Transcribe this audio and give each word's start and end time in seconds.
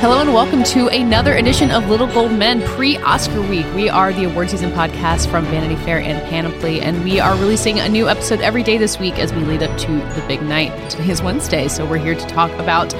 Hello 0.00 0.20
and 0.20 0.32
welcome 0.32 0.62
to 0.62 0.86
another 0.90 1.34
edition 1.34 1.72
of 1.72 1.90
Little 1.90 2.06
Gold 2.06 2.30
Men 2.30 2.62
pre-Oscar 2.62 3.42
week. 3.42 3.66
We 3.74 3.88
are 3.88 4.12
the 4.12 4.30
award 4.30 4.48
season 4.48 4.70
podcast 4.70 5.28
from 5.28 5.44
Vanity 5.46 5.74
Fair 5.84 5.98
and 5.98 6.22
Panoply, 6.30 6.80
and 6.80 7.02
we 7.02 7.18
are 7.18 7.34
releasing 7.34 7.80
a 7.80 7.88
new 7.88 8.08
episode 8.08 8.40
every 8.40 8.62
day 8.62 8.78
this 8.78 9.00
week 9.00 9.18
as 9.18 9.34
we 9.34 9.40
lead 9.40 9.60
up 9.64 9.76
to 9.76 9.88
the 9.88 10.24
big 10.28 10.40
night. 10.42 10.88
Today 10.88 11.10
is 11.10 11.20
Wednesday, 11.20 11.66
so 11.66 11.84
we're 11.84 11.98
here 11.98 12.14
to 12.14 12.26
talk 12.28 12.52
about 12.60 12.90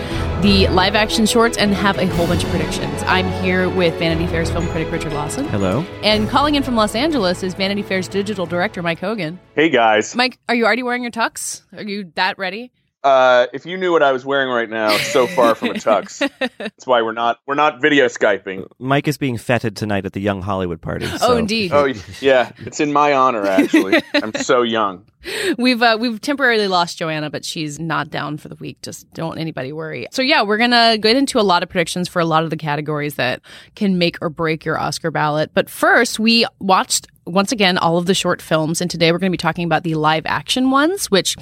the 0.43 0.66
live 0.73 0.97
action 0.97 1.24
shorts 1.24 1.57
and 1.57 1.73
have 1.73 1.98
a 1.98 2.07
whole 2.07 2.27
bunch 2.27 2.43
of 2.43 2.51
predictions. 2.51 3.01
I'm 3.05 3.30
here 3.45 3.71
with 3.71 3.96
Vanity 4.01 4.27
Fair's 4.27 4.51
film 4.51 4.66
critic 4.66 4.90
Richard 4.90 5.12
Lawson. 5.12 5.46
Hello. 5.46 5.83
And 6.02 6.29
calling 6.29 6.57
in 6.57 6.65
from 6.65 6.74
Los 6.74 6.96
Angeles 6.96 7.45
is 7.45 7.55
Vanity 7.55 7.83
Fair's 7.83 8.09
digital 8.09 8.45
director 8.45 8.83
Mike 8.83 8.99
Hogan. 8.99 9.38
Hey 9.55 9.71
guys. 9.71 10.16
Mike, 10.16 10.40
are 10.49 10.55
you 10.57 10.66
already 10.66 10.83
wearing 10.83 11.02
your 11.02 11.12
tux? 11.12 11.62
Are 11.73 11.85
you 11.85 12.10
that 12.16 12.38
ready? 12.38 12.73
Uh, 13.04 13.46
if 13.52 13.65
you 13.65 13.77
knew 13.77 13.93
what 13.93 14.02
I 14.02 14.10
was 14.10 14.24
wearing 14.24 14.49
right 14.49 14.68
now, 14.68 14.96
so 14.96 15.27
far 15.29 15.54
from 15.54 15.68
a 15.68 15.74
tux. 15.74 16.29
That's 16.59 16.87
why 16.87 17.02
we're 17.02 17.13
not 17.13 17.38
we're 17.46 17.55
not 17.55 17.80
video 17.80 18.07
skyping. 18.07 18.66
Mike 18.79 19.07
is 19.07 19.16
being 19.16 19.38
feted 19.38 19.77
tonight 19.77 20.05
at 20.05 20.15
the 20.15 20.21
Young 20.21 20.43
Hollywood 20.43 20.80
party. 20.80 21.07
Oh, 21.23 21.37
indeed. 21.37 21.73
Oh 21.73 21.85
yeah, 22.21 22.51
it's 22.59 22.80
in 22.80 22.93
my 22.93 23.13
honor 23.13 23.46
actually. 23.46 24.02
I'm 24.15 24.35
so 24.35 24.63
young. 24.63 25.05
We've 25.59 25.82
uh, 25.82 25.96
we've 26.01 26.21
temporarily 26.21 26.68
lost 26.68 26.99
Joanna, 26.99 27.29
but 27.29 27.45
she's 27.45 27.80
not 27.80 28.09
down 28.09 28.37
for 28.38 28.49
the 28.49 28.55
week. 28.55 28.80
Just 28.82 29.12
don't 29.12 29.37
anybody 29.38 29.73
worry. 29.73 30.07
So 30.12 30.23
yeah, 30.23 30.43
we're 30.43 30.59
gonna 30.59 30.96
get 30.96 31.16
into 31.16 31.40
a 31.40 31.43
lot 31.43 31.62
of 31.62 31.68
predictions 31.68 32.09
for 32.09 32.21
a 32.21 32.24
lot 32.24 32.45
of 32.45 32.51
the 32.51 32.57
categories 32.57 33.16
that 33.16 33.43
can 33.74 33.99
make 33.99 34.18
or 34.21 34.30
break 34.30 34.65
your 34.65 34.79
Oscar 34.79 35.10
ballot. 35.10 35.51
But 35.55 35.68
first, 35.68 36.21
we 36.21 36.46
watched 36.60 37.09
once 37.29 37.52
again 37.52 37.79
all 37.79 37.98
of 37.98 38.07
the 38.07 38.15
short 38.15 38.43
films, 38.43 38.80
and 38.80 38.90
today 38.90 39.12
we're 39.12 39.18
going 39.18 39.30
to 39.30 39.34
be 39.34 39.38
talking 39.38 39.65
about 39.65 39.82
the 39.82 39.95
live 39.95 40.26
action 40.26 40.71
ones, 40.71 41.10
which 41.10 41.37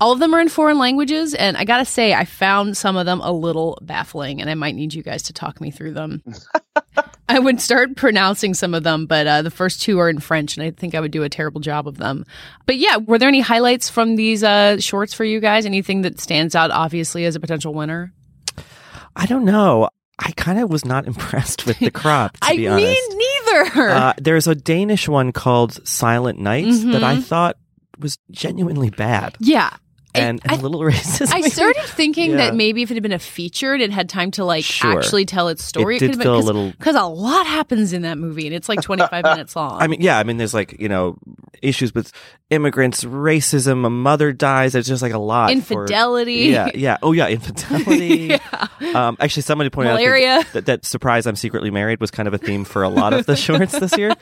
all 0.00 0.12
of 0.12 0.18
them 0.18 0.34
are 0.34 0.40
in 0.40 0.48
foreign 0.48 0.78
languages. 0.78 1.34
And 1.34 1.56
I 1.56 1.64
gotta 1.64 1.84
say, 1.84 2.12
I 2.14 2.24
found 2.24 2.76
some 2.76 2.96
of 2.96 3.06
them 3.06 3.20
a 3.20 3.32
little 3.32 3.78
baffling, 3.82 4.40
and 4.40 4.50
I 4.50 4.54
might 4.54 4.74
need 4.74 4.94
you 4.94 5.02
guys 5.02 5.22
to 5.24 5.32
talk 5.32 5.60
me 5.60 5.70
through 5.70 5.94
them. 5.94 6.22
I 7.28 7.38
would 7.38 7.60
start 7.60 7.96
pronouncing 7.96 8.54
some 8.54 8.72
of 8.74 8.84
them, 8.84 9.06
but 9.06 9.26
uh, 9.26 9.42
the 9.42 9.50
first 9.50 9.82
two 9.82 9.98
are 9.98 10.08
in 10.08 10.20
French, 10.20 10.56
and 10.56 10.64
I 10.64 10.70
think 10.70 10.94
I 10.94 11.00
would 11.00 11.10
do 11.10 11.24
a 11.24 11.28
terrible 11.28 11.60
job 11.60 11.88
of 11.88 11.96
them. 11.96 12.24
But 12.66 12.76
yeah, 12.76 12.98
were 12.98 13.18
there 13.18 13.28
any 13.28 13.40
highlights 13.40 13.88
from 13.88 14.16
these 14.16 14.44
uh, 14.44 14.78
shorts 14.78 15.12
for 15.12 15.24
you 15.24 15.40
guys? 15.40 15.66
Anything 15.66 16.02
that 16.02 16.20
stands 16.20 16.54
out 16.54 16.70
obviously 16.70 17.24
as 17.24 17.34
a 17.34 17.40
potential 17.40 17.74
winner? 17.74 18.12
I 19.16 19.26
don't 19.26 19.44
know. 19.44 19.88
I 20.18 20.32
kind 20.32 20.58
of 20.58 20.70
was 20.70 20.84
not 20.84 21.06
impressed 21.12 21.66
with 21.66 21.78
the 21.78 21.90
crop, 21.90 22.32
to 22.40 22.46
I 22.48 22.56
be 22.56 22.68
mean, 22.68 23.18
neither. 23.18 23.90
Uh, 23.90 24.12
there's 24.18 24.46
a 24.46 24.54
Danish 24.54 25.08
one 25.08 25.32
called 25.32 25.86
Silent 25.86 26.38
Nights 26.38 26.82
that 26.84 27.02
I 27.04 27.16
Mhm. 27.16 27.22
thought 27.24 27.56
was 27.98 28.18
genuinely 28.30 28.90
bad 28.90 29.36
yeah. 29.40 29.70
I- 30.16 30.24
and, 30.24 30.40
and 30.44 30.52
I- 30.52 30.54
a 30.56 30.58
little 30.58 30.80
racist. 30.90 31.30
I 31.32 31.36
maybe. 31.40 31.50
started 31.50 31.82
thinking 31.84 32.30
Yeah. 32.32 32.36
that 32.38 32.54
maybe 32.54 32.82
if 32.82 32.90
it 32.90 32.94
had 32.94 33.02
been 33.02 33.12
a 33.12 33.18
feature, 33.18 33.72
and 33.74 33.82
it 33.82 33.90
had 33.90 34.08
time 34.08 34.30
to 34.32 34.44
like 34.44 34.64
Sure. 34.64 34.98
actually 34.98 35.24
tell 35.24 35.48
its 35.48 35.64
story. 35.64 35.96
It 35.96 36.00
did 36.00 36.16
feel 36.20 36.36
a 36.36 36.38
little- 36.38 36.70
because 36.72 36.94
a 36.96 37.04
lot 37.04 37.46
happens 37.46 37.92
in 37.92 38.02
that 38.02 38.18
movie, 38.18 38.46
and 38.46 38.54
it's 38.54 38.68
like 38.68 38.80
twenty 38.82 39.06
five 39.08 39.24
minutes 39.34 39.54
long. 39.56 39.80
I 39.80 39.86
mean, 39.86 40.00
yeah, 40.00 40.18
I 40.18 40.24
mean, 40.24 40.36
there's 40.36 40.54
like, 40.54 40.78
you 40.80 40.88
know, 40.88 41.16
issues 41.62 41.94
with 41.94 42.12
immigrants, 42.50 43.02
racism, 43.04 43.84
a 43.86 43.90
mother 43.90 44.32
dies. 44.32 44.74
It's 44.74 44.86
just 44.88 45.02
like 45.02 45.12
a 45.12 45.18
lot. 45.18 45.46
for- 45.48 45.52
infidelity. 45.52 46.34
yeah, 46.50 46.70
yeah. 46.74 46.96
Oh, 47.02 47.12
yeah, 47.12 47.28
infidelity. 47.28 48.38
Um, 48.94 49.16
actually, 49.20 49.42
somebody 49.42 49.68
pointed 49.70 49.94
Malaria. 49.94 50.36
out 50.38 50.44
that, 50.44 50.52
that, 50.52 50.66
that 50.66 50.84
surprise 50.84 51.26
I'm 51.26 51.34
secretly 51.36 51.70
married 51.70 51.98
was 52.00 52.10
kind 52.10 52.26
of 52.28 52.34
a 52.34 52.38
theme 52.38 52.64
for 52.64 52.82
a 52.82 52.88
lot 52.88 53.12
of 53.14 53.24
the 53.26 53.34
shorts 53.36 53.78
this 53.78 53.96
year. 53.96 54.14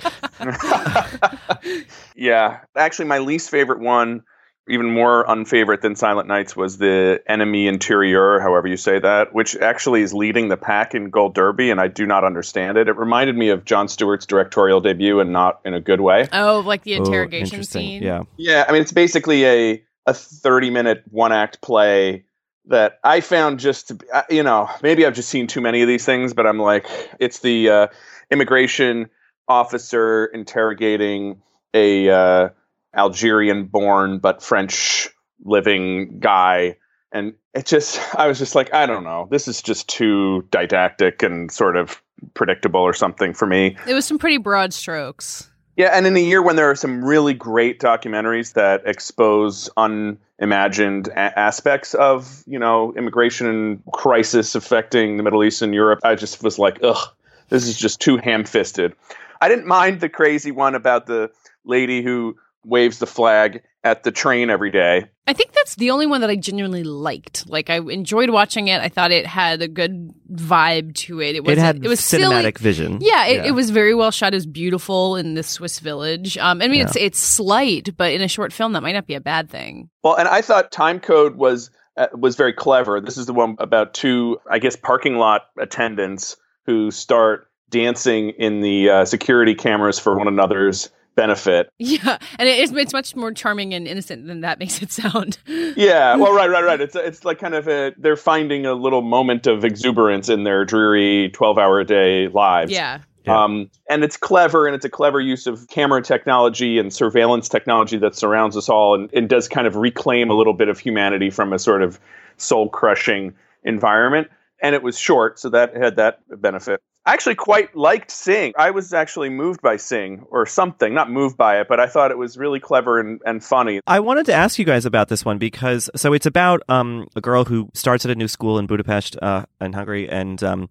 Yeah, 2.16 2.60
actually, 2.76 3.06
my 3.06 3.18
least 3.18 3.50
favorite 3.50 3.80
one, 3.80 4.22
even 4.68 4.90
more 4.90 5.28
unfavorite 5.30 5.82
than 5.82 5.94
Silent 5.94 6.26
Nights, 6.26 6.56
was 6.56 6.78
the 6.78 7.20
enemy 7.26 7.66
interior, 7.66 8.40
however 8.40 8.66
you 8.66 8.76
say 8.76 8.98
that, 8.98 9.34
which 9.34 9.56
actually 9.56 10.02
is 10.02 10.14
leading 10.14 10.48
the 10.48 10.56
pack 10.56 10.94
in 10.94 11.10
Gold 11.10 11.34
Derby, 11.34 11.70
and 11.70 11.80
I 11.80 11.88
do 11.88 12.06
not 12.06 12.24
understand 12.24 12.78
it. 12.78 12.88
It 12.88 12.96
reminded 12.96 13.36
me 13.36 13.50
of 13.50 13.64
Jon 13.64 13.88
Stewart's 13.88 14.26
directorial 14.26 14.80
debut, 14.80 15.20
and 15.20 15.32
not 15.32 15.60
in 15.64 15.74
a 15.74 15.80
good 15.80 16.00
way. 16.00 16.28
Oh, 16.32 16.60
like 16.60 16.82
the 16.82 16.94
Oh, 16.94 17.04
interrogation 17.04 17.44
interesting. 17.44 17.82
scene. 17.82 18.02
Yeah. 18.02 18.22
Yeah, 18.36 18.64
I 18.66 18.72
mean, 18.72 18.82
it's 18.82 18.92
basically 18.92 19.44
a 19.44 19.84
a 20.06 20.12
thirty 20.14 20.70
minute 20.70 21.02
one 21.10 21.32
act 21.32 21.62
play 21.62 22.24
that 22.66 22.98
I 23.02 23.20
found 23.20 23.58
just 23.58 23.88
to 23.88 23.94
be, 23.94 24.10
uh, 24.10 24.22
you 24.30 24.42
know 24.42 24.68
maybe 24.82 25.04
I've 25.04 25.14
just 25.14 25.28
seen 25.28 25.46
too 25.46 25.60
many 25.60 25.82
of 25.82 25.88
these 25.88 26.04
things, 26.04 26.32
but 26.34 26.46
I'm 26.46 26.58
like 26.58 26.86
it's 27.18 27.40
the 27.40 27.68
uh, 27.68 27.86
immigration 28.30 29.08
officer 29.48 30.26
interrogating 30.26 31.42
a 31.72 32.08
uh, 32.10 32.48
Algerian 32.96 33.64
born 33.64 34.18
but 34.18 34.42
French 34.42 35.08
living 35.44 36.18
guy. 36.20 36.76
And 37.12 37.34
it 37.54 37.66
just, 37.66 38.00
I 38.14 38.26
was 38.26 38.38
just 38.38 38.54
like, 38.54 38.72
I 38.74 38.86
don't 38.86 39.04
know. 39.04 39.28
This 39.30 39.48
is 39.48 39.62
just 39.62 39.88
too 39.88 40.46
didactic 40.50 41.22
and 41.22 41.50
sort 41.50 41.76
of 41.76 42.02
predictable 42.34 42.80
or 42.80 42.92
something 42.92 43.34
for 43.34 43.46
me. 43.46 43.76
It 43.86 43.94
was 43.94 44.04
some 44.06 44.18
pretty 44.18 44.38
broad 44.38 44.72
strokes. 44.72 45.50
Yeah, 45.76 45.90
and 45.92 46.06
in 46.06 46.16
a 46.16 46.20
year 46.20 46.40
when 46.40 46.54
there 46.54 46.70
are 46.70 46.76
some 46.76 47.04
really 47.04 47.34
great 47.34 47.80
documentaries 47.80 48.52
that 48.52 48.82
expose 48.86 49.68
unimagined 49.76 51.08
a- 51.08 51.38
aspects 51.38 51.94
of, 51.94 52.44
you 52.46 52.60
know, 52.60 52.94
immigration 52.96 53.82
crisis 53.92 54.54
affecting 54.54 55.16
the 55.16 55.24
Middle 55.24 55.42
East 55.42 55.62
and 55.62 55.74
Europe, 55.74 55.98
I 56.04 56.14
just 56.14 56.44
was 56.44 56.60
like, 56.60 56.78
ugh, 56.84 57.08
this 57.48 57.66
is 57.66 57.76
just 57.76 58.00
too 58.00 58.18
ham-fisted. 58.18 58.94
I 59.40 59.48
didn't 59.48 59.66
mind 59.66 60.00
the 60.00 60.08
crazy 60.08 60.52
one 60.52 60.76
about 60.76 61.06
the 61.06 61.30
lady 61.64 62.02
who 62.02 62.36
waves 62.64 62.98
the 62.98 63.06
flag 63.06 63.62
at 63.82 64.02
the 64.02 64.10
train 64.10 64.48
every 64.50 64.70
day. 64.70 65.04
I 65.26 65.32
think 65.32 65.52
that's 65.52 65.74
the 65.76 65.90
only 65.90 66.06
one 66.06 66.20
that 66.22 66.30
I 66.30 66.36
genuinely 66.36 66.84
liked. 66.84 67.48
Like 67.48 67.70
I 67.70 67.76
enjoyed 67.78 68.30
watching 68.30 68.68
it. 68.68 68.80
I 68.80 68.88
thought 68.88 69.10
it 69.10 69.26
had 69.26 69.62
a 69.62 69.68
good 69.68 70.10
vibe 70.32 70.94
to 70.96 71.20
it. 71.20 71.36
It 71.36 71.44
was 71.44 71.52
It 71.52 71.58
had 71.58 71.84
it 71.84 71.88
was 71.88 72.00
cinematic 72.00 72.58
silly. 72.58 72.72
vision. 72.72 72.98
Yeah, 73.00 73.26
it, 73.26 73.46
it 73.46 73.50
was 73.52 73.70
very 73.70 73.94
well 73.94 74.10
shot. 74.10 74.32
It 74.32 74.36
was 74.36 74.46
beautiful 74.46 75.16
in 75.16 75.34
this 75.34 75.48
Swiss 75.48 75.78
village. 75.80 76.36
Um, 76.38 76.60
I 76.62 76.68
mean, 76.68 76.80
it's 76.82 76.96
it's 76.96 77.18
slight, 77.18 77.90
but 77.96 78.12
in 78.12 78.20
a 78.22 78.28
short 78.28 78.52
film, 78.52 78.72
that 78.72 78.82
might 78.82 78.92
not 78.92 79.06
be 79.06 79.14
a 79.14 79.20
bad 79.20 79.50
thing. 79.50 79.88
Well, 80.02 80.14
and 80.14 80.28
I 80.28 80.40
thought 80.42 80.70
Time 80.72 81.00
Code 81.00 81.36
was 81.36 81.70
uh, 81.96 82.08
was 82.14 82.36
very 82.36 82.52
clever. 82.52 83.00
This 83.00 83.16
is 83.16 83.26
the 83.26 83.34
one 83.34 83.56
about 83.58 83.94
two, 83.94 84.38
I 84.50 84.58
guess, 84.58 84.76
parking 84.76 85.16
lot 85.16 85.42
attendants 85.58 86.36
who 86.66 86.90
start 86.90 87.48
dancing 87.70 88.30
in 88.38 88.60
the 88.60 88.88
uh, 88.90 89.04
security 89.04 89.54
cameras 89.54 89.98
for 89.98 90.16
one 90.16 90.28
another's 90.28 90.90
benefit. 91.14 91.70
Yeah, 91.78 92.18
and 92.38 92.48
it 92.48 92.58
is, 92.58 92.72
it's 92.72 92.92
much 92.92 93.14
more 93.14 93.32
charming 93.32 93.74
and 93.74 93.86
innocent 93.86 94.26
than 94.26 94.40
that 94.40 94.58
makes 94.58 94.82
it 94.82 94.90
sound. 94.90 95.38
Yeah, 95.76 96.16
well, 96.16 96.32
right, 96.32 96.48
right, 96.48 96.64
right. 96.64 96.80
It's 96.80 96.94
it's 96.94 97.24
like 97.24 97.38
kind 97.38 97.54
of 97.54 97.66
a 97.68 97.92
they're 97.98 98.16
finding 98.16 98.64
a 98.64 98.74
little 98.74 99.02
moment 99.02 99.46
of 99.46 99.64
exuberance 99.64 100.28
in 100.28 100.44
their 100.44 100.64
dreary 100.64 101.30
twelve 101.30 101.58
hour 101.58 101.80
a 101.80 101.84
day 101.84 102.28
lives. 102.28 102.70
Yeah. 102.70 103.00
Yeah. 103.24 103.42
Um, 103.42 103.70
and 103.88 104.04
it's 104.04 104.16
clever, 104.16 104.66
and 104.66 104.74
it's 104.74 104.84
a 104.84 104.90
clever 104.90 105.20
use 105.20 105.46
of 105.46 105.66
camera 105.68 106.02
technology 106.02 106.78
and 106.78 106.92
surveillance 106.92 107.48
technology 107.48 107.96
that 107.98 108.14
surrounds 108.14 108.56
us 108.56 108.68
all, 108.68 108.94
and, 108.94 109.10
and 109.14 109.28
does 109.28 109.48
kind 109.48 109.66
of 109.66 109.76
reclaim 109.76 110.30
a 110.30 110.34
little 110.34 110.52
bit 110.52 110.68
of 110.68 110.78
humanity 110.78 111.30
from 111.30 111.52
a 111.52 111.58
sort 111.58 111.82
of 111.82 111.98
soul 112.36 112.68
crushing 112.68 113.34
environment. 113.64 114.28
And 114.62 114.74
it 114.74 114.82
was 114.82 114.98
short, 114.98 115.38
so 115.38 115.48
that 115.50 115.74
had 115.74 115.96
that 115.96 116.20
benefit. 116.40 116.82
I 117.06 117.12
actually 117.12 117.34
quite 117.34 117.76
liked 117.76 118.10
Sing. 118.10 118.54
I 118.56 118.70
was 118.70 118.94
actually 118.94 119.28
moved 119.28 119.60
by 119.60 119.76
Sing 119.76 120.24
or 120.30 120.46
something, 120.46 120.94
not 120.94 121.10
moved 121.10 121.36
by 121.36 121.60
it, 121.60 121.68
but 121.68 121.78
I 121.78 121.86
thought 121.86 122.10
it 122.10 122.16
was 122.16 122.38
really 122.38 122.60
clever 122.60 122.98
and, 122.98 123.20
and 123.26 123.44
funny. 123.44 123.80
I 123.86 124.00
wanted 124.00 124.24
to 124.26 124.32
ask 124.32 124.58
you 124.58 124.64
guys 124.64 124.86
about 124.86 125.08
this 125.08 125.22
one 125.22 125.36
because 125.36 125.90
so 125.96 126.14
it's 126.14 126.24
about 126.24 126.62
um, 126.68 127.08
a 127.14 127.20
girl 127.20 127.44
who 127.44 127.68
starts 127.74 128.06
at 128.06 128.10
a 128.10 128.14
new 128.14 128.28
school 128.28 128.58
in 128.58 128.66
Budapest, 128.66 129.18
uh, 129.20 129.44
in 129.60 129.74
Hungary, 129.74 130.08
and 130.08 130.42
um, 130.42 130.70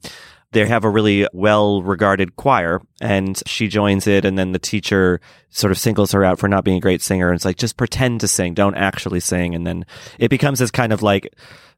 they 0.53 0.65
have 0.65 0.83
a 0.83 0.89
really 0.89 1.27
well 1.33 1.83
regarded 1.83 2.35
choir, 2.35 2.81
and 3.00 3.41
she 3.45 3.68
joins 3.68 4.07
it, 4.07 4.25
and 4.25 4.35
then 4.35 4.53
the 4.53 4.59
teacher 4.59 5.21
sort 5.50 5.69
of 5.69 5.77
singles 5.77 6.13
her 6.13 6.24
out 6.24 6.39
for 6.39 6.47
not 6.47 6.63
being 6.63 6.77
a 6.77 6.81
great 6.81 7.03
singer, 7.03 7.30
and 7.30 7.35
it's 7.35 7.45
like 7.45 7.57
just 7.57 7.77
pretend 7.77 8.21
to 8.21 8.27
sing, 8.27 8.56
don't 8.56 8.75
actually 8.75 9.19
sing, 9.19 9.53
and 9.53 9.68
then 9.68 9.85
it 10.18 10.30
becomes 10.30 10.57
this 10.57 10.71
kind 10.71 10.94
of 10.94 11.03
like 11.03 11.31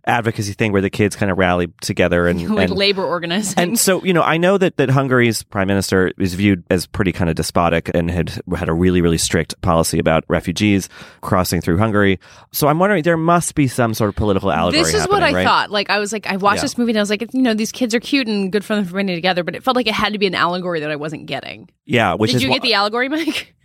advocacy 0.07 0.53
thing 0.53 0.71
where 0.71 0.81
the 0.81 0.89
kids 0.89 1.15
kind 1.15 1.31
of 1.31 1.37
rally 1.37 1.67
together 1.81 2.27
and, 2.27 2.49
like 2.55 2.69
and 2.69 2.77
labor 2.77 3.03
organizing. 3.03 3.57
and 3.57 3.79
so, 3.79 4.03
you 4.03 4.13
know, 4.13 4.21
I 4.21 4.37
know 4.37 4.57
that, 4.57 4.77
that 4.77 4.89
Hungary's 4.89 5.43
prime 5.43 5.67
minister 5.67 6.11
is 6.19 6.33
viewed 6.35 6.63
as 6.69 6.85
pretty 6.85 7.11
kind 7.11 7.29
of 7.29 7.35
despotic 7.35 7.89
and 7.93 8.09
had 8.11 8.39
had 8.55 8.69
a 8.69 8.73
really, 8.73 9.01
really 9.01 9.17
strict 9.17 9.59
policy 9.61 9.97
about 9.99 10.23
refugees 10.27 10.89
crossing 11.21 11.61
through 11.61 11.77
Hungary. 11.77 12.19
So 12.51 12.67
I'm 12.67 12.79
wondering, 12.79 13.03
there 13.03 13.17
must 13.17 13.55
be 13.55 13.67
some 13.67 13.93
sort 13.93 14.09
of 14.09 14.15
political 14.15 14.51
allegory. 14.51 14.83
this 14.83 14.93
is 14.93 15.07
what 15.07 15.23
I 15.23 15.33
right? 15.33 15.43
thought. 15.45 15.71
Like 15.71 15.89
I 15.89 15.99
was 15.99 16.13
like, 16.13 16.27
I 16.27 16.37
watched 16.37 16.57
Yeah. 16.57 16.61
this 16.63 16.77
movie 16.77 16.91
and 16.91 16.99
I 16.99 17.01
was 17.01 17.09
like, 17.09 17.33
you 17.33 17.41
know, 17.41 17.53
these 17.53 17.71
kids 17.71 17.95
are 17.95 17.99
cute 17.99 18.27
and 18.27 18.51
good 18.51 18.63
for 18.63 18.75
them 18.75 18.85
for 18.85 18.93
being 18.95 19.07
together, 19.07 19.43
but 19.43 19.55
it 19.55 19.63
felt 19.63 19.75
like 19.75 19.87
it 19.87 19.93
had 19.93 20.13
to 20.13 20.19
be 20.19 20.27
an 20.27 20.35
allegory 20.35 20.79
that 20.81 20.91
I 20.91 20.95
wasn't 20.95 21.25
getting. 21.25 21.69
Yeah, 21.85 22.13
which 22.13 22.31
Did 22.31 22.37
is 22.37 22.43
you 22.43 22.49
wh- 22.49 22.53
get 22.53 22.61
the 22.61 22.73
allegory, 22.75 23.09
Mike? 23.09 23.53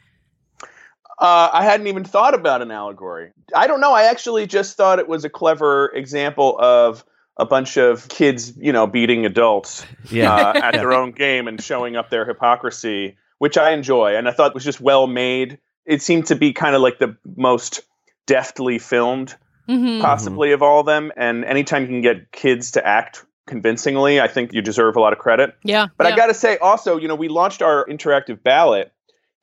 Uh, 1.21 1.51
I 1.53 1.65
hadn't 1.65 1.87
even 1.87 2.03
thought 2.03 2.35
about 2.35 2.63
an 2.63 2.71
allegory. 2.71 3.33
I 3.55 3.67
don't 3.67 3.81
know. 3.81 3.93
I 3.93 4.05
actually 4.05 4.47
just 4.47 4.77
thought 4.77 4.99
it 4.99 5.07
was 5.07 5.25
a 5.25 5.29
clever 5.29 5.89
example 5.95 6.59
of 6.59 7.05
a 7.37 7.45
bunch 7.45 7.77
of 7.77 8.09
kids, 8.09 8.57
you 8.57 8.73
know, 8.73 8.87
beating 8.87 9.27
adults 9.27 9.85
yeah. 10.11 10.35
uh, 10.35 10.53
at 10.63 10.73
their 10.73 10.93
own 10.93 11.13
game 11.13 11.47
and 11.47 11.63
showing 11.63 11.95
up 11.95 12.09
their 12.09 12.25
hypocrisy, 12.25 13.19
which 13.39 13.59
I 13.59 13.73
enjoy. 13.73 14.17
And 14.17 14.29
I 14.29 14.33
thought 14.33 14.55
was 14.55 14.65
just 14.65 14.81
well 14.81 15.07
made. 15.07 15.59
It 15.85 16.01
seemed 16.03 16.27
to 16.27 16.37
be 16.37 16.53
kind 16.55 16.75
of 16.75 16.81
like 16.81 16.99
the 16.99 17.17
most 17.37 17.83
deftly 18.27 18.79
filmed, 18.79 19.37
Mm-hmm. 19.69 20.01
possibly 20.03 20.51
of 20.51 20.63
all 20.65 20.81
of 20.81 20.87
them. 20.87 21.13
And 21.17 21.45
anytime 21.45 21.83
you 21.83 21.89
can 21.89 22.01
get 22.01 22.33
kids 22.33 22.73
to 22.73 22.85
act 22.85 23.25
convincingly, 23.47 24.21
I 24.21 24.27
think 24.27 24.53
you 24.53 24.63
deserve 24.63 24.97
a 24.97 25.01
lot 25.01 25.13
of 25.13 25.21
credit. 25.21 25.55
Yeah. 25.63 25.87
But 25.97 26.09
yeah. 26.09 26.15
I 26.15 26.17
got 26.17 26.27
to 26.27 26.35
say, 26.35 26.57
also, 26.57 26.97
you 26.97 27.07
know, 27.07 27.15
we 27.15 27.29
launched 27.29 27.63
our 27.63 27.87
interactive 27.87 28.43
ballot, 28.43 28.93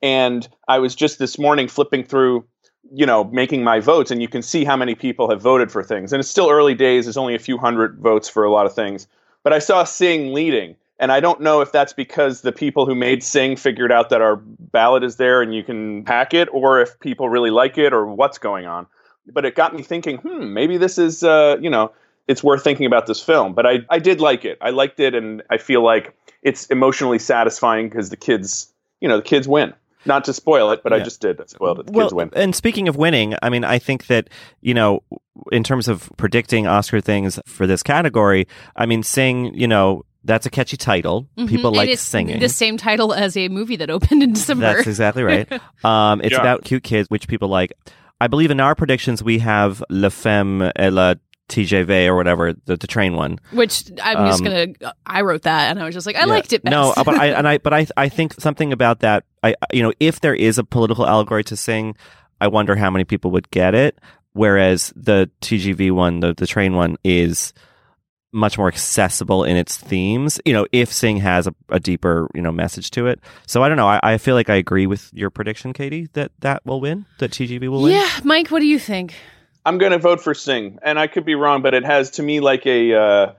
and 0.02 0.48
I 0.68 0.78
was 0.78 0.94
just 0.94 1.18
this 1.18 1.38
morning 1.38 1.68
flipping 1.68 2.04
through, 2.04 2.44
you 2.92 3.06
know, 3.06 3.24
making 3.24 3.64
my 3.64 3.80
votes, 3.80 4.10
and 4.10 4.22
you 4.22 4.28
can 4.28 4.42
see 4.42 4.64
how 4.64 4.76
many 4.76 4.94
people 4.94 5.30
have 5.30 5.40
voted 5.40 5.70
for 5.70 5.82
things. 5.82 6.12
And 6.12 6.20
it's 6.20 6.28
still 6.28 6.50
early 6.50 6.74
days; 6.74 7.04
there's 7.04 7.16
only 7.16 7.34
a 7.34 7.40
few 7.40 7.58
hundred 7.58 7.98
votes 7.98 8.28
for 8.28 8.44
a 8.44 8.50
lot 8.50 8.66
of 8.66 8.74
things. 8.74 9.06
But 9.42 9.52
I 9.52 9.58
saw 9.58 9.84
Sing 9.84 10.32
leading, 10.32 10.76
and 10.98 11.12
I 11.12 11.20
don't 11.20 11.40
know 11.40 11.60
if 11.60 11.72
that's 11.72 11.92
because 11.92 12.42
the 12.42 12.52
people 12.52 12.86
who 12.86 12.94
made 12.94 13.22
Sing 13.22 13.56
figured 13.56 13.92
out 13.92 14.10
that 14.10 14.20
our 14.20 14.36
ballot 14.36 15.04
is 15.04 15.16
there 15.16 15.42
and 15.42 15.54
you 15.54 15.62
can 15.62 16.04
hack 16.06 16.34
it, 16.34 16.48
or 16.52 16.80
if 16.80 16.98
people 17.00 17.28
really 17.28 17.50
like 17.50 17.78
it, 17.78 17.92
or 17.92 18.06
what's 18.06 18.38
going 18.38 18.66
on. 18.66 18.86
But 19.30 19.44
it 19.44 19.54
got 19.54 19.74
me 19.74 19.82
thinking, 19.82 20.16
hmm, 20.18 20.52
maybe 20.54 20.78
this 20.78 20.96
is, 20.98 21.22
uh, 21.22 21.56
you 21.60 21.68
know, 21.68 21.92
it's 22.28 22.42
worth 22.42 22.64
thinking 22.64 22.86
about 22.86 23.06
this 23.06 23.20
film. 23.20 23.54
But 23.54 23.66
I, 23.66 23.78
I 23.90 23.98
did 23.98 24.20
like 24.20 24.44
it. 24.44 24.58
I 24.60 24.70
liked 24.70 25.00
it, 25.00 25.14
and 25.14 25.42
I 25.50 25.58
feel 25.58 25.82
like 25.82 26.14
it's 26.42 26.66
emotionally 26.66 27.18
satisfying 27.18 27.88
because 27.88 28.10
the 28.10 28.16
kids, 28.16 28.72
you 29.00 29.08
know, 29.08 29.16
the 29.16 29.22
kids 29.22 29.46
win. 29.48 29.74
Not 30.06 30.24
to 30.24 30.32
spoil 30.32 30.70
it, 30.70 30.82
but 30.82 30.92
I 30.92 31.00
just 31.00 31.20
did. 31.20 31.40
I 31.40 31.44
spoiled 31.46 31.80
it. 31.80 31.86
The 31.86 31.92
well, 31.92 32.06
kids 32.06 32.14
win. 32.14 32.30
and 32.34 32.54
speaking 32.54 32.88
of 32.88 32.96
winning, 32.96 33.34
I 33.42 33.50
mean, 33.50 33.64
I 33.64 33.78
think 33.78 34.06
that 34.06 34.28
you 34.60 34.74
know, 34.74 35.02
in 35.52 35.62
terms 35.64 35.88
of 35.88 36.10
predicting 36.16 36.66
Oscar 36.66 37.00
things 37.00 37.38
for 37.46 37.66
this 37.66 37.82
category, 37.82 38.46
I 38.76 38.86
mean, 38.86 39.02
Sing, 39.02 39.54
you 39.54 39.66
know, 39.68 40.04
that's 40.24 40.46
a 40.46 40.50
catchy 40.50 40.76
title. 40.76 41.28
Mhm. 41.38 41.48
People 41.48 41.72
like 41.72 41.88
it's 41.88 42.02
singing. 42.02 42.38
The 42.40 42.48
same 42.48 42.76
title 42.76 43.12
as 43.14 43.36
a 43.36 43.48
movie 43.48 43.76
that 43.76 43.90
opened 43.90 44.22
in 44.22 44.32
December. 44.34 44.74
That's 44.74 44.86
exactly 44.86 45.22
right. 45.22 45.48
Um, 45.84 46.20
it's 46.22 46.32
Yeah. 46.32 46.40
about 46.40 46.64
cute 46.64 46.82
kids, 46.82 47.08
which 47.08 47.28
people 47.28 47.48
like. 47.48 47.72
I 48.20 48.26
believe 48.26 48.50
in 48.50 48.58
our 48.60 48.74
predictions 48.74 49.22
we 49.22 49.38
have 49.38 49.82
La 49.90 50.08
Femme 50.08 50.72
et 50.74 50.92
la 50.92 51.14
TGV 51.48 52.06
or 52.06 52.14
whatever 52.16 52.52
the, 52.66 52.76
the 52.76 52.86
train 52.86 53.14
one. 53.16 53.38
Which 53.52 53.84
I'm 54.02 54.26
just 54.26 54.40
Um, 54.40 54.44
gonna. 54.44 54.92
I 55.06 55.22
wrote 55.22 55.42
that, 55.42 55.70
and 55.70 55.78
I 55.80 55.84
was 55.84 55.94
just 55.94 56.06
like, 56.06 56.16
I 56.16 56.20
Yeah. 56.20 56.26
liked 56.26 56.52
it 56.52 56.62
best. 56.62 56.70
No, 56.70 56.92
uh, 56.96 57.04
but 57.04 57.14
I 57.14 57.26
and 57.38 57.48
I 57.48 57.58
but 57.58 57.72
I 57.72 57.86
I 57.96 58.08
think 58.08 58.34
something 58.34 58.72
about 58.72 59.00
that. 59.00 59.24
I 59.42 59.54
you 59.72 59.82
know 59.82 59.92
if 60.00 60.20
there 60.20 60.34
is 60.34 60.58
a 60.58 60.64
political 60.64 61.06
allegory 61.06 61.44
to 61.44 61.56
sing, 61.56 61.96
I 62.40 62.48
wonder 62.48 62.76
how 62.76 62.90
many 62.90 63.04
people 63.04 63.30
would 63.32 63.50
get 63.50 63.74
it. 63.74 63.98
Whereas 64.34 64.92
the 64.94 65.30
TGV 65.40 65.90
one, 65.90 66.20
the 66.20 66.34
the 66.34 66.46
train 66.46 66.74
one, 66.76 66.96
is 67.02 67.52
much 68.30 68.58
more 68.58 68.68
accessible 68.68 69.42
in 69.42 69.56
its 69.56 69.76
themes. 69.78 70.38
You 70.44 70.52
know, 70.52 70.66
if 70.70 70.92
Sing 70.92 71.16
has 71.16 71.46
a, 71.46 71.54
a 71.70 71.80
deeper 71.80 72.28
you 72.34 72.42
know 72.42 72.52
message 72.52 72.90
to 72.92 73.06
it. 73.06 73.20
So 73.46 73.62
I 73.62 73.68
don't 73.68 73.78
know. 73.78 73.88
I, 73.88 74.00
I 74.02 74.18
feel 74.18 74.34
like 74.34 74.50
I 74.50 74.56
agree 74.56 74.86
with 74.86 75.10
your 75.14 75.30
prediction, 75.30 75.72
Katie, 75.72 76.08
that 76.12 76.30
that 76.40 76.64
will 76.66 76.80
win. 76.80 77.06
That 77.20 77.30
TGV 77.30 77.68
will 77.68 77.82
win. 77.82 77.94
yeah, 77.94 78.08
Mike, 78.24 78.48
what 78.50 78.60
do 78.60 78.66
you 78.66 78.78
think? 78.78 79.14
I'm 79.68 79.76
going 79.76 79.92
to 79.92 79.98
vote 79.98 80.22
for 80.22 80.32
Sing, 80.32 80.78
and 80.82 80.98
I 80.98 81.08
could 81.08 81.26
be 81.26 81.34
wrong, 81.34 81.60
but 81.60 81.74
it 81.74 81.84
has 81.84 82.10
to 82.12 82.22
me 82.22 82.40
like 82.40 82.66
a. 82.66 82.94
Uh, 82.94 83.32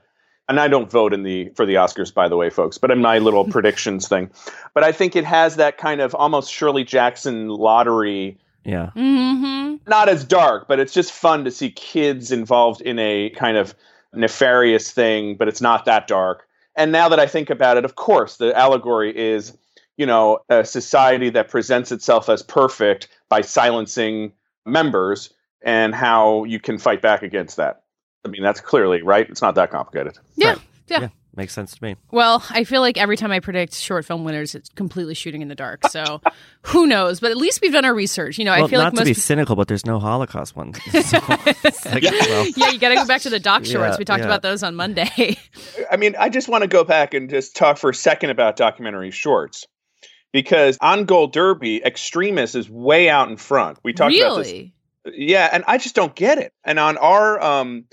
and 0.47 0.59
I 0.59 0.67
don't 0.67 0.89
vote 0.89 1.11
in 1.11 1.23
the 1.23 1.49
for 1.55 1.65
the 1.65 1.75
Oscars, 1.75 2.13
by 2.13 2.27
the 2.27 2.37
way, 2.37 2.51
folks. 2.51 2.77
But 2.77 2.91
in 2.91 2.99
my 2.99 3.17
little 3.17 3.45
predictions 3.49 4.07
thing, 4.07 4.29
but 4.75 4.83
I 4.83 4.91
think 4.91 5.15
it 5.15 5.25
has 5.25 5.55
that 5.55 5.79
kind 5.79 6.01
of 6.01 6.13
almost 6.13 6.53
Shirley 6.53 6.83
Jackson 6.83 7.47
lottery 7.47 8.37
Yeah. 8.63 8.91
Mm-hmm. 8.95 9.89
not 9.89 10.07
as 10.07 10.23
dark, 10.23 10.67
but 10.67 10.79
it's 10.79 10.93
just 10.93 11.11
fun 11.11 11.45
to 11.45 11.51
see 11.51 11.71
kids 11.71 12.31
involved 12.31 12.81
in 12.81 12.99
a 12.99 13.31
kind 13.31 13.57
of 13.57 13.73
nefarious 14.13 14.91
thing, 14.91 15.35
but 15.35 15.47
it's 15.47 15.61
not 15.61 15.85
that 15.85 16.07
dark. 16.07 16.47
And 16.75 16.91
now 16.91 17.09
that 17.09 17.19
I 17.19 17.25
think 17.25 17.49
about 17.49 17.77
it, 17.77 17.85
of 17.85 17.95
course, 17.95 18.37
the 18.37 18.55
allegory 18.55 19.17
is, 19.17 19.57
you 19.97 20.05
know, 20.05 20.39
a 20.47 20.63
society 20.63 21.31
that 21.31 21.49
presents 21.49 21.91
itself 21.91 22.29
as 22.29 22.43
perfect 22.43 23.07
by 23.29 23.41
silencing 23.41 24.31
members 24.63 25.33
and 25.61 25.93
how 25.93 26.43
you 26.45 26.59
can 26.59 26.77
fight 26.77 27.01
back 27.01 27.23
against 27.23 27.57
that. 27.57 27.81
I 28.25 28.29
mean, 28.29 28.43
that's 28.43 28.59
clearly 28.61 29.01
right. 29.01 29.29
It's 29.29 29.41
not 29.41 29.55
that 29.55 29.71
complicated. 29.71 30.17
Yeah, 30.35 30.49
Right. 30.49 30.59
yeah. 30.87 30.99
Yeah. 31.01 31.07
Makes 31.35 31.53
sense 31.53 31.77
to 31.77 31.83
me. 31.83 31.95
Well, 32.11 32.43
I 32.49 32.63
feel 32.63 32.81
like 32.81 32.97
every 32.97 33.15
time 33.15 33.31
I 33.31 33.39
predict 33.39 33.75
short 33.75 34.03
film 34.03 34.23
winners, 34.23 34.55
it's 34.55 34.67
completely 34.69 35.13
shooting 35.13 35.41
in 35.43 35.47
the 35.47 35.55
dark. 35.55 35.87
So 35.87 36.21
who 36.63 36.87
knows? 36.87 37.19
But 37.19 37.31
at 37.31 37.37
least 37.37 37.61
we've 37.61 37.71
done 37.71 37.85
our 37.85 37.93
research. 37.93 38.37
You 38.39 38.45
know, 38.45 38.51
well, 38.51 38.65
I 38.65 38.67
feel 38.67 38.79
not 38.79 38.85
like 38.85 38.93
to 38.95 38.99
most. 39.01 39.07
be 39.07 39.13
cynical, 39.13 39.55
but 39.55 39.67
there's 39.67 39.85
no 39.85 39.99
Holocaust 39.99 40.55
one. 40.55 40.73
So, 40.91 41.19
it's 41.63 41.85
like, 41.85 42.03
well, 42.03 42.47
yeah, 42.57 42.71
you 42.71 42.79
got 42.79 42.89
to 42.89 42.95
go 42.95 43.05
back 43.05 43.21
to 43.21 43.29
the 43.29 43.39
doc 43.39 43.63
shorts. 43.63 43.93
Yeah, 43.93 43.97
we 43.97 44.05
talked 44.05 44.19
yeah. 44.19 44.25
about 44.25 44.41
those 44.41 44.63
on 44.63 44.75
Monday. 44.75 45.37
I 45.89 45.97
mean, 45.97 46.15
I 46.19 46.29
just 46.29 46.49
want 46.49 46.63
to 46.63 46.67
go 46.67 46.83
back 46.83 47.13
and 47.13 47.29
just 47.29 47.55
talk 47.55 47.77
for 47.77 47.91
a 47.91 47.93
second 47.93 48.31
about 48.31 48.55
documentary 48.57 49.11
shorts. 49.11 49.65
Because 50.33 50.77
on 50.81 51.05
Gold 51.05 51.31
Derby, 51.31 51.81
Extremis 51.83 52.53
is 52.53 52.69
way 52.69 53.09
out 53.09 53.29
in 53.29 53.37
front. 53.37 53.79
We 53.83 53.93
talked 53.93 54.15
about 54.15 54.37
this 54.37 54.47
really? 54.47 54.73
Yeah, 55.15 55.49
and 55.51 55.63
I 55.67 55.77
just 55.77 55.95
don't 55.95 56.15
get 56.15 56.37
it. 56.37 56.53
And 56.63 56.79
on 56.79 56.97
our 56.97 57.41
um, 57.41 57.85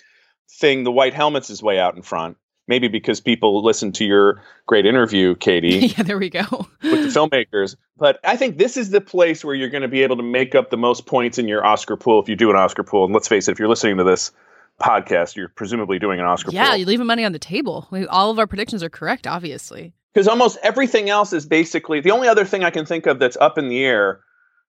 thing, 0.58 0.84
the 0.84 0.92
White 0.92 1.14
Helmets 1.14 1.50
is 1.50 1.62
way 1.62 1.78
out 1.78 1.96
in 1.96 2.02
front. 2.02 2.36
Maybe 2.68 2.88
because 2.88 3.20
people 3.20 3.62
listen 3.62 3.92
to 3.92 4.04
your 4.04 4.42
great 4.66 4.86
interview, 4.86 5.36
Katie, 5.36 5.68
yeah, 5.96 6.02
there 6.02 6.18
we 6.18 6.30
go. 6.30 6.40
with 6.82 7.14
the 7.14 7.20
filmmakers. 7.20 7.76
But 7.96 8.18
I 8.24 8.36
think 8.36 8.58
this 8.58 8.76
is 8.76 8.90
the 8.90 9.00
place 9.00 9.44
where 9.44 9.54
you're 9.54 9.68
going 9.68 9.82
to 9.82 9.88
be 9.88 10.02
able 10.02 10.16
to 10.16 10.24
make 10.24 10.56
up 10.56 10.70
the 10.70 10.76
most 10.76 11.06
points 11.06 11.38
in 11.38 11.46
your 11.46 11.64
Oscar 11.64 11.96
pool 11.96 12.20
if 12.20 12.28
you 12.28 12.34
do 12.34 12.50
an 12.50 12.56
Oscar 12.56 12.82
pool. 12.82 13.04
And 13.04 13.14
let's 13.14 13.28
face 13.28 13.46
it, 13.46 13.52
if 13.52 13.60
you're 13.60 13.68
listening 13.68 13.98
to 13.98 14.04
this 14.04 14.32
podcast, 14.80 15.36
you're 15.36 15.48
presumably 15.48 15.98
doing 16.00 16.18
an 16.20 16.26
Oscar 16.26 16.50
Yeah, 16.50 16.70
pool. 16.70 16.76
you're 16.78 16.86
leaving 16.88 17.06
money 17.06 17.24
on 17.24 17.30
the 17.32 17.38
table. 17.38 17.86
We, 17.92 18.06
all 18.06 18.30
of 18.30 18.38
our 18.40 18.46
predictions 18.48 18.82
are 18.82 18.90
correct, 18.90 19.26
obviously. 19.28 19.92
because 20.12 20.26
almost 20.28 20.58
everything 20.62 21.08
else 21.08 21.32
is 21.32 21.46
basically 21.46 22.00
the 22.00 22.10
only 22.10 22.26
other 22.28 22.44
thing 22.44 22.64
I 22.64 22.70
can 22.70 22.84
think 22.84 23.06
of 23.06 23.18
that's 23.20 23.36
up 23.36 23.58
in 23.58 23.68
the 23.68 23.84
air, 23.84 24.20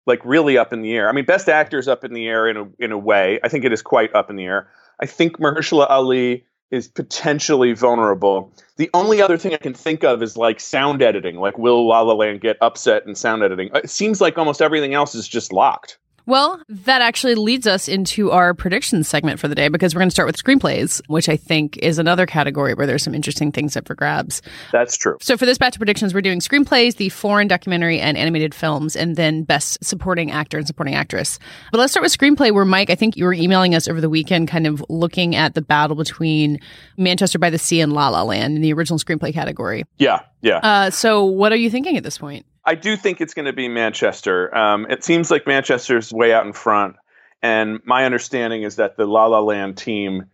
like 0.08 0.22
really 0.26 0.58
up 0.58 0.74
in 0.74 0.82
the 0.82 0.96
air. 0.96 1.10
I 1.10 1.12
mean, 1.12 1.26
Best 1.26 1.50
Actor 1.50 1.78
is 1.78 1.88
up 1.88 2.04
in 2.04 2.14
the 2.14 2.28
air 2.28 2.48
in 2.48 2.58
a 2.58 2.68
in 2.80 2.92
a 2.92 2.98
way. 2.98 3.40
I 3.44 3.50
think 3.50 3.66
it 3.66 3.74
is 3.74 3.82
quite 3.82 4.16
up 4.16 4.30
in 4.30 4.36
the 4.38 4.46
air. 4.46 4.70
I 5.00 5.06
think 5.06 5.38
Mahershala 5.38 5.86
Ali 5.90 6.46
is 6.72 6.88
potentially 6.88 7.74
vulnerable. 7.74 8.52
The 8.78 8.90
only 8.94 9.22
other 9.22 9.38
thing 9.38 9.54
I 9.54 9.58
can 9.58 9.74
think 9.74 10.04
of 10.04 10.22
is 10.22 10.36
like 10.36 10.60
sound 10.60 11.02
editing. 11.02 11.38
Like, 11.38 11.58
will 11.58 11.88
La 11.88 12.02
La 12.02 12.14
Land 12.14 12.42
get 12.42 12.58
upset 12.62 13.06
in 13.06 13.16
sound 13.16 13.44
editing? 13.44 13.70
It 13.74 13.90
seems 13.90 14.20
like 14.20 14.38
almost 14.38 14.62
everything 14.62 14.94
else 14.94 15.16
is 15.16 15.28
just 15.28 15.54
locked. 15.54 15.98
Well, 16.28 16.62
that 16.68 17.02
actually 17.02 17.36
leads 17.36 17.66
us 17.66 17.88
into 17.88 18.32
our 18.32 18.54
predictions 18.54 19.08
segment 19.08 19.40
for 19.40 19.48
the 19.48 19.56
day 19.56 19.70
because 19.70 19.96
we're 19.96 20.00
going 20.00 20.10
to 20.10 20.14
start 20.14 20.28
with 20.28 20.36
screenplays, 20.36 21.02
which 21.08 21.30
I 21.30 21.38
think 21.38 21.78
is 21.78 22.00
another 22.00 22.26
category 22.26 22.74
where 22.74 22.86
there's 22.86 23.02
some 23.02 23.16
interesting 23.16 23.54
things 23.54 23.78
up 23.78 23.88
for 23.88 23.96
grabs. 23.96 24.42
That's 24.74 24.98
true. 24.98 25.18
So 25.22 25.38
for 25.38 25.46
this 25.46 25.58
batch 25.58 25.76
of 25.76 25.80
predictions, 25.80 26.14
we're 26.14 26.20
doing 26.20 26.42
screenplays, 26.42 26.98
the 26.98 27.08
foreign 27.08 27.48
documentary 27.48 28.02
and 28.02 28.18
animated 28.18 28.54
films, 28.54 28.98
and 28.98 29.16
then 29.16 29.44
best 29.44 29.82
supporting 29.82 30.30
actor 30.30 30.58
and 30.58 30.68
supporting 30.68 30.96
actress. 30.96 31.40
But 31.72 31.78
let's 31.78 31.94
start 31.94 32.04
with 32.04 32.18
screenplay 32.18 32.52
where 32.54 32.66
Mike, 32.66 32.90
I 32.90 32.96
think 32.96 33.16
you 33.16 33.24
were 33.24 33.34
emailing 33.34 33.74
us 33.74 33.88
over 33.88 34.02
the 34.02 34.10
weekend 34.10 34.50
kind 34.50 34.68
of 34.68 34.84
looking 34.90 35.34
at 35.34 35.56
the 35.56 35.62
battle 35.62 35.96
between 35.96 36.60
Manchester 36.98 37.40
by 37.40 37.50
the 37.50 37.58
Sea 37.58 37.80
and 37.80 37.94
La 37.94 38.10
La 38.10 38.24
Land 38.24 38.58
in 38.58 38.62
the 38.62 38.74
original 38.74 39.00
screenplay 39.00 39.34
category. 39.34 39.86
Yeah, 39.98 40.24
yeah. 40.42 40.58
Uh, 40.58 40.90
so 40.90 41.24
what 41.24 41.54
are 41.54 41.58
you 41.58 41.70
thinking 41.70 41.96
at 41.96 42.04
this 42.04 42.18
point? 42.18 42.46
I 42.68 42.76
do 42.76 42.98
think 42.98 43.22
it's 43.22 43.34
going 43.34 43.46
to 43.46 43.54
be 43.54 43.70
Manchester. 43.70 44.56
Um, 44.56 44.86
it 44.90 45.02
seems 45.02 45.32
like 45.32 45.48
Manchester's 45.48 46.12
way 46.12 46.34
out 46.34 46.46
in 46.46 46.52
front, 46.52 46.98
and 47.42 47.80
my 47.86 48.04
understanding 48.04 48.64
is 48.64 48.76
that 48.76 48.98
the 48.98 49.06
La 49.06 49.26
La 49.26 49.40
Land 49.40 49.78
team 49.78 50.26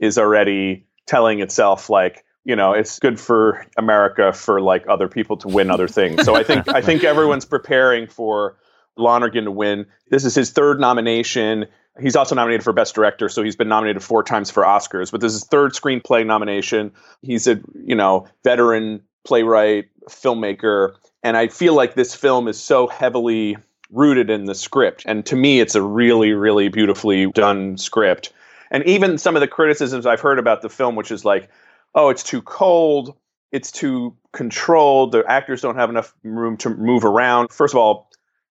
is 0.00 0.16
already 0.16 0.86
telling 1.06 1.40
itself 1.40 1.90
like, 1.90 2.24
you 2.44 2.56
know, 2.56 2.72
it's 2.72 2.98
good 2.98 3.20
for 3.20 3.66
America 3.76 4.32
for 4.32 4.60
like 4.62 4.84
other 4.88 5.06
people 5.06 5.36
to 5.36 5.48
win 5.48 5.70
other 5.70 5.86
things. 5.86 6.24
So 6.24 6.34
I 6.34 6.42
think 6.42 6.66
I 6.68 6.80
think 6.80 7.04
everyone's 7.04 7.44
preparing 7.44 8.06
for 8.06 8.56
Lonergan 8.96 9.44
to 9.44 9.50
win. 9.50 9.84
This 10.08 10.24
is 10.24 10.34
his 10.34 10.50
third 10.50 10.80
nomination. 10.80 11.66
He's 12.00 12.16
also 12.16 12.34
nominated 12.34 12.64
for 12.64 12.72
Best 12.72 12.94
Director, 12.94 13.28
so 13.28 13.42
he's 13.42 13.54
been 13.54 13.68
nominated 13.68 14.02
four 14.02 14.22
times 14.22 14.50
for 14.50 14.62
Oscars. 14.62 15.12
But 15.12 15.20
this 15.20 15.34
is 15.34 15.40
his 15.40 15.48
third 15.48 15.72
screenplay 15.72 16.24
nomination. 16.24 16.90
He's 17.20 17.46
a 17.46 17.60
you 17.84 17.94
know 17.94 18.26
veteran 18.44 19.02
playwright, 19.24 19.88
filmmaker, 20.08 20.94
and 21.22 21.36
I 21.36 21.48
feel 21.48 21.74
like 21.74 21.94
this 21.94 22.14
film 22.14 22.48
is 22.48 22.60
so 22.60 22.86
heavily 22.86 23.56
rooted 23.90 24.30
in 24.30 24.46
the 24.46 24.54
script. 24.54 25.04
And 25.06 25.24
to 25.26 25.36
me, 25.36 25.60
it's 25.60 25.74
a 25.74 25.82
really, 25.82 26.32
really 26.32 26.68
beautifully 26.68 27.30
done 27.32 27.76
script. 27.76 28.32
And 28.70 28.84
even 28.84 29.18
some 29.18 29.36
of 29.36 29.40
the 29.40 29.48
criticisms 29.48 30.06
I've 30.06 30.20
heard 30.20 30.38
about 30.38 30.62
the 30.62 30.70
film, 30.70 30.96
which 30.96 31.10
is 31.10 31.24
like, 31.24 31.50
oh, 31.94 32.08
it's 32.08 32.22
too 32.22 32.40
cold, 32.42 33.14
it's 33.52 33.70
too 33.70 34.16
controlled, 34.32 35.12
the 35.12 35.22
actors 35.28 35.60
don't 35.60 35.76
have 35.76 35.90
enough 35.90 36.14
room 36.24 36.56
to 36.58 36.70
move 36.70 37.04
around. 37.04 37.52
First 37.52 37.74
of 37.74 37.78
all, 37.78 38.10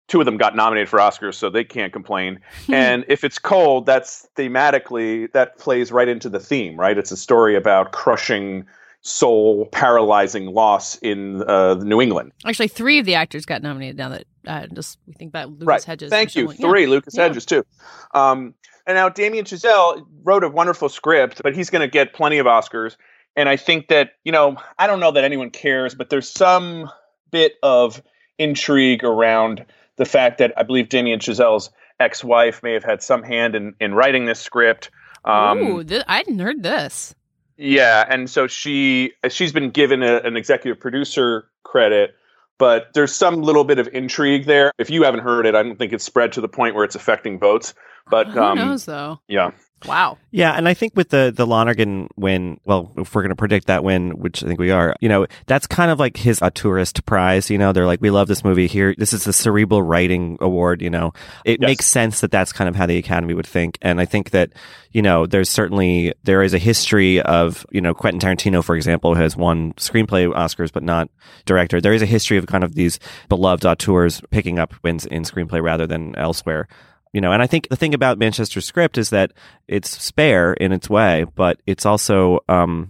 two 0.10 0.20
of 0.20 0.26
them 0.26 0.38
got 0.38 0.56
nominated 0.56 0.90
for 0.90 1.00
Oscars, 1.00 1.36
so 1.36 1.50
they 1.50 1.64
can't 1.64 1.94
complain. 1.94 2.42
Hmm. 2.66 2.74
and 2.74 3.06
if 3.08 3.24
it's 3.24 3.40
cold, 3.40 3.86
that's 3.86 4.28
thematically 4.36 5.32
that 5.32 5.58
plays 5.58 5.92
right 5.92 6.10
into 6.10 6.28
the 6.28 6.40
theme, 6.40 6.78
right? 6.78 6.98
It's 6.98 7.12
a 7.12 7.18
story 7.18 7.56
about 7.56 7.94
crushing 7.94 8.66
soul 9.02 9.66
paralyzing 9.72 10.48
loss 10.48 10.98
in 10.98 11.44
uh, 11.44 11.76
New 11.76 12.02
England. 12.02 12.32
Actually, 12.46 12.68
three 12.68 13.00
of 13.00 13.06
the 13.06 13.16
actors 13.16 13.46
got 13.46 13.62
nominated. 13.62 13.98
Now 13.98 14.10
that 14.10 14.26
uh, 14.48 14.68
just 14.74 14.98
we 15.08 15.14
think 15.14 15.30
about 15.30 15.50
Lucas 15.50 15.68
right. 15.68 15.84
Hedges. 15.84 16.10
Thank 16.10 16.36
you. 16.36 16.52
Three. 16.52 16.84
Yeah. 16.84 16.90
Lucas 16.90 17.16
Yeah. 17.16 17.24
Hedges 17.24 17.46
too. 17.46 17.66
Um, 18.14 18.54
and 18.86 18.96
now 18.96 19.08
Damien 19.10 19.46
Chazelle 19.46 20.06
wrote 20.24 20.44
a 20.44 20.50
wonderful 20.50 20.90
script, 20.90 21.42
but 21.44 21.56
he's 21.56 21.70
going 21.70 21.82
to 21.82 21.88
get 21.88 22.14
plenty 22.14 22.40
of 22.40 22.46
Oscars. 22.46 22.98
And 23.36 23.48
I 23.48 23.56
think 23.56 23.88
that 23.88 24.12
you 24.24 24.32
know, 24.32 24.58
I 24.78 24.88
don't 24.88 25.00
know 25.00 25.12
that 25.12 25.24
anyone 25.24 25.50
cares, 25.50 25.96
but 25.96 26.10
there's 26.10 26.30
some 26.30 26.90
bit 27.32 27.54
of 27.64 28.02
intrigue 28.38 29.04
around 29.04 29.66
the 29.98 30.06
fact 30.06 30.40
that 30.40 30.54
I 30.58 30.64
believe 30.64 30.90
Damien 30.90 31.20
Chazelle's 31.20 31.70
ex-wife 32.00 32.64
may 32.64 32.74
have 32.74 32.84
had 32.84 33.02
some 33.04 33.24
hand 33.24 33.56
in 33.56 33.76
in 33.80 33.94
writing 33.94 34.26
this 34.26 34.40
script. 34.40 34.90
Um, 35.26 35.60
Ooh, 35.60 35.84
th- 35.84 36.04
I 36.08 36.18
hadn't 36.18 36.40
heard 36.40 36.64
this. 36.64 37.14
Yeah, 37.60 38.06
and 38.10 38.30
so 38.30 38.48
she 38.48 39.12
she's 39.30 39.52
been 39.52 39.70
given 39.70 40.02
a, 40.02 40.18
an 40.18 40.38
executive 40.38 40.80
producer 40.80 41.50
credit, 41.64 42.16
but 42.58 42.88
there's 42.94 43.14
some 43.14 43.42
little 43.42 43.66
bit 43.66 43.80
of 43.80 43.90
intrigue 43.90 44.46
there. 44.46 44.72
If 44.78 44.90
you 44.90 45.04
haven't 45.04 45.22
heard 45.22 45.46
it, 45.46 45.56
I 45.56 45.64
don't 45.64 45.78
think 45.78 45.92
it's 45.92 46.06
spread 46.06 46.32
to 46.34 46.42
the 46.42 46.48
point 46.48 46.76
where 46.76 46.86
it's 46.86 46.96
affecting 46.96 47.38
votes. 47.38 47.74
But 48.10 48.28
Who 48.28 48.40
um, 48.40 48.58
knows 48.58 48.86
though? 48.86 49.20
yeah, 49.28 49.52
Wow. 49.88 50.18
Yeah, 50.32 50.52
and 50.54 50.68
I 50.68 50.74
think 50.74 50.94
with 50.96 51.10
the 51.10 51.34
the 51.36 51.48
Lonergan 51.48 52.08
win, 52.16 52.60
well, 52.66 52.92
if 52.98 53.16
we're 53.16 53.22
going 53.24 53.30
to 53.30 53.36
predict 53.36 53.68
that 53.68 53.84
win, 53.84 54.12
which 54.12 54.44
I 54.44 54.48
think 54.48 54.60
we 54.60 54.72
are, 54.72 54.96
you 55.00 55.10
know, 55.10 55.26
that's 55.48 55.66
kind 55.68 55.90
of 55.90 56.00
like 56.00 56.18
his 56.18 56.40
auteurist 56.42 57.06
prize. 57.06 57.50
You 57.50 57.58
know, 57.58 57.72
they're 57.72 57.86
like, 57.86 58.02
we 58.02 58.10
love 58.12 58.28
this 58.28 58.44
movie 58.44 58.68
here. 58.68 58.94
This 58.98 59.14
is 59.14 59.24
the 59.24 59.34
cerebral 59.34 59.82
writing 59.82 60.38
award. 60.42 60.82
You 60.82 60.90
know, 60.90 61.14
it 61.46 61.60
Yes. 61.62 61.68
makes 61.68 61.86
sense 61.86 62.22
that 62.22 62.30
that's 62.32 62.52
kind 62.54 62.68
of 62.68 62.76
how 62.76 62.86
the 62.86 62.98
Academy 62.98 63.34
would 63.34 63.48
think, 63.48 63.78
and 63.82 64.00
I 64.00 64.06
think 64.06 64.32
that 64.32 64.52
you 64.92 65.04
know, 65.04 65.28
there's 65.28 65.50
certainly 65.50 66.14
there 66.24 66.42
is 66.42 66.54
a 66.54 66.58
history 66.58 67.22
of 67.22 67.66
you 67.72 67.80
know 67.82 67.94
Quentin 67.94 68.20
Tarantino, 68.20 68.64
for 68.64 68.76
example, 68.76 69.16
has 69.16 69.36
won 69.38 69.74
screenplay 69.74 70.32
Oscars 70.34 70.72
but 70.72 70.84
not 70.84 71.10
director. 71.46 71.80
There 71.82 71.94
is 71.94 72.02
a 72.02 72.08
history 72.08 72.38
of 72.38 72.48
kind 72.48 72.64
of 72.64 72.76
these 72.76 73.00
beloved 73.30 73.66
auteurs 73.66 74.22
picking 74.30 74.60
up 74.60 74.74
wins 74.84 75.06
in 75.06 75.24
screenplay 75.24 75.62
rather 75.64 75.88
than 75.88 76.16
elsewhere 76.16 76.68
you 77.14 77.22
know 77.22 77.32
and 77.32 77.42
i 77.42 77.48
think 77.48 77.68
the 77.70 77.76
thing 77.76 77.94
about 77.94 78.18
manchester 78.18 78.62
script 78.62 78.98
is 78.98 79.10
that 79.10 79.32
it's 79.68 79.90
spare 79.90 80.54
in 80.54 80.72
its 80.72 80.90
way 80.90 81.26
but 81.36 81.60
it's 81.66 81.86
also 81.86 82.40
um 82.50 82.90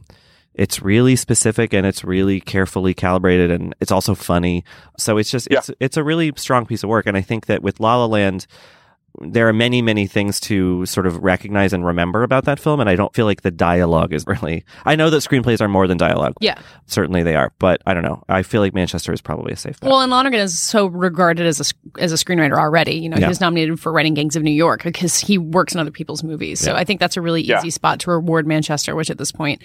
it's 0.53 0.81
really 0.81 1.15
specific 1.15 1.73
and 1.73 1.85
it's 1.85 2.03
really 2.03 2.41
carefully 2.41 2.93
calibrated 2.93 3.49
and 3.51 3.73
it's 3.79 3.91
also 3.91 4.13
funny 4.15 4.63
so 4.97 5.17
it's 5.17 5.31
just 5.31 5.47
Yeah. 5.49 5.59
it's 5.59 5.71
it's 5.79 5.97
a 5.97 6.03
really 6.03 6.33
strong 6.35 6.65
piece 6.65 6.83
of 6.83 6.89
work 6.89 7.05
and 7.05 7.15
i 7.15 7.21
think 7.21 7.45
that 7.45 7.61
with 7.61 7.79
la 7.79 7.97
la 7.97 8.05
land 8.05 8.45
there 9.21 9.47
are 9.47 9.53
many 9.53 9.81
many 9.81 10.07
things 10.07 10.39
to 10.39 10.85
sort 10.85 11.05
of 11.07 11.17
recognize 11.23 11.73
and 11.73 11.85
remember 11.85 12.23
about 12.23 12.45
that 12.45 12.59
film 12.59 12.79
and 12.79 12.89
i 12.89 12.95
don't 12.95 13.13
feel 13.13 13.25
like 13.25 13.41
the 13.41 13.51
dialogue 13.51 14.13
is 14.13 14.25
really 14.27 14.63
i 14.85 14.95
know 14.95 15.09
that 15.09 15.17
screenplays 15.17 15.61
are 15.61 15.67
more 15.67 15.87
than 15.87 15.97
dialogue 15.97 16.33
Yeah. 16.39 16.57
certainly 16.85 17.23
they 17.23 17.35
are 17.35 17.51
but 17.59 17.81
i 17.85 17.93
don't 17.93 18.03
know 18.03 18.23
i 18.29 18.43
feel 18.43 18.61
like 18.61 18.73
manchester 18.73 19.11
is 19.13 19.21
probably 19.21 19.53
a 19.53 19.57
safe 19.57 19.79
bet 19.79 19.89
Well, 19.89 20.01
and 20.01 20.11
Lonergan 20.11 20.39
is 20.39 20.57
so 20.59 20.85
regarded 20.87 21.45
as 21.45 21.59
a 21.59 21.99
as 22.01 22.11
a 22.11 22.15
screenwriter 22.15 22.57
already. 22.57 22.93
You 22.93 23.09
know, 23.09 23.17
Yeah. 23.17 23.25
he 23.25 23.29
was 23.29 23.41
nominated 23.41 23.79
for 23.79 23.91
writing 23.91 24.13
Gangs 24.13 24.35
of 24.35 24.43
New 24.43 24.51
York 24.51 24.83
because 24.83 25.19
he 25.19 25.37
works 25.37 25.73
in 25.73 25.79
other 25.79 25.91
people's 25.91 26.23
movies. 26.23 26.59
So 26.59 26.71
Yeah. 26.71 26.77
I 26.77 26.83
think 26.83 26.99
that's 26.99 27.17
a 27.17 27.21
really 27.21 27.41
easy 27.41 27.51
Yeah. 27.51 27.69
spot 27.69 27.99
to 28.01 28.11
reward 28.11 28.45
Manchester, 28.47 28.95
which 28.95 29.09
at 29.09 29.17
this 29.17 29.31
point 29.31 29.61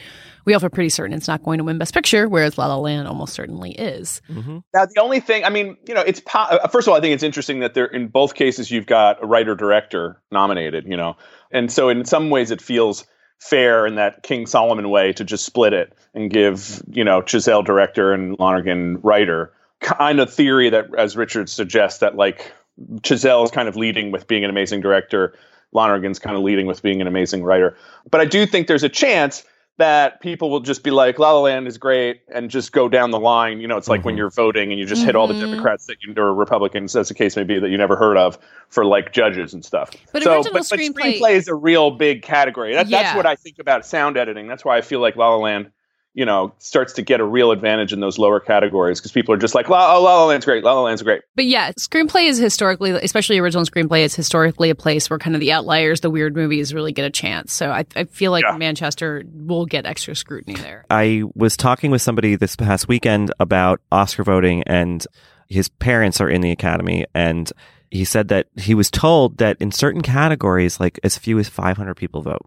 we 0.46 0.54
all 0.54 0.60
feel 0.60 0.70
pretty 0.70 0.88
certain 0.88 1.14
it's 1.16 1.28
not 1.28 1.42
going 1.42 1.58
to 1.58 1.64
win 1.64 1.78
Best 1.78 1.92
Picture, 1.94 2.28
whereas 2.28 2.56
La 2.58 2.66
La 2.66 2.76
Land 2.76 3.06
almost 3.08 3.34
certainly 3.34 3.72
is. 3.72 4.20
mm-hmm. 4.30 4.58
Now, 4.74 4.86
the 4.86 5.00
only 5.00 5.20
thing, 5.20 5.44
I 5.44 5.48
mean, 5.50 5.76
you 5.86 5.94
know, 5.94 6.02
it's 6.02 6.20
po- 6.20 6.38
uh, 6.40 6.68
first 6.68 6.86
of 6.86 6.92
all, 6.92 6.98
I 6.98 7.00
think 7.00 7.14
it's 7.14 7.22
interesting 7.22 7.60
that 7.60 7.74
there, 7.74 7.86
in 7.86 8.08
both 8.08 8.34
cases, 8.34 8.70
you've 8.70 8.86
got 8.86 9.22
a 9.22 9.26
writer 9.26 9.43
director 9.52 10.20
nominated, 10.30 10.86
you 10.86 10.96
know, 10.96 11.16
and 11.50 11.72
so 11.72 11.88
in 11.88 12.04
some 12.04 12.30
ways 12.30 12.50
it 12.50 12.62
feels 12.62 13.04
fair 13.38 13.86
in 13.86 13.96
that 13.96 14.22
King 14.22 14.46
Solomon 14.46 14.88
way 14.88 15.12
to 15.12 15.24
just 15.24 15.44
split 15.44 15.72
it 15.72 15.92
and 16.14 16.30
give, 16.30 16.82
you 16.90 17.04
know, 17.04 17.20
Chazelle 17.20 17.64
director 17.64 18.12
and 18.12 18.38
Lonergan 18.38 19.00
writer. 19.02 19.52
Kind 19.80 20.20
of 20.20 20.32
theory 20.32 20.70
that, 20.70 20.86
as 20.96 21.16
Richard 21.16 21.50
suggests, 21.50 21.98
that 21.98 22.16
like 22.16 22.52
Chazelle 23.00 23.44
is 23.44 23.50
kind 23.50 23.68
of 23.68 23.76
leading 23.76 24.12
with 24.12 24.26
being 24.26 24.44
an 24.44 24.50
amazing 24.50 24.80
director, 24.80 25.34
Lonergan's 25.72 26.18
kind 26.18 26.36
of 26.36 26.42
leading 26.42 26.66
with 26.66 26.82
being 26.82 27.00
an 27.00 27.06
amazing 27.06 27.42
writer. 27.44 27.76
But 28.10 28.20
I 28.20 28.24
do 28.24 28.46
think 28.46 28.66
there's 28.66 28.84
a 28.84 28.88
chance 28.88 29.44
that 29.76 30.20
people 30.20 30.50
will 30.50 30.60
just 30.60 30.84
be 30.84 30.90
like, 30.92 31.18
La 31.18 31.32
La 31.32 31.40
Land 31.40 31.66
is 31.66 31.78
great, 31.78 32.20
and 32.32 32.48
just 32.48 32.70
go 32.72 32.88
down 32.88 33.10
the 33.10 33.18
line. 33.18 33.60
You 33.60 33.66
know, 33.66 33.76
it's 33.76 33.88
like 33.88 34.04
when 34.04 34.14
Mhm. 34.14 34.18
you're 34.18 34.30
voting 34.30 34.70
and 34.70 34.78
you 34.78 34.86
just 34.86 35.04
hit 35.04 35.16
all 35.16 35.26
the 35.26 35.34
Mhm. 35.34 35.40
Democrats 35.50 35.86
that 35.86 35.96
you 36.02 36.14
or 36.16 36.32
Republicans, 36.32 36.94
as 36.94 37.08
the 37.08 37.14
case 37.14 37.36
may 37.36 37.42
be, 37.42 37.58
that 37.58 37.70
you 37.70 37.76
never 37.76 37.96
heard 37.96 38.16
of 38.16 38.38
for 38.68 38.84
like 38.84 39.12
judges 39.12 39.52
and 39.52 39.64
stuff. 39.64 39.90
But 40.12 40.22
so, 40.22 40.30
original 40.36 40.52
but, 40.52 40.66
but 40.70 40.78
screenplay- 40.78 41.18
screenplay 41.18 41.32
is 41.32 41.48
a 41.48 41.54
real 41.56 41.90
big 41.90 42.22
category. 42.22 42.72
That, 42.74 42.86
Yeah. 42.86 43.02
That's 43.02 43.16
what 43.16 43.26
I 43.26 43.34
think 43.34 43.58
about 43.58 43.84
sound 43.84 44.16
editing. 44.16 44.46
That's 44.46 44.64
why 44.64 44.76
I 44.76 44.80
feel 44.80 45.00
like 45.00 45.16
La 45.16 45.30
La 45.30 45.36
Land, 45.38 45.70
you 46.14 46.24
know, 46.24 46.54
starts 46.58 46.92
to 46.94 47.02
get 47.02 47.18
a 47.20 47.24
real 47.24 47.50
advantage 47.50 47.92
in 47.92 47.98
those 47.98 48.18
lower 48.18 48.38
categories 48.38 49.00
because 49.00 49.10
people 49.10 49.34
are 49.34 49.36
just 49.36 49.54
like, 49.54 49.68
La, 49.68 49.96
oh, 49.96 50.00
La 50.02 50.20
La 50.20 50.26
Land's 50.26 50.44
great. 50.46 50.62
La 50.62 50.72
La 50.72 50.82
Land's 50.82 51.02
great. 51.02 51.22
But 51.34 51.44
yeah, 51.44 51.72
screenplay 51.72 52.28
is 52.28 52.38
historically, 52.38 52.92
especially 52.92 53.38
original 53.38 53.64
screenplay, 53.64 54.04
is 54.04 54.14
historically 54.14 54.70
a 54.70 54.76
place 54.76 55.10
where 55.10 55.18
kind 55.18 55.34
of 55.34 55.40
the 55.40 55.50
outliers, 55.50 56.00
the 56.00 56.10
weird 56.10 56.36
movies, 56.36 56.72
really 56.72 56.92
get 56.92 57.04
a 57.04 57.10
chance. 57.10 57.52
So 57.52 57.70
I, 57.70 57.84
I 57.96 58.04
feel 58.04 58.30
like 58.30 58.44
Yeah. 58.48 58.56
Manchester 58.56 59.24
will 59.26 59.66
get 59.66 59.86
extra 59.86 60.14
scrutiny 60.14 60.54
there. 60.54 60.86
I 60.88 61.24
was 61.34 61.56
talking 61.56 61.90
with 61.90 62.00
somebody 62.00 62.36
this 62.36 62.54
past 62.54 62.86
weekend 62.86 63.32
about 63.40 63.80
Oscar 63.90 64.22
voting, 64.22 64.62
and 64.64 65.04
his 65.48 65.68
parents 65.68 66.20
are 66.20 66.28
in 66.28 66.40
the 66.42 66.52
Academy, 66.52 67.06
and 67.12 67.50
he 67.90 68.04
said 68.04 68.28
that 68.28 68.46
he 68.56 68.74
was 68.74 68.90
told 68.90 69.38
that 69.38 69.56
in 69.60 69.72
certain 69.72 70.00
categories, 70.00 70.78
like 70.78 71.00
as 71.02 71.18
few 71.18 71.38
as 71.40 71.48
500 71.48 71.94
people 71.96 72.22
vote. 72.22 72.46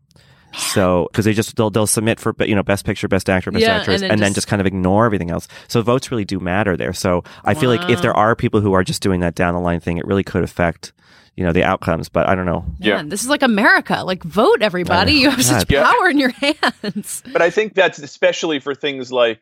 So, 0.58 1.08
because 1.12 1.26
they 1.26 1.34
just 1.34 1.56
they'll 1.56 1.70
they'll 1.70 1.88
submit 1.88 2.20
for 2.20 2.34
you 2.40 2.56
know 2.56 2.64
best 2.64 2.86
picture, 2.86 3.08
best 3.08 3.30
actor, 3.30 3.52
best 3.52 3.62
Yeah, 3.62 3.78
actress, 3.78 4.02
and 4.02 4.12
and, 4.12 4.20
then 4.20 4.26
then 4.26 4.28
just- 4.30 4.36
just 4.36 4.48
kind 4.48 4.60
of 4.60 4.66
ignore 4.66 5.06
everything 5.06 5.32
else. 5.32 5.48
So 5.68 5.82
votes 5.82 6.12
really 6.12 6.26
do 6.26 6.40
matter 6.40 6.76
there. 6.76 6.94
So 6.94 7.24
I 7.46 7.54
feel 7.54 7.70
like 7.70 7.90
if 7.90 8.02
there 8.02 8.14
are 8.16 8.36
people 8.36 8.62
who 8.62 8.74
are 8.74 8.84
just 8.84 9.02
doing 9.02 9.20
that 9.22 9.36
down 9.36 9.54
the 9.54 9.60
line 9.60 9.80
thing, 9.80 9.98
it 9.98 10.06
really 10.06 10.24
could 10.24 10.44
affect 10.44 10.94
you 11.36 11.46
know 11.46 11.52
the 11.52 11.64
outcomes. 11.64 12.10
But 12.10 12.28
I 12.28 12.36
don't 12.36 12.46
know. 12.48 12.66
Yeah. 12.80 13.04
This 13.06 13.22
is 13.24 13.30
like 13.30 13.44
America. 13.44 14.04
Like, 14.04 14.24
vote, 14.24 14.62
everybody. 14.62 15.12
I. 15.12 15.16
You 15.16 15.30
have 15.30 15.44
such 15.44 15.68
God. 15.68 15.74
Yeah. 15.74 15.92
power 15.92 16.10
in 16.10 16.18
your 16.18 16.30
hands. 16.32 17.24
but 17.32 17.42
I 17.42 17.50
think 17.52 17.76
that's 17.76 18.00
especially 18.00 18.60
for 18.60 18.74
things 18.74 19.12
like, 19.12 19.42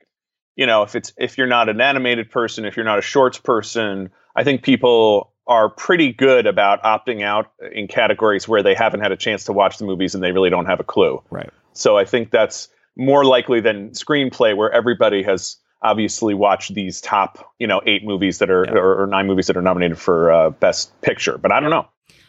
you 0.57 0.65
know, 0.65 0.83
if 0.83 0.95
it's 0.95 1.13
if 1.17 1.37
you're 1.37 1.47
not 1.47 1.69
an 1.69 1.79
animated 1.79 2.29
person, 2.31 2.65
if 2.65 2.75
you're 2.75 2.85
not 2.85 2.99
a 2.99 3.01
shorts 3.01 3.37
person, 3.37 4.09
I 4.35 4.43
think 4.43 4.63
people 4.63 5.31
are 5.47 5.69
pretty 5.69 6.11
good 6.11 6.47
about 6.47 6.81
opting 6.83 7.21
out 7.23 7.51
in 7.71 7.87
categories 7.87 8.47
where 8.47 8.63
they 8.63 8.73
haven't 8.73 9.01
had 9.01 9.11
a 9.11 9.17
chance 9.17 9.43
to 9.45 9.53
watch 9.53 9.77
the 9.77 9.85
movies 9.85 10.15
and 10.15 10.23
they 10.23 10.31
really 10.31 10.49
don't 10.49 10.65
have 10.65 10.79
a 10.79 10.83
clue. 10.83 11.21
Right. 11.29 11.49
So 11.73 11.97
I 11.97 12.05
think 12.05 12.31
that's 12.31 12.67
more 12.97 13.25
likely 13.25 13.59
than 13.61 13.91
screenplay 13.91 14.55
where 14.55 14.71
everybody 14.71 15.21
has 15.23 15.57
obviously 15.83 16.33
watched 16.33 16.73
these 16.73 16.99
top, 17.01 17.53
you 17.59 17.67
know, 17.67 17.81
eight 17.85 18.03
movies 18.03 18.39
that 18.39 18.49
are 18.49 18.65
Yeah. 18.65 18.73
or, 18.73 19.03
or 19.03 19.07
nine 19.07 19.27
movies 19.27 19.47
that 19.47 19.57
are 19.57 19.61
nominated 19.61 19.99
for 19.99 20.31
uh, 20.31 20.49
best 20.49 20.99
picture. 21.01 21.37
But 21.37 21.51
I 21.51 21.59
don't 21.59 21.69
know. 21.69 21.87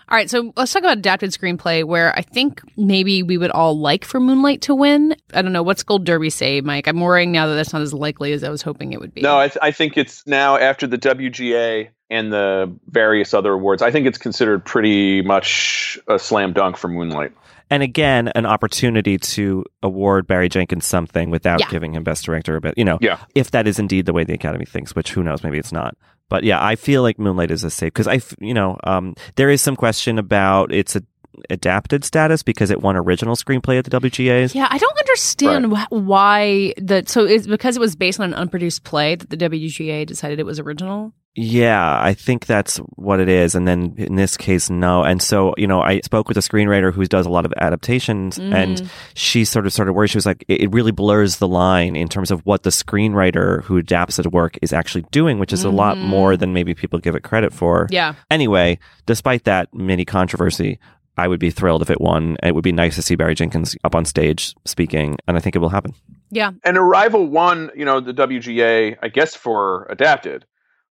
All 0.09 0.17
right, 0.17 0.31
so 0.31 0.53
let's 0.57 0.73
talk 0.73 0.83
about 0.83 0.99
adapted 0.99 1.31
screenplay, 1.31 1.83
where 1.83 2.17
I 2.17 2.23
think 2.23 2.61
maybe 2.77 3.25
we 3.25 3.39
would 3.39 3.51
all 3.51 3.77
like 3.77 4.05
for 4.05 4.21
Moonlight 4.21 4.61
to 4.63 4.75
win. 4.75 5.17
I 5.35 5.43
don't 5.43 5.53
know. 5.53 5.65
What's 5.65 5.83
Gold 5.83 6.05
Derby 6.05 6.31
say, 6.31 6.61
Mike? 6.61 6.87
I'm 6.87 7.01
worrying 7.01 7.33
now 7.33 7.49
that 7.49 7.55
that's 7.55 7.73
not 7.73 7.83
as 7.83 7.93
likely 7.93 8.33
as 8.33 8.45
I 8.45 8.51
was 8.51 8.63
hoping 8.63 8.93
it 8.93 9.01
would 9.01 9.13
be. 9.13 9.23
No, 9.23 9.37
I, 9.37 9.49
th- 9.49 9.59
I 9.61 9.73
think 9.73 9.97
it's 9.97 10.25
now 10.25 10.57
after 10.59 10.87
the 10.87 10.97
WGA 10.97 11.89
and 12.11 12.33
the 12.33 12.73
various 12.89 13.35
other 13.35 13.53
awards. 13.53 13.83
I 13.83 13.91
think 13.91 14.07
it's 14.07 14.19
considered 14.19 14.65
pretty 14.65 15.23
much 15.23 15.99
a 16.09 16.19
slam 16.19 16.53
dunk 16.53 16.77
for 16.77 16.89
Moonlight. 16.89 17.33
And 17.69 17.83
again, 17.83 18.29
an 18.29 18.47
opportunity 18.47 19.19
to 19.19 19.65
award 19.83 20.29
Barry 20.29 20.49
Jenkins 20.49 20.87
something 20.87 21.31
without 21.31 21.61
Yeah. 21.61 21.69
giving 21.71 21.95
him 21.95 22.05
Best 22.05 22.25
Director. 22.25 22.61
But 22.61 22.79
you 22.79 22.85
know, 22.85 22.99
Yeah. 23.01 23.19
if 23.35 23.51
that 23.51 23.67
is 23.67 23.79
indeed 23.81 24.07
the 24.07 24.13
way 24.13 24.23
the 24.23 24.35
Academy 24.35 24.65
thinks, 24.67 24.95
which 24.95 25.13
who 25.13 25.23
knows, 25.25 25.43
maybe 25.43 25.59
it's 25.59 25.73
not. 25.73 25.97
But 26.29 26.45
yeah, 26.45 26.65
I 26.65 26.75
feel 26.77 27.03
like 27.03 27.19
Moonlight 27.19 27.51
is 27.51 27.65
a 27.65 27.71
safe 27.71 27.93
because 27.93 28.09
I, 28.09 28.21
you 28.41 28.55
know, 28.55 28.79
um, 28.85 29.15
there 29.37 29.49
is 29.51 29.61
some 29.63 29.75
question 29.77 30.19
about 30.19 30.73
its 30.73 30.95
a, 30.97 31.03
adapted 31.51 32.05
status 32.05 32.43
because 32.43 32.71
it 32.71 32.81
won 32.83 32.97
original 32.97 33.37
screenplay 33.37 33.79
at 33.79 33.85
the 33.85 34.01
WGA's. 34.01 34.55
Yeah, 34.55 34.69
I 34.71 34.79
don't 34.79 34.99
understand 34.99 35.73
wh- 35.77 35.93
why 35.93 36.75
that. 36.79 37.09
So 37.09 37.25
it's 37.25 37.47
because 37.47 37.77
it 37.77 37.81
was 37.81 37.97
based 37.97 38.21
on 38.21 38.33
an 38.33 38.35
unproduced 38.35 38.85
play 38.85 39.15
that 39.15 39.31
the 39.31 39.37
WGA 39.37 40.07
decided 40.07 40.39
it 40.41 40.47
was 40.47 40.59
original. 40.61 41.13
Yeah, 41.39 42.01
I 42.03 42.15
think 42.15 42.47
that's 42.47 42.79
what 42.95 43.21
it 43.21 43.29
is. 43.29 43.55
And 43.55 43.69
then 43.69 43.95
in 43.99 44.15
this 44.17 44.39
case, 44.39 44.71
no. 44.71 45.03
And 45.05 45.21
so, 45.21 45.53
you 45.59 45.67
know, 45.67 45.83
I 45.83 46.01
spoke 46.01 46.29
with 46.29 46.39
a 46.39 46.41
screenwriter 46.41 46.95
who 46.95 47.05
does 47.05 47.27
a 47.27 47.29
lot 47.29 47.45
of 47.45 47.53
adaptations 47.59 48.39
and 48.39 48.79
Mm. 48.79 48.89
she 49.13 49.45
sort 49.45 49.67
of 49.67 49.73
started 49.75 49.93
worried. 49.93 50.09
She 50.09 50.17
was 50.17 50.25
like, 50.25 50.47
it 50.49 50.73
really 50.73 50.93
blurs 50.93 51.37
the 51.37 51.47
line 51.47 51.95
in 51.95 52.09
terms 52.09 52.31
of 52.31 52.41
what 52.47 52.63
the 52.63 52.71
screenwriter 52.71 53.63
who 53.65 53.77
adapts 53.77 54.17
the 54.17 54.31
work 54.31 54.57
is 54.63 54.73
actually 54.73 55.05
doing, 55.11 55.39
which 55.39 55.53
is 55.53 55.63
a 55.63 55.69
lot 55.69 55.99
Mhm. 55.99 56.05
more 56.05 56.39
than 56.39 56.55
maybe 56.55 56.73
people 56.75 56.99
give 56.99 57.15
it 57.15 57.23
credit 57.23 57.53
for. 57.53 57.87
Yeah, 57.91 58.15
Anyway, 58.31 58.79
despite 59.05 59.45
that 59.45 59.69
mini 59.75 60.07
controversy, 60.07 60.79
I 61.17 61.29
would 61.29 61.41
be 61.41 61.51
thrilled 61.51 61.83
if 61.83 61.91
it 61.91 62.01
won. 62.01 62.37
It 62.43 62.55
would 62.55 62.65
be 62.65 62.73
nice 62.73 62.95
to 62.97 63.03
see 63.03 63.15
Barry 63.15 63.35
Jenkins 63.35 63.77
up 63.85 63.95
on 63.95 64.05
stage 64.05 64.55
speaking, 64.65 65.17
and 65.27 65.37
I 65.37 65.41
think 65.41 65.57
it 65.57 65.61
will 65.61 65.71
happen. 65.71 65.95
Yeah. 66.31 66.53
And 66.65 66.77
Arrival 66.77 67.27
won, 67.27 67.71
you 67.75 67.85
know, 67.85 68.01
the 68.01 68.13
WGA, 68.13 68.97
I 69.03 69.09
guess, 69.09 69.35
for 69.35 69.87
adapted. 69.91 70.45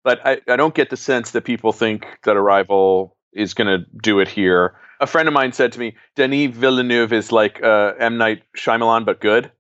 But 0.03 0.25
I, 0.25 0.41
I 0.49 0.57
don't 0.57 0.75
get 0.75 0.91
the 0.91 0.97
sense 0.97 1.33
that 1.33 1.45
people 1.45 1.73
think 1.73 2.07
that 2.25 2.37
Arrival 2.37 3.17
is 3.33 3.55
going 3.55 3.67
to 3.67 3.87
do 4.03 4.21
it 4.21 4.29
here. 4.29 4.77
A 5.01 5.07
friend 5.07 5.29
of 5.29 5.35
mine 5.35 5.53
said 5.53 5.73
to 5.73 5.81
me, 5.81 5.97
Denis 6.15 6.55
Villeneuve 6.55 7.13
is 7.13 7.33
like 7.33 7.63
uh, 7.63 7.95
M. 7.99 8.17
Night 8.17 8.43
Shyamalan, 8.57 9.05
but 9.05 9.21
good. 9.21 9.51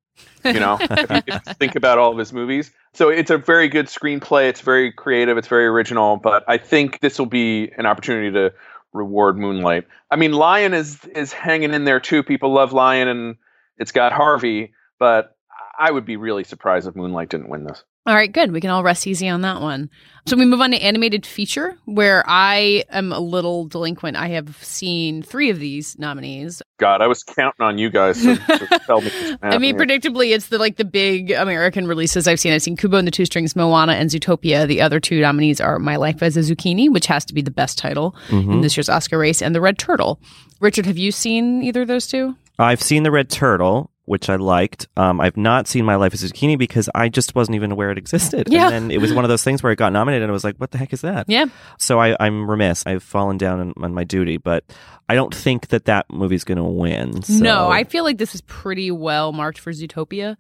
You 0.44 0.60
know, 0.60 0.78
if 0.80 1.10
you, 1.10 1.16
if 1.26 1.46
you 1.46 1.54
think 1.54 1.74
about 1.74 1.98
all 1.98 2.12
of 2.12 2.18
his 2.18 2.32
movies. 2.32 2.70
So 2.92 3.08
it's 3.08 3.30
a 3.30 3.38
very 3.38 3.68
good 3.68 3.86
screenplay. 3.86 4.48
It's 4.48 4.60
very 4.60 4.92
creative. 4.92 5.36
It's 5.36 5.48
very 5.48 5.66
original. 5.66 6.16
But 6.16 6.44
I 6.46 6.58
think 6.58 7.00
this 7.00 7.18
will 7.18 7.26
be 7.26 7.72
an 7.76 7.86
opportunity 7.86 8.30
to 8.32 8.52
reward 8.94 9.36
Moonlight. 9.36 9.86
I 10.10 10.16
mean, 10.16 10.32
Lion 10.32 10.72
is 10.72 11.04
is 11.14 11.32
hanging 11.32 11.74
in 11.74 11.84
there 11.84 12.00
too. 12.00 12.22
People 12.22 12.52
love 12.54 12.72
Lion, 12.72 13.08
and 13.08 13.36
it's 13.76 13.92
got 13.92 14.12
Harvey. 14.12 14.72
But 14.98 15.36
I 15.78 15.90
would 15.90 16.06
be 16.06 16.16
really 16.16 16.44
surprised 16.44 16.88
if 16.88 16.96
Moonlight 16.96 17.28
didn't 17.28 17.50
win 17.50 17.64
this. 17.64 17.84
All 18.06 18.14
right, 18.14 18.30
good. 18.30 18.52
We 18.52 18.60
can 18.60 18.68
all 18.70 18.82
rest 18.82 19.06
easy 19.06 19.28
on 19.28 19.40
that 19.42 19.62
one. 19.62 19.88
So 20.26 20.36
we 20.36 20.44
move 20.46 20.60
on 20.60 20.70
to 20.70 20.76
animated 20.82 21.24
feature, 21.26 21.76
where 21.84 22.22
I 22.26 22.84
am 22.90 23.12
a 23.12 23.18
little 23.20 23.66
delinquent. 23.66 24.16
I 24.16 24.28
have 24.28 24.56
seen 24.62 25.22
three 25.22 25.50
of 25.50 25.58
these 25.58 25.98
nominees. 25.98 26.62
God, 26.78 27.02
I 27.02 27.06
was 27.06 27.22
counting 27.22 27.64
on 27.64 27.76
you 27.78 27.90
guys 27.90 28.22
to, 28.22 28.36
to 28.58 28.80
tell 28.86 29.00
me. 29.02 29.10
I 29.42 29.58
mean, 29.58 29.76
predictably, 29.76 30.34
it's 30.34 30.48
the 30.48 30.56
like 30.58 30.76
the 30.76 30.84
big 30.84 31.30
American 31.30 31.86
releases 31.86 32.26
I've 32.26 32.40
seen. 32.40 32.52
I've 32.54 32.62
seen 32.62 32.76
Kubo 32.76 32.96
and 32.98 33.06
the 33.06 33.10
Two 33.10 33.26
Strings, 33.26 33.54
Moana, 33.54 33.92
and 33.94 34.08
Zootopia. 34.10 34.66
The 34.66 34.80
other 34.80 34.98
two 35.00 35.20
nominees 35.20 35.60
are 35.60 35.78
My 35.78 35.96
Life 35.96 36.22
as 36.22 36.36
a 36.36 36.40
Zucchini, 36.40 36.90
which 36.90 37.06
has 37.06 37.24
to 37.26 37.34
be 37.34 37.42
the 37.42 37.50
best 37.50 37.78
title 37.78 38.14
Mm-hmm. 38.28 38.52
in 38.52 38.60
this 38.62 38.76
year's 38.76 38.88
Oscar 38.88 39.18
race, 39.18 39.40
and 39.42 39.54
The 39.54 39.60
Red 39.60 39.78
Turtle. 39.78 40.20
Richard, 40.60 40.86
have 40.86 40.96
you 40.98 41.10
seen 41.12 41.62
either 41.62 41.82
of 41.82 41.88
those 41.88 42.06
two? 42.06 42.34
I've 42.58 42.82
seen 42.82 43.02
the 43.02 43.10
Red 43.10 43.28
Turtle, 43.28 43.90
which 44.06 44.28
I 44.28 44.36
liked. 44.36 44.86
Um, 44.96 45.20
I've 45.20 45.36
not 45.36 45.66
seen 45.66 45.84
My 45.84 45.96
Life 45.96 46.14
as 46.14 46.22
a 46.22 46.28
Zucchini 46.28 46.58
because 46.58 46.88
I 46.94 47.08
just 47.08 47.34
wasn't 47.34 47.56
even 47.56 47.72
aware 47.72 47.90
it 47.90 47.98
existed. 47.98 48.48
Yeah. 48.50 48.66
And 48.66 48.72
then 48.72 48.90
it 48.90 49.00
was 49.00 49.12
one 49.12 49.24
of 49.24 49.28
those 49.28 49.42
things 49.42 49.62
where 49.62 49.72
it 49.72 49.76
got 49.76 49.92
nominated, 49.92 50.22
and 50.22 50.30
I 50.30 50.32
was 50.32 50.44
like, 50.44 50.56
"What 50.56 50.70
the 50.70 50.78
heck 50.78 50.92
is 50.92 51.00
that?" 51.00 51.26
Yeah. 51.28 51.46
So 51.78 52.00
I, 52.00 52.16
I'm 52.20 52.50
remiss. 52.50 52.84
I've 52.86 53.02
fallen 53.02 53.38
down 53.38 53.60
on, 53.60 53.72
on 53.82 53.94
my 53.94 54.04
duty, 54.04 54.36
but 54.36 54.64
I 55.08 55.14
don't 55.14 55.34
think 55.34 55.68
that 55.68 55.86
that 55.86 56.06
movie's 56.10 56.44
going 56.44 56.58
to 56.58 56.64
win. 56.64 57.22
So. 57.22 57.34
No, 57.34 57.68
I 57.70 57.84
feel 57.84 58.04
like 58.04 58.18
this 58.18 58.34
is 58.34 58.40
pretty 58.42 58.90
well 58.90 59.32
marked 59.32 59.58
for 59.58 59.72
Zootopia, 59.72 60.36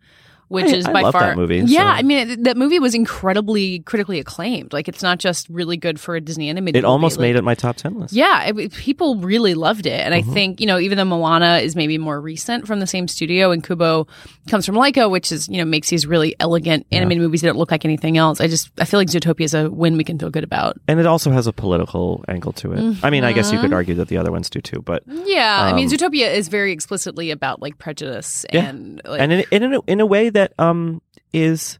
which 0.54 0.72
I- 0.72 0.76
is 0.76 0.86
I 0.86 0.92
by 0.92 1.00
love 1.02 1.12
far 1.12 1.22
that 1.28 1.36
movie, 1.36 1.58
Yeah, 1.66 1.82
so- 1.92 1.98
I 1.98 2.02
mean 2.02 2.30
it- 2.30 2.44
that 2.44 2.56
movie 2.56 2.78
was 2.78 2.94
incredibly 2.94 3.80
critically 3.80 4.18
acclaimed. 4.18 4.72
Like 4.72 4.88
it's 4.88 5.02
not 5.02 5.18
just 5.18 5.48
really 5.50 5.76
good 5.76 6.00
for 6.00 6.16
a 6.16 6.20
Disney 6.20 6.48
animated. 6.48 6.76
Movie. 6.82 6.86
It 6.86 6.88
almost 6.88 7.18
movie. 7.18 7.28
made 7.32 7.36
it 7.36 7.44
my 7.44 7.54
top 7.54 7.76
ten 7.76 7.98
list. 7.98 8.14
Yeah, 8.14 8.44
it, 8.44 8.72
people 8.72 9.16
really 9.16 9.54
loved 9.54 9.86
it, 9.86 10.00
and 10.00 10.14
Mm-hmm. 10.14 10.30
I 10.30 10.34
think 10.34 10.60
you 10.60 10.66
know 10.66 10.78
even 10.78 10.96
though 10.98 11.04
Moana 11.04 11.58
is 11.58 11.76
maybe 11.76 11.98
more 11.98 12.20
recent 12.20 12.66
from 12.66 12.80
the 12.80 12.86
same 12.86 13.08
studio, 13.08 13.50
and 13.50 13.62
Kubo 13.62 14.06
comes 14.48 14.64
from 14.66 14.76
Laika, 14.76 15.10
which 15.10 15.30
is 15.32 15.48
you 15.48 15.58
know 15.58 15.64
makes 15.64 15.90
these 15.90 16.06
really 16.06 16.34
elegant 16.40 16.86
animated 16.92 17.22
movies 17.22 17.40
that 17.42 17.48
don't 17.48 17.58
look 17.58 17.70
like 17.70 17.84
anything 17.84 18.16
else. 18.16 18.40
I 18.40 18.46
just 18.46 18.70
I 18.78 18.84
feel 18.84 19.00
like 19.00 19.08
Zootopia 19.08 19.44
is 19.44 19.54
a 19.54 19.70
win 19.70 19.96
we 19.96 20.04
can 20.04 20.18
feel 20.18 20.30
good 20.30 20.44
about. 20.44 20.78
And 20.88 21.00
it 21.00 21.06
also 21.06 21.30
has 21.30 21.46
a 21.46 21.52
political 21.52 22.24
angle 22.28 22.52
to 22.54 22.72
it. 22.72 22.96
I 23.02 23.10
mean, 23.10 23.24
I 23.24 23.32
guess 23.32 23.50
you 23.50 23.58
Mm-hmm. 23.58 23.66
could 23.66 23.72
argue 23.74 23.94
that 23.96 24.08
the 24.08 24.16
other 24.16 24.30
ones 24.32 24.48
do 24.50 24.60
too, 24.60 24.82
but 24.82 25.02
Yeah, 25.24 25.58
I 25.62 25.72
mean 25.72 25.86
Um, 25.86 25.92
Zootopia 25.92 26.32
is 26.34 26.48
very 26.48 26.72
explicitly 26.72 27.30
about 27.30 27.60
like 27.62 27.78
prejudice 27.78 28.44
Yeah. 28.52 28.64
and 28.68 29.00
like, 29.04 29.20
and 29.20 29.32
in, 29.32 29.44
in, 29.50 29.74
a, 29.74 29.80
in 29.86 30.00
a 30.00 30.06
way 30.06 30.28
that 30.30 30.43
um 30.58 31.00
is 31.32 31.78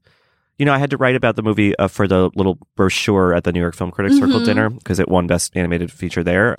you 0.58 0.64
know 0.66 0.72
i 0.72 0.78
had 0.78 0.90
to 0.90 0.96
write 0.96 1.16
about 1.16 1.36
the 1.36 1.42
movie 1.42 1.76
uh, 1.78 1.88
for 1.88 2.06
the 2.08 2.30
little 2.34 2.58
brochure 2.76 3.34
at 3.34 3.44
the 3.44 3.52
new 3.52 3.60
york 3.60 3.74
film 3.74 3.90
critics 3.90 4.16
circle 4.18 4.40
Mhm. 4.40 4.44
dinner 4.44 4.70
because 4.70 4.98
it 5.00 5.08
won 5.08 5.26
best 5.26 5.56
animated 5.56 5.90
feature 5.92 6.22
there 6.22 6.56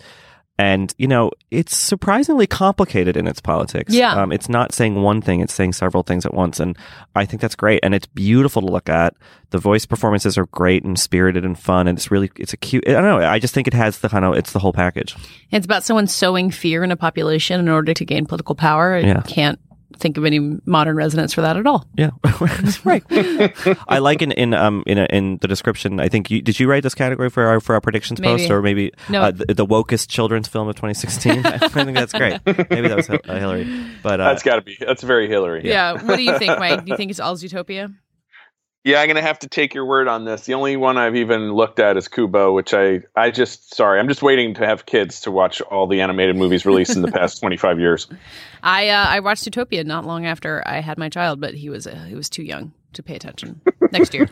and 0.58 0.94
you 0.98 1.06
know 1.08 1.32
it's 1.52 1.76
surprisingly 1.76 2.48
complicated 2.48 3.18
in 3.18 3.28
its 3.28 3.42
politics 3.42 3.94
Yeah. 3.94 4.14
um, 4.16 4.32
it's 4.32 4.48
not 4.48 4.74
saying 4.74 5.02
one 5.02 5.22
thing 5.22 5.42
it's 5.42 5.54
saying 5.54 5.74
several 5.74 6.02
things 6.04 6.26
at 6.26 6.34
once 6.34 6.62
and 6.62 6.78
i 7.14 7.26
think 7.26 7.42
that's 7.42 7.56
great 7.56 7.82
and 7.84 7.94
it's 7.94 8.08
beautiful 8.08 8.62
to 8.62 8.68
look 8.70 8.88
at 8.88 9.14
the 9.50 9.58
voice 9.58 9.86
performances 9.86 10.38
are 10.38 10.46
great 10.48 10.86
and 10.86 10.98
spirited 10.98 11.44
and 11.44 11.60
fun 11.60 11.88
and 11.90 11.98
it's 11.98 12.10
really 12.10 12.32
it's 12.38 12.54
a 12.54 12.58
cute 12.58 12.88
i 12.88 12.92
don't 12.94 13.04
know 13.04 13.18
i 13.28 13.38
just 13.38 13.54
think 13.54 13.68
it 13.68 13.74
has 13.74 14.00
the 14.00 14.08
kind 14.08 14.24
of 14.24 14.34
it's 14.36 14.54
the 14.54 14.60
whole 14.60 14.72
package 14.74 15.14
It's 15.52 15.66
about 15.66 15.84
someone 15.84 16.08
sowing 16.08 16.52
fear 16.52 16.86
in 16.86 16.92
a 16.92 16.96
population 16.98 17.60
in 17.60 17.68
order 17.68 17.94
to 17.94 18.06
gain 18.06 18.26
political 18.26 18.56
power. 18.56 18.96
I 18.96 19.00
Yeah. 19.02 19.22
can't 19.28 19.60
think 19.98 20.18
of 20.18 20.26
any 20.26 20.40
modern 20.66 20.96
resonance 20.96 21.34
for 21.34 21.42
that 21.42 21.58
at 21.58 21.66
all. 21.68 21.86
yeah 21.98 22.12
right 22.84 23.04
I 23.88 24.00
like 24.00 24.22
in 24.22 24.32
in 24.32 24.54
um 24.54 24.84
in 24.86 24.98
a, 24.98 25.06
in 25.06 25.38
the 25.42 25.48
description. 25.48 26.00
I 26.00 26.10
think 26.10 26.30
you 26.32 26.42
did 26.42 26.60
you 26.60 26.70
write 26.70 26.84
this 26.84 26.96
category 26.96 27.30
for 27.30 27.46
our 27.46 27.60
for 27.60 27.76
our 27.76 27.82
predictions 27.82 28.20
Maybe. 28.20 28.42
post 28.44 28.52
or 28.52 28.62
maybe 28.62 28.92
No. 29.10 29.22
uh, 29.24 29.32
the, 29.32 29.54
the 29.54 29.66
wokest 29.66 30.08
children's 30.10 30.48
film 30.48 30.68
of 30.68 30.76
2016. 30.76 31.46
I 31.46 31.58
think 31.68 31.94
that's 31.96 32.14
great. 32.14 32.40
Maybe 32.46 32.88
that 32.88 32.98
was 32.98 33.08
Hil- 33.08 33.20
uh, 33.28 33.36
Hillary, 33.40 33.66
but 34.04 34.20
uh, 34.20 34.26
That's 34.30 34.44
got 34.44 34.56
to 34.56 34.62
be. 34.62 34.78
That's 34.80 35.04
very 35.04 35.28
Hillary. 35.28 35.62
Yeah. 35.68 35.94
What 36.04 36.18
do 36.18 36.24
you 36.24 36.38
think, 36.38 36.60
Mike? 36.60 36.86
Do 36.86 36.92
you 36.92 36.98
think 36.98 37.12
it's 37.12 37.20
all 37.20 37.36
Zootopia? 37.36 37.94
Yeah, 38.86 39.02
I'm 39.02 39.08
gonna 39.08 39.24
have 39.24 39.40
to 39.40 39.48
take 39.48 39.74
your 39.74 39.84
word 39.84 40.08
on 40.08 40.26
this. 40.26 40.42
The 40.42 40.54
only 40.54 40.78
one 40.78 40.96
I've 40.96 41.16
even 41.16 41.54
looked 41.54 41.80
at 41.80 41.98
is 41.98 42.08
Kubo, 42.08 42.54
which 42.54 42.72
I 42.72 43.02
I 43.16 43.32
just 43.32 43.74
sorry, 43.74 44.00
I'm 44.00 44.08
just 44.08 44.22
waiting 44.22 44.54
to 44.54 44.66
have 44.68 44.86
kids 44.86 45.22
to 45.22 45.32
watch 45.32 45.60
all 45.60 45.88
the 45.88 46.02
animated 46.02 46.36
movies 46.36 46.68
released 46.68 46.96
in 46.96 47.02
the 47.02 47.12
past 47.12 47.40
25 47.40 47.80
years. 47.80 48.08
I 48.62 48.90
uh, 48.90 49.06
I 49.08 49.22
watched 49.22 49.44
Zootopia 49.44 49.84
not 49.84 50.06
long 50.06 50.28
after 50.28 50.62
I 50.68 50.82
had 50.82 51.00
my 51.00 51.10
child, 51.10 51.42
but 51.42 51.56
he 51.56 51.68
was 51.68 51.88
uh, 51.88 52.06
he 52.08 52.14
was 52.14 52.30
too 52.30 52.44
young 52.44 52.74
to 52.96 53.04
pay 53.04 53.16
attention. 53.16 53.62
Next 53.92 54.14
year. 54.14 54.30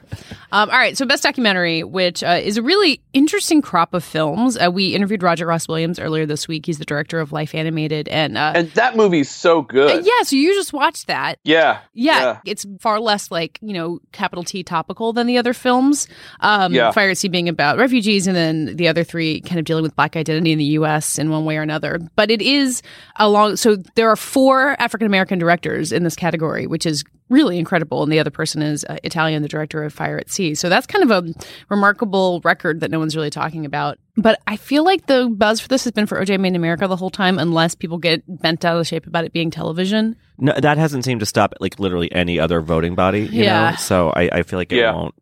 Um, 0.52 0.70
all 0.70 0.78
right, 0.78 0.98
so 0.98 1.06
best 1.06 1.24
documentary, 1.24 1.84
which 1.84 2.24
uh, 2.24 2.40
is 2.44 2.58
a 2.58 2.62
really 2.62 3.02
interesting 3.14 3.62
crop 3.62 3.94
of 3.94 4.04
films. 4.04 4.58
Uh, 4.58 4.72
we 4.72 4.96
interviewed 4.96 5.22
Roger 5.24 5.46
Ross 5.46 5.68
Williams 5.68 6.00
earlier 6.00 6.26
this 6.26 6.48
week. 6.48 6.66
He's 6.66 6.80
the 6.80 6.86
director 6.86 7.20
of 7.20 7.32
Life 7.32 7.54
Animated, 7.56 8.08
and, 8.10 8.38
uh, 8.38 8.54
And 8.56 8.72
that 8.72 8.96
movie's 8.96 9.30
so 9.30 9.60
uh, 9.60 9.62
good. 9.62 10.06
yeah, 10.06 10.24
so 10.24 10.36
you 10.36 10.54
just 10.54 10.74
watched 10.74 11.08
that. 11.08 11.40
Yeah. 11.44 11.80
Yeah, 11.94 12.40
it's 12.46 12.66
far 12.80 13.00
less 13.00 13.30
like 13.32 13.60
you 13.62 13.74
know 13.74 14.00
capital 14.12 14.44
T 14.44 14.64
topical 14.64 15.14
than 15.14 15.28
the 15.28 15.38
other 15.38 15.54
films. 15.54 16.08
Um, 16.40 16.74
Yeah. 16.74 16.92
Fire 16.92 17.12
at 17.12 17.18
Sea 17.18 17.28
being 17.28 17.48
about 17.50 17.78
refugees, 17.78 18.28
and 18.28 18.36
then 18.36 18.76
the 18.76 18.88
other 18.88 19.04
three 19.04 19.42
kind 19.42 19.60
of 19.60 19.66
dealing 19.66 19.84
with 19.84 19.96
black 19.96 20.16
identity 20.16 20.52
in 20.52 20.58
the 20.58 20.64
U.S. 20.66 21.18
in 21.20 21.30
one 21.30 21.46
way 21.46 21.58
or 21.58 21.62
another. 21.62 22.00
But 22.16 22.32
it 22.32 22.42
is 22.42 22.82
along. 23.18 23.58
So 23.58 23.78
there 23.96 24.10
are 24.10 24.16
four 24.16 24.76
African 24.82 25.06
American 25.06 25.38
directors 25.40 25.92
in 25.92 26.04
this 26.04 26.16
category, 26.16 26.66
which 26.68 26.86
is 26.86 27.04
really 27.30 27.58
incredible. 27.58 28.04
And 28.04 28.12
the 28.12 28.20
other 28.20 28.30
person 28.30 28.62
is 28.62 28.86
uh, 28.90 28.98
Italian, 29.04 29.42
the 29.42 29.48
director 29.48 29.84
of 29.84 29.94
Fire 29.94 30.18
at 30.18 30.30
Sea. 30.30 30.54
So 30.56 30.70
that's 30.70 30.86
kind 30.86 31.10
of 31.10 31.12
a 31.26 31.34
remarkable 31.70 32.42
record 32.44 32.80
that 32.82 32.92
no 32.92 33.00
one's 33.00 33.16
really 33.16 33.30
talking 33.30 33.66
about. 33.66 33.98
But 34.16 34.40
I 34.46 34.58
feel 34.58 34.84
like 34.84 35.08
the 35.08 35.28
buzz 35.30 35.60
for 35.60 35.68
this 35.68 35.84
has 35.86 35.92
been 35.92 36.06
for 36.06 36.20
OJ 36.24 36.40
Made 36.40 36.50
in 36.50 36.56
America 36.56 36.88
the 36.88 36.96
whole 36.96 37.10
time, 37.10 37.40
unless 37.40 37.74
people 37.76 37.98
get 37.98 38.24
bent 38.42 38.64
out 38.64 38.78
of 38.78 38.86
shape 38.88 39.08
about 39.08 39.26
it 39.26 39.34
being 39.34 39.50
television. 39.50 40.16
no, 40.38 40.54
that 40.60 40.78
hasn't 40.78 41.06
seemed 41.06 41.20
to 41.22 41.26
stop 41.26 41.54
like 41.60 41.80
literally 41.80 42.12
any 42.12 42.40
other 42.40 42.62
voting 42.62 42.94
body. 42.96 43.22
You 43.22 43.44
Yeah. 43.44 43.72
know, 43.72 43.76
so 43.78 44.10
I, 44.10 44.30
I 44.32 44.44
feel 44.44 44.60
like 44.60 44.72
it 44.72 44.78
Yeah. 44.78 44.94
won't 44.94 45.16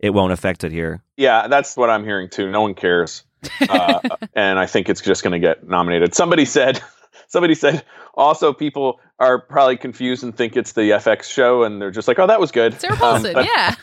it 0.00 0.10
won't 0.10 0.32
affect 0.32 0.62
it 0.62 0.70
here. 0.70 1.02
Yeah, 1.16 1.48
that's 1.48 1.76
what 1.76 1.90
I'm 1.90 2.04
hearing 2.04 2.28
too. 2.30 2.48
No 2.52 2.60
one 2.62 2.74
cares, 2.74 3.24
uh, 3.68 3.98
and 4.34 4.56
I 4.58 4.66
think 4.66 4.88
it's 4.88 5.00
just 5.00 5.24
going 5.24 5.32
to 5.32 5.44
get 5.44 5.66
nominated. 5.66 6.14
Somebody 6.14 6.44
said, 6.44 6.80
somebody 7.28 7.54
said, 7.54 7.84
also 8.14 8.52
people 8.52 9.00
are 9.20 9.40
probably 9.40 9.76
confused 9.76 10.22
and 10.22 10.36
think 10.36 10.56
it's 10.56 10.72
the 10.72 10.90
FX 10.90 11.24
show, 11.24 11.62
and 11.64 11.80
they're 11.82 11.90
just 11.90 12.06
like, 12.06 12.18
"Oh, 12.20 12.26
that 12.28 12.38
was 12.38 12.52
good." 12.52 12.80
Sarah 12.80 12.92
Um, 12.94 12.98
Paulson, 12.98 13.32
but, 13.34 13.46
yeah. 13.46 13.74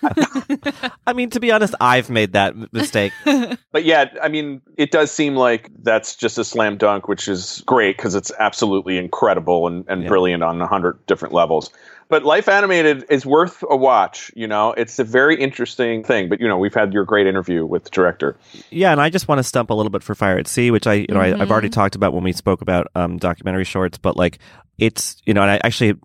I 1.08 1.14
mean, 1.14 1.30
to 1.32 1.40
be 1.40 1.52
honest, 1.52 1.76
I've 1.82 2.10
made 2.10 2.34
that 2.34 2.56
mistake. 2.74 3.12
but 3.72 3.84
yeah, 3.84 4.06
I 4.24 4.30
mean, 4.30 4.62
it 4.78 4.92
does 4.92 5.12
seem 5.12 5.36
like 5.36 5.70
that's 5.84 6.16
just 6.16 6.38
a 6.38 6.44
slam 6.44 6.78
dunk, 6.78 7.08
which 7.08 7.28
is 7.28 7.64
great 7.66 7.98
because 7.98 8.16
it's 8.16 8.32
absolutely 8.40 8.98
incredible 8.98 9.68
and, 9.68 9.84
and 9.88 10.04
Yeah. 10.04 10.08
brilliant 10.10 10.44
on 10.44 10.62
a 10.62 10.68
hundred 10.68 11.06
different 11.06 11.34
levels. 11.34 11.70
But 12.08 12.24
Life 12.24 12.48
Animated 12.48 13.06
is 13.10 13.26
worth 13.26 13.64
a 13.70 13.76
watch. 13.76 14.32
You 14.36 14.48
know, 14.48 14.74
it's 14.74 15.00
a 15.00 15.04
very 15.04 15.40
interesting 15.40 16.04
thing. 16.04 16.30
But 16.30 16.40
you 16.40 16.48
know, 16.48 16.58
we've 16.58 16.74
had 16.74 16.94
your 16.94 17.04
great 17.04 17.28
interview 17.28 17.66
with 17.66 17.86
the 17.86 17.90
director. 17.90 18.38
Yeah, 18.70 18.92
and 18.92 19.02
I 19.02 19.10
just 19.10 19.28
want 19.28 19.40
to 19.40 19.44
stump 19.44 19.70
a 19.70 19.74
little 19.74 19.90
bit 19.90 20.04
for 20.04 20.14
Fire 20.16 20.38
at 20.38 20.48
Sea, 20.48 20.72
which 20.72 20.88
I, 20.88 20.94
you 20.94 21.08
know, 21.10 21.20
I, 21.20 21.40
I've 21.40 21.52
already 21.52 21.70
talked 21.70 21.96
about 21.96 22.14
when 22.14 22.24
we 22.24 22.32
spoke 22.32 22.62
about 22.62 22.88
um, 22.96 23.18
documentary 23.18 23.64
shorts. 23.64 23.98
But 23.98 24.18
like, 24.18 24.40
it's 24.78 25.18
you 25.26 25.34
know, 25.34 25.42
and 25.42 25.52
I 25.52 25.62
actually 25.64 25.96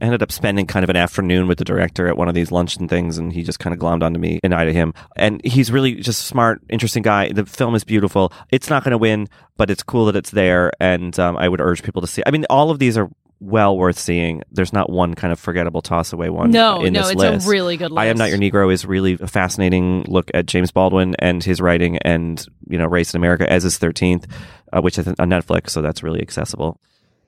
ended 0.00 0.22
up 0.22 0.30
spending 0.30 0.66
kind 0.66 0.84
of 0.84 0.90
an 0.90 0.96
afternoon 0.96 1.48
with 1.48 1.58
the 1.58 1.64
director 1.64 2.06
at 2.06 2.16
one 2.16 2.28
of 2.28 2.34
these 2.34 2.52
luncheon 2.52 2.88
things, 2.88 3.18
and 3.18 3.32
he 3.32 3.42
just 3.42 3.58
kind 3.58 3.74
of 3.74 3.80
glommed 3.80 4.02
onto 4.02 4.20
me 4.20 4.40
and 4.42 4.54
I 4.54 4.64
to 4.64 4.72
him. 4.72 4.94
And 5.16 5.44
he's 5.44 5.72
really 5.72 5.96
just 5.96 6.26
smart, 6.26 6.60
interesting 6.68 7.02
guy. 7.02 7.32
The 7.32 7.44
film 7.44 7.74
is 7.74 7.84
beautiful. 7.84 8.32
It's 8.50 8.70
not 8.70 8.84
going 8.84 8.92
to 8.92 8.98
win, 8.98 9.28
but 9.56 9.70
it's 9.70 9.82
cool 9.82 10.06
that 10.06 10.16
it's 10.16 10.30
there, 10.30 10.72
and 10.80 11.18
um, 11.18 11.36
I 11.36 11.48
would 11.48 11.60
urge 11.60 11.82
people 11.82 12.00
to 12.02 12.06
see. 12.06 12.22
I 12.26 12.30
mean, 12.30 12.46
all 12.48 12.70
of 12.70 12.78
these 12.78 12.96
are 12.96 13.10
well 13.40 13.76
worth 13.76 13.98
seeing. 13.98 14.42
There's 14.52 14.72
not 14.72 14.90
one 14.90 15.14
kind 15.14 15.32
of 15.32 15.40
forgettable 15.40 15.80
toss 15.82 16.12
away 16.12 16.28
one. 16.30 16.50
No, 16.50 16.82
in 16.84 16.92
no, 16.92 17.00
this 17.00 17.10
it's 17.12 17.20
list. 17.20 17.46
a 17.46 17.50
really 17.50 17.76
good 17.76 17.90
list. 17.90 17.98
I 18.00 18.06
Am 18.06 18.16
Not 18.18 18.28
Your 18.28 18.38
Negro 18.38 18.72
is 18.72 18.84
really 18.84 19.16
a 19.20 19.26
fascinating 19.26 20.04
look 20.08 20.30
at 20.34 20.46
James 20.46 20.70
Baldwin 20.70 21.14
and 21.18 21.42
his 21.42 21.60
writing 21.60 21.96
and, 21.98 22.44
you 22.68 22.76
know, 22.78 22.86
race 22.86 23.14
in 23.14 23.18
America, 23.20 23.50
as 23.50 23.64
is 23.64 23.78
13th, 23.78 24.26
uh, 24.72 24.80
which 24.82 24.98
is 24.98 25.08
on 25.08 25.14
Netflix, 25.16 25.70
so 25.70 25.80
that's 25.82 26.02
really 26.02 26.20
accessible. 26.20 26.78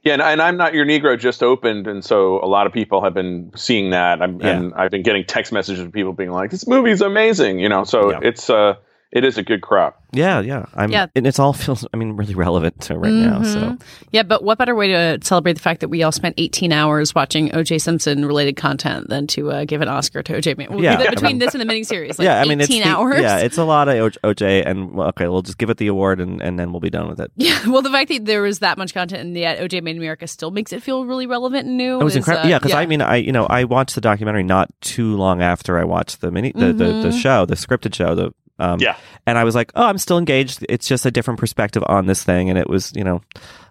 Yeah, 0.05 0.14
and, 0.14 0.22
and 0.22 0.42
I'm 0.42 0.57
not 0.57 0.75
your 0.75 0.85
Negro 0.85 1.16
just 1.18 1.42
opened, 1.44 1.87
and 1.87 2.05
so 2.05 2.44
a 2.44 2.46
lot 2.46 2.66
of 2.66 2.72
people 2.72 3.03
have 3.05 3.14
been 3.14 3.53
seeing 3.55 3.90
that. 3.90 4.20
I'm, 4.20 4.40
Yeah. 4.40 4.48
And 4.51 4.75
I've 4.75 4.90
been 4.90 5.05
getting 5.05 5.25
text 5.25 5.53
messages 5.53 5.81
from 5.81 5.92
people 5.92 6.12
being 6.12 6.33
like, 6.33 6.51
"This 6.51 6.66
movie's 6.66 7.01
amazing," 7.01 7.61
you 7.61 7.68
know. 7.68 7.85
So 7.85 8.11
Yeah. 8.11 8.18
it's 8.22 8.51
uh, 8.51 8.75
it 9.12 9.25
is 9.25 9.37
a 9.38 9.42
good 9.42 9.61
crop. 9.61 9.98
Yeah, 10.14 10.40
yeah. 10.40 10.66
I'm, 10.75 10.90
Yeah. 10.90 11.07
And 11.16 11.27
it's 11.27 11.38
all 11.38 11.53
feels, 11.55 11.87
I 11.94 11.96
mean, 11.96 12.12
really 12.12 12.35
relevant 12.35 12.81
to 12.83 12.98
right 12.98 13.12
now. 13.12 13.42
So 13.42 13.59
Mhm. 13.61 13.83
Yeah, 14.11 14.22
but 14.25 14.42
what 14.44 14.59
better 14.59 14.75
way 14.75 14.88
to 14.88 15.18
celebrate 15.22 15.55
the 15.55 15.61
fact 15.61 15.81
that 15.81 15.88
we 15.88 16.03
all 16.03 16.12
spent 16.12 16.35
18 16.38 16.70
hours 16.72 17.14
watching 17.14 17.51
OJ 17.55 17.79
Simpson 17.81 18.25
related 18.27 18.57
content 18.57 19.09
than 19.09 19.27
to 19.29 19.51
uh, 19.51 19.64
give 19.64 19.81
an 19.81 19.88
Oscar 19.88 20.22
to 20.22 20.35
OJ? 20.35 20.68
Well, 20.68 20.83
Yeah. 20.83 21.09
between 21.11 21.38
this 21.38 21.55
and 21.55 21.61
the 21.61 21.66
miniseries, 21.72 22.18
like 22.18 22.27
yeah, 22.27 22.37
I 22.38 22.40
18 22.42 22.48
mean, 22.51 22.61
it's 22.61 22.68
the- 22.68 22.83
hours. 22.85 23.20
yeah, 23.20 23.38
it's 23.38 23.57
a 23.59 23.64
lot 23.64 23.88
of 23.88 23.94
OJ, 24.22 24.62
and 24.66 24.92
well, 24.94 25.09
okay, 25.09 25.29
we'll 25.29 25.42
just 25.42 25.57
give 25.59 25.70
it 25.70 25.79
the 25.79 25.87
award, 25.87 26.20
and, 26.20 26.42
and 26.42 26.59
then 26.59 26.72
we'll 26.72 26.81
be 26.81 26.90
done 26.90 27.09
with 27.09 27.20
it. 27.20 27.31
Yeah, 27.37 27.59
well, 27.68 27.81
the 27.83 27.90
fact 27.90 28.09
that 28.11 28.25
there 28.27 28.42
was 28.42 28.59
that 28.59 28.77
much 28.77 28.92
content 28.92 29.22
and 29.22 29.37
yet 29.37 29.59
OJ 29.61 29.83
Made 29.83 29.92
in 29.92 29.96
America 29.98 30.27
still 30.27 30.51
makes 30.51 30.72
it 30.75 30.83
feel 30.83 31.07
really 31.07 31.27
relevant 31.27 31.66
and 31.66 31.77
new. 31.79 32.01
It 32.01 32.05
was 32.05 32.16
incredible. 32.16 32.46
uh, 32.46 32.51
yeah, 32.51 32.59
because 32.59 32.72
I 32.75 32.85
mean, 32.87 33.01
I 33.01 33.16
you 33.16 33.33
know, 33.33 33.46
I 33.46 33.64
watched 33.64 33.94
the 33.94 34.01
documentary 34.03 34.42
not 34.42 34.68
too 34.83 35.16
long 35.16 35.40
after 35.42 35.79
I 35.79 35.85
watched 35.85 36.20
the 36.20 36.31
mini 36.31 36.53
the, 36.55 36.66
the, 36.66 36.72
the 36.72 37.09
Mhm. 37.11 37.20
show, 37.20 37.46
the 37.46 37.55
scripted 37.55 37.94
show. 37.94 38.14
The 38.14 38.33
um, 38.59 38.81
Yeah. 38.81 38.97
and 39.27 39.38
I 39.38 39.45
was 39.45 39.55
like, 39.55 39.73
oh, 39.75 39.85
I'm 39.87 39.99
still 39.99 40.19
engaged. 40.19 40.65
It's 40.69 40.87
just 40.87 41.07
a 41.07 41.11
different 41.11 41.41
perspective 41.41 41.83
on 41.87 42.07
this 42.07 42.23
thing, 42.25 42.49
and 42.51 42.59
it 42.59 42.69
was 42.69 42.93
you 42.95 43.05
know, 43.05 43.23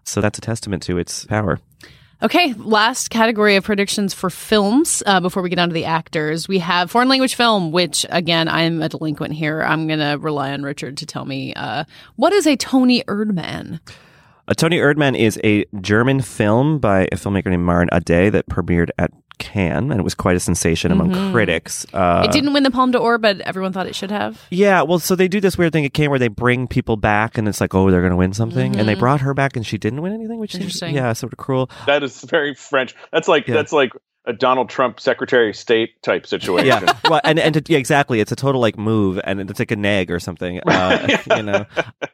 so 0.04 0.22
that's 0.22 0.38
a 0.38 0.42
testament 0.42 0.84
to 0.84 0.98
its 0.98 1.26
power. 1.26 1.60
Okay, 2.24 2.54
last 2.54 3.10
category 3.10 3.56
of 3.56 3.64
predictions 3.64 4.14
for 4.14 4.30
films 4.30 5.02
uh, 5.08 5.20
before 5.20 5.42
we 5.42 5.50
get 5.50 5.58
on 5.58 5.70
to 5.70 5.74
the 5.74 5.86
actors. 5.86 6.48
We 6.48 6.60
have 6.60 6.92
foreign 6.92 7.10
language 7.10 7.34
film, 7.34 7.72
which 7.72 8.06
again, 8.10 8.48
I'm 8.48 8.80
a 8.84 8.90
delinquent 8.90 9.34
here. 9.34 9.64
I'm 9.64 9.88
going 9.88 9.98
to 10.00 10.20
rely 10.20 10.52
on 10.52 10.62
Richard 10.62 10.98
to 10.98 11.08
tell 11.08 11.26
me 11.26 11.52
uh, 11.56 11.86
what 12.18 12.32
is 12.32 12.46
a 12.46 12.56
Toni 12.56 13.02
Erdmann? 13.08 13.80
Uh, 14.52 14.54
Toni 14.54 14.80
Erdmann 14.80 15.18
is 15.18 15.40
a 15.46 15.64
German 15.80 16.20
film 16.20 16.78
by 16.80 17.04
a 17.04 17.16
filmmaker 17.16 17.46
named 17.46 17.64
Maren 17.66 17.88
Ade 17.94 18.34
that 18.34 18.50
premiered 18.50 18.90
at 19.00 19.10
Cannes, 19.40 19.90
and 19.92 19.98
it 19.98 20.04
was 20.04 20.14
quite 20.14 20.36
a 20.36 20.42
sensation 20.42 20.92
among 20.92 21.10
Mhm. 21.12 21.32
critics. 21.32 21.86
Uh, 21.94 22.24
it 22.26 22.34
didn't 22.34 22.52
win 22.52 22.64
the 22.64 22.70
Palme 22.70 22.92
d'Or, 22.92 23.18
but 23.18 23.40
everyone 23.42 23.72
thought 23.72 23.88
it 23.88 23.96
should 23.96 24.12
have. 24.12 24.42
Yeah, 24.50 24.82
well, 24.82 25.00
so 25.00 25.16
they 25.16 25.30
do 25.30 25.40
this 25.40 25.58
weird 25.58 25.72
thing 25.72 25.86
at 25.86 25.94
Cannes 25.94 26.10
where 26.10 26.20
they 26.20 26.28
bring 26.28 26.68
people 26.68 26.98
back, 26.98 27.38
and 27.38 27.48
it's 27.48 27.62
like, 27.62 27.74
oh, 27.74 27.90
they're 27.90 28.02
going 28.02 28.12
to 28.12 28.18
win 28.18 28.34
something, 28.34 28.76
and 28.76 28.90
they 28.90 28.96
Mhm. 28.96 29.00
brought 29.00 29.22
her 29.22 29.34
back, 29.34 29.56
and 29.56 29.66
she 29.66 29.78
didn't 29.78 30.02
win 30.02 30.12
anything, 30.12 30.38
which 30.38 30.54
is 30.54 30.60
Interesting. 30.60 30.96
yeah, 30.96 31.14
sort 31.14 31.32
of 31.32 31.38
cruel. 31.38 31.70
That 31.88 32.04
is 32.04 32.20
very 32.24 32.54
French. 32.54 32.94
That's 33.14 33.30
like 33.30 33.48
Yeah. 33.48 33.54
that's 33.56 33.72
like 33.72 33.94
a 34.26 34.34
Donald 34.34 34.70
Trump 34.70 35.00
Secretary 35.00 35.50
of 35.50 35.56
State 35.56 36.02
type 36.04 36.28
situation. 36.28 36.68
Yeah, 36.68 36.98
well, 37.10 37.22
and 37.24 37.40
and 37.40 37.56
to, 37.56 37.64
yeah, 37.68 37.80
exactly, 37.80 38.20
it's 38.20 38.32
a 38.32 38.36
total 38.36 38.62
like 38.62 38.78
move, 38.78 39.20
and 39.24 39.50
it's 39.50 39.58
like 39.58 39.72
a 39.72 39.76
nag 39.76 40.12
or 40.12 40.20
something, 40.20 40.60
uh, 40.68 41.18
you 41.36 41.44
know. 41.44 41.66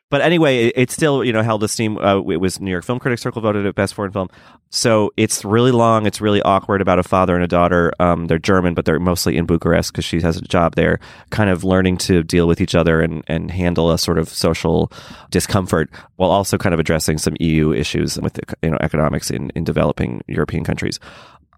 But 0.10 0.22
anyway, 0.22 0.68
it, 0.68 0.74
it's 0.78 0.94
still 0.94 1.24
you 1.24 1.34
know 1.34 1.42
held 1.44 1.64
esteem. 1.64 1.98
Uh, 1.98 2.20
it 2.20 2.40
was 2.40 2.62
New 2.62 2.72
York 2.72 2.86
Film 2.86 3.00
Critics 3.00 3.22
Circle 3.22 3.42
voted 3.42 3.66
it 3.66 3.76
best 3.76 3.94
foreign 3.94 4.12
film. 4.12 4.30
So 4.70 5.12
it's 5.18 5.44
really 5.44 5.72
long. 5.72 6.06
It's 6.06 6.22
really 6.22 6.42
awkward 6.42 6.82
about 6.82 7.00
a 7.00 7.04
father 7.04 7.36
and 7.36 7.44
a 7.44 7.48
daughter. 7.48 7.92
Um, 8.00 8.26
they're 8.28 8.40
German, 8.40 8.74
but 8.74 8.86
they're 8.86 9.00
mostly 9.00 9.38
in 9.38 9.46
Bucharest 9.46 9.92
because 9.92 10.06
she 10.06 10.22
has 10.22 10.38
a 10.38 10.42
job 10.42 10.76
there, 10.76 11.00
kind 11.30 11.50
of 11.50 11.64
learning 11.64 11.98
to 11.98 12.24
deal 12.24 12.48
with 12.48 12.62
each 12.62 12.76
other 12.76 13.02
and 13.02 13.24
and 13.28 13.52
handle 13.52 13.92
a 13.92 13.98
sort 13.98 14.18
of 14.18 14.30
social 14.30 14.92
discomfort 15.30 15.90
while 16.16 16.32
also 16.32 16.58
kind 16.58 16.74
of 16.74 16.80
addressing 16.80 17.18
some 17.18 17.36
EU 17.42 17.74
issues 17.74 18.18
with 18.18 18.40
you 18.62 18.70
know 18.70 18.78
economics 18.80 19.30
in 19.30 19.50
in 19.56 19.66
developing 19.66 20.22
European 20.28 20.64
countries. 20.64 21.00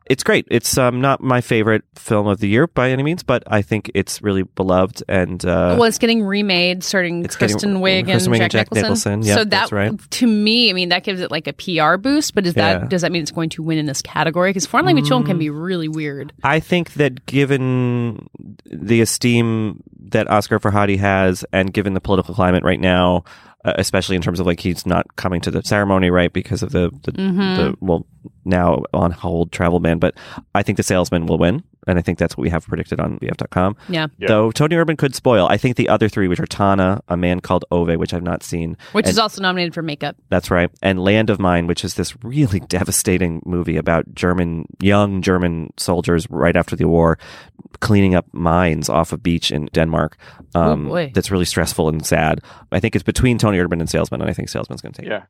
It's 0.09 0.23
great. 0.23 0.47
It's 0.49 0.75
um, 0.75 1.01
not 1.01 1.21
my 1.21 1.39
favorite 1.39 1.83
film 1.95 2.25
of 2.25 2.39
the 2.39 2.47
year 2.47 2.65
by 2.65 2.89
any 2.89 3.03
means, 3.03 3.21
but 3.21 3.43
I 3.45 3.61
think 3.61 3.91
it's 3.93 4.23
really 4.23 4.41
beloved 4.41 5.03
and 5.07 5.45
uh, 5.45 5.75
well, 5.77 5.83
it's 5.83 5.99
getting 5.99 6.23
remade, 6.23 6.83
starting 6.83 7.23
Kristen 7.25 7.75
Wiig 7.75 7.99
and 7.99 8.07
Kristen 8.07 8.33
Wiig 8.33 8.49
Jack, 8.49 8.71
Nicholson. 8.71 9.19
Nicholson. 9.19 9.21
Yeah, 9.23 9.33
so 9.35 9.39
that, 9.41 9.49
that's 9.51 9.71
right. 9.71 9.91
to 10.11 10.25
me, 10.27 10.71
I 10.71 10.73
mean, 10.73 10.89
that 10.89 11.03
gives 11.03 11.21
it 11.21 11.29
like 11.29 11.45
a 11.47 11.53
PR 11.53 11.97
boost. 11.97 12.33
But 12.33 12.47
is 12.47 12.55
Yeah. 12.55 12.79
that 12.79 12.89
does 12.89 13.03
that 13.03 13.11
mean 13.11 13.21
it's 13.21 13.29
going 13.31 13.49
to 13.51 13.61
win 13.61 13.77
in 13.77 13.85
this 13.85 14.01
category? 14.01 14.49
Because 14.49 14.65
foreign 14.65 14.87
language 14.87 15.07
film 15.07 15.23
can 15.23 15.35
Mm. 15.37 15.39
be 15.39 15.49
really 15.51 15.87
weird. 15.87 16.33
I 16.43 16.59
think 16.59 16.93
that 16.93 17.27
given 17.27 18.27
the 18.65 19.01
esteem 19.01 19.83
that 20.11 20.25
Asghar 20.27 20.59
Farhadi 20.59 20.97
has, 20.97 21.45
and 21.53 21.71
given 21.71 21.93
the 21.93 22.01
political 22.01 22.33
climate 22.33 22.63
right 22.63 22.79
now, 22.79 23.25
uh, 23.65 23.73
especially 23.77 24.15
in 24.15 24.21
terms 24.21 24.39
of 24.39 24.45
like 24.45 24.59
he's 24.59 24.85
not 24.85 25.15
coming 25.15 25.41
to 25.41 25.51
the 25.51 25.61
ceremony 25.63 26.09
right 26.09 26.31
because 26.33 26.63
of 26.63 26.71
the 26.71 26.89
the, 27.03 27.11
Mhm. 27.13 27.55
the 27.55 27.77
well 27.81 28.05
now 28.45 28.83
on 28.93 29.11
hold 29.11 29.51
travel 29.51 29.79
ban, 29.79 29.99
but 29.99 30.15
I 30.55 30.63
think 30.63 30.77
the 30.77 30.83
salesman 30.83 31.25
will 31.25 31.37
win, 31.37 31.63
and 31.87 31.97
I 31.97 32.01
think 32.01 32.17
that's 32.19 32.35
what 32.37 32.43
we 32.43 32.49
have 32.49 32.65
predicted 32.67 32.99
on 32.99 33.19
VF.com. 33.19 33.75
Yeah, 33.89 34.07
Yeah. 34.17 34.27
Though 34.27 34.51
Toni 34.51 34.75
Erdmann 34.75 34.97
could 34.97 35.15
spoil. 35.15 35.47
I 35.49 35.57
think 35.57 35.75
the 35.77 35.89
other 35.89 36.09
three, 36.09 36.27
which 36.27 36.39
are 36.39 36.45
Tanna, 36.45 37.01
A 37.07 37.15
Man 37.17 37.39
Called 37.39 37.65
Ove, 37.71 37.95
which 37.97 38.13
I've 38.13 38.23
not 38.23 38.43
seen, 38.43 38.77
which 38.91 39.05
and- 39.05 39.11
is 39.11 39.19
also 39.19 39.41
nominated 39.41 39.73
for 39.73 39.81
makeup. 39.81 40.15
That's 40.29 40.51
right. 40.51 40.69
And 40.81 40.99
Land 41.03 41.29
of 41.29 41.39
Mine, 41.39 41.67
which 41.67 41.83
is 41.85 41.93
this 41.95 42.15
really 42.23 42.59
devastating 42.67 43.41
movie 43.45 43.77
about 43.77 44.13
German, 44.13 44.65
young 44.81 45.21
German 45.21 45.71
soldiers 45.77 46.27
right 46.29 46.55
after 46.55 46.75
the 46.75 46.87
war 46.87 47.17
cleaning 47.79 48.15
up 48.15 48.25
mines 48.33 48.89
off 48.89 49.13
a 49.13 49.17
beach 49.17 49.51
in 49.51 49.67
Denmark. 49.73 50.17
Um, 50.55 50.87
Oh, 50.87 50.89
boy. 50.89 51.11
That's 51.13 51.31
really 51.31 51.45
stressful 51.45 51.87
and 51.89 52.05
sad. 52.05 52.41
I 52.71 52.79
think 52.79 52.95
it's 52.95 53.03
between 53.03 53.37
Toni 53.37 53.57
Erdmann 53.57 53.79
and 53.79 53.89
Salesman, 53.89 54.21
and 54.21 54.29
I 54.29 54.33
think 54.33 54.49
Salesman's 54.49 54.81
going 54.81 54.93
to 54.93 55.01
take 55.01 55.07
it. 55.09 55.11
Yeah. 55.13 55.23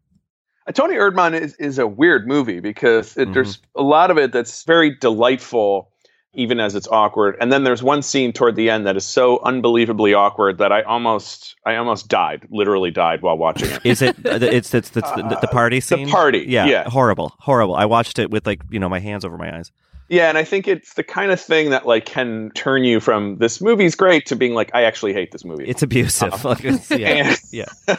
Uh, 0.67 0.71
Toni 0.71 0.95
Erdmann 0.95 1.39
is, 1.39 1.55
is 1.55 1.79
a 1.79 1.87
weird 1.87 2.27
movie 2.27 2.59
because 2.59 3.17
it, 3.17 3.29
Mhm. 3.29 3.33
there's 3.33 3.59
a 3.75 3.81
lot 3.83 4.11
of 4.11 4.17
it 4.17 4.31
that's 4.31 4.63
very 4.63 4.95
delightful, 4.99 5.89
even 6.33 6.59
as 6.59 6.75
it's 6.75 6.87
awkward. 6.89 7.35
And 7.41 7.51
then 7.51 7.63
there's 7.63 7.81
one 7.81 8.01
scene 8.01 8.31
toward 8.31 8.55
the 8.55 8.69
end 8.69 8.85
that 8.85 8.95
is 8.95 9.05
so 9.05 9.39
unbelievably 9.43 10.13
awkward 10.13 10.57
that 10.59 10.71
I 10.71 10.83
almost, 10.83 11.55
I 11.65 11.75
almost 11.75 12.07
died, 12.07 12.47
literally 12.51 12.91
died 12.91 13.21
while 13.21 13.37
watching 13.37 13.69
it. 13.71 13.81
Is 13.83 14.01
it? 14.01 14.15
uh, 14.25 14.39
It's 14.41 14.73
it's, 14.73 14.95
it's 14.95 15.11
the, 15.11 15.37
the 15.41 15.47
party 15.51 15.79
scene. 15.79 16.05
The 16.05 16.11
party, 16.11 16.45
Yeah, 16.47 16.65
yeah. 16.67 16.83
Horrible, 16.89 17.33
horrible. 17.39 17.75
I 17.75 17.85
watched 17.85 18.19
it 18.19 18.29
with 18.29 18.45
like 18.45 18.61
you 18.69 18.79
know 18.79 18.89
my 18.89 18.99
hands 18.99 19.25
over 19.25 19.37
my 19.37 19.55
eyes. 19.57 19.71
yeah, 20.07 20.29
and 20.29 20.37
I 20.39 20.43
think 20.43 20.67
it's 20.67 20.93
the 20.95 21.03
kind 21.03 21.31
of 21.31 21.39
thing 21.39 21.69
that 21.71 21.85
like 21.85 22.05
can 22.05 22.51
turn 22.55 22.83
you 22.83 22.99
from 22.99 23.37
this 23.37 23.59
movie's 23.61 23.95
great 23.95 24.25
to 24.27 24.35
being 24.35 24.53
like, 24.55 24.71
I 24.73 24.83
actually 24.83 25.13
hate 25.13 25.31
this 25.31 25.43
movie. 25.45 25.65
It's 25.67 25.83
abusive. 25.83 26.43
Like, 26.45 26.63
it's- 26.65 26.89
yeah, 26.91 27.07
And- 27.25 27.39
yeah. 27.51 27.95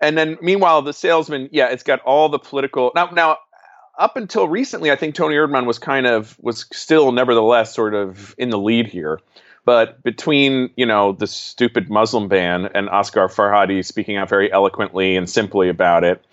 and 0.00 0.16
then 0.18 0.36
meanwhile, 0.42 0.82
the 0.82 0.92
salesman, 0.92 1.48
yeah, 1.52 1.68
it's 1.68 1.82
got 1.82 2.00
all 2.00 2.28
the 2.28 2.38
political 2.38 2.92
now. 2.94 3.10
Now, 3.12 3.38
up 3.98 4.16
until 4.16 4.48
recently, 4.48 4.90
I 4.90 4.96
think 4.96 5.14
Toni 5.14 5.34
Erdmann 5.34 5.66
was 5.66 5.78
kind 5.78 6.06
of 6.06 6.36
was 6.40 6.66
still, 6.72 7.12
nevertheless, 7.12 7.74
sort 7.74 7.94
of 7.94 8.34
in 8.38 8.50
the 8.50 8.58
lead 8.58 8.86
here. 8.86 9.20
But 9.64 10.02
between 10.02 10.70
you 10.76 10.86
know 10.86 11.12
the 11.12 11.26
stupid 11.26 11.90
Muslim 11.90 12.28
ban 12.28 12.68
and 12.74 12.88
Asghar 12.88 13.28
Farhadi 13.28 13.84
speaking 13.84 14.16
out 14.16 14.28
very 14.28 14.50
eloquently 14.50 15.16
and 15.16 15.28
simply 15.28 15.68
about 15.68 16.04
it, 16.04 16.24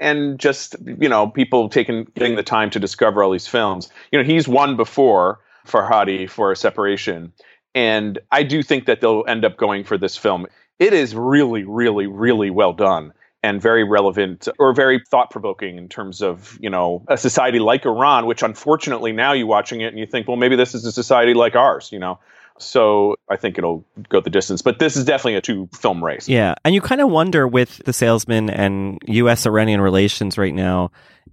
and 0.00 0.38
just 0.38 0.76
you 0.86 1.08
know 1.08 1.28
people 1.28 1.68
taking 1.68 2.04
getting 2.14 2.36
the 2.36 2.42
time 2.42 2.70
to 2.70 2.80
discover 2.80 3.22
all 3.22 3.32
these 3.32 3.48
films, 3.48 3.90
you 4.10 4.18
know 4.18 4.24
he's 4.24 4.48
won 4.48 4.76
before 4.76 5.40
Farhadi 5.66 6.30
for 6.30 6.52
a 6.52 6.56
separation, 6.56 7.32
and 7.74 8.18
I 8.30 8.44
do 8.44 8.62
think 8.62 8.86
that 8.86 9.00
they'll 9.00 9.24
end 9.28 9.44
up 9.44 9.56
going 9.58 9.84
for 9.84 9.98
this 9.98 10.16
film. 10.16 10.46
It 10.78 10.92
is 10.92 11.14
really, 11.14 11.64
really, 11.64 12.06
really 12.06 12.50
well 12.50 12.72
done 12.72 13.12
and 13.48 13.60
very 13.62 13.84
relevant 13.84 14.48
or 14.58 14.72
very 14.74 15.00
thought 15.10 15.30
provoking 15.30 15.78
in 15.78 15.88
terms 15.88 16.22
of 16.22 16.58
you 16.60 16.70
know 16.70 17.04
a 17.08 17.16
society 17.16 17.58
like 17.58 17.86
Iran, 17.86 18.26
which 18.26 18.42
unfortunately 18.42 19.12
now 19.12 19.32
you're 19.32 19.46
watching 19.46 19.80
it 19.80 19.88
and 19.88 19.98
you 19.98 20.06
think, 20.06 20.28
well, 20.28 20.36
maybe 20.36 20.56
this 20.56 20.74
is 20.74 20.84
a 20.84 20.92
society 20.92 21.34
like 21.34 21.54
ours, 21.56 21.90
you 21.92 21.98
know. 21.98 22.18
So 22.60 23.14
I 23.30 23.36
think 23.36 23.56
it'll 23.56 23.84
go 24.08 24.20
the 24.20 24.30
distance, 24.30 24.62
but 24.62 24.80
this 24.80 24.96
is 24.96 25.04
definitely 25.04 25.36
a 25.36 25.40
two 25.40 25.68
film 25.72 26.04
race. 26.04 26.28
Yeah, 26.28 26.54
and 26.64 26.74
you 26.74 26.80
kind 26.80 27.00
of 27.00 27.08
wonder 27.08 27.46
with 27.46 27.80
the 27.84 27.92
salesman 27.92 28.50
and 28.50 28.98
U.S. 29.06 29.46
Iranian 29.46 29.80
relations 29.80 30.36
right 30.36 30.54
now, 30.54 30.90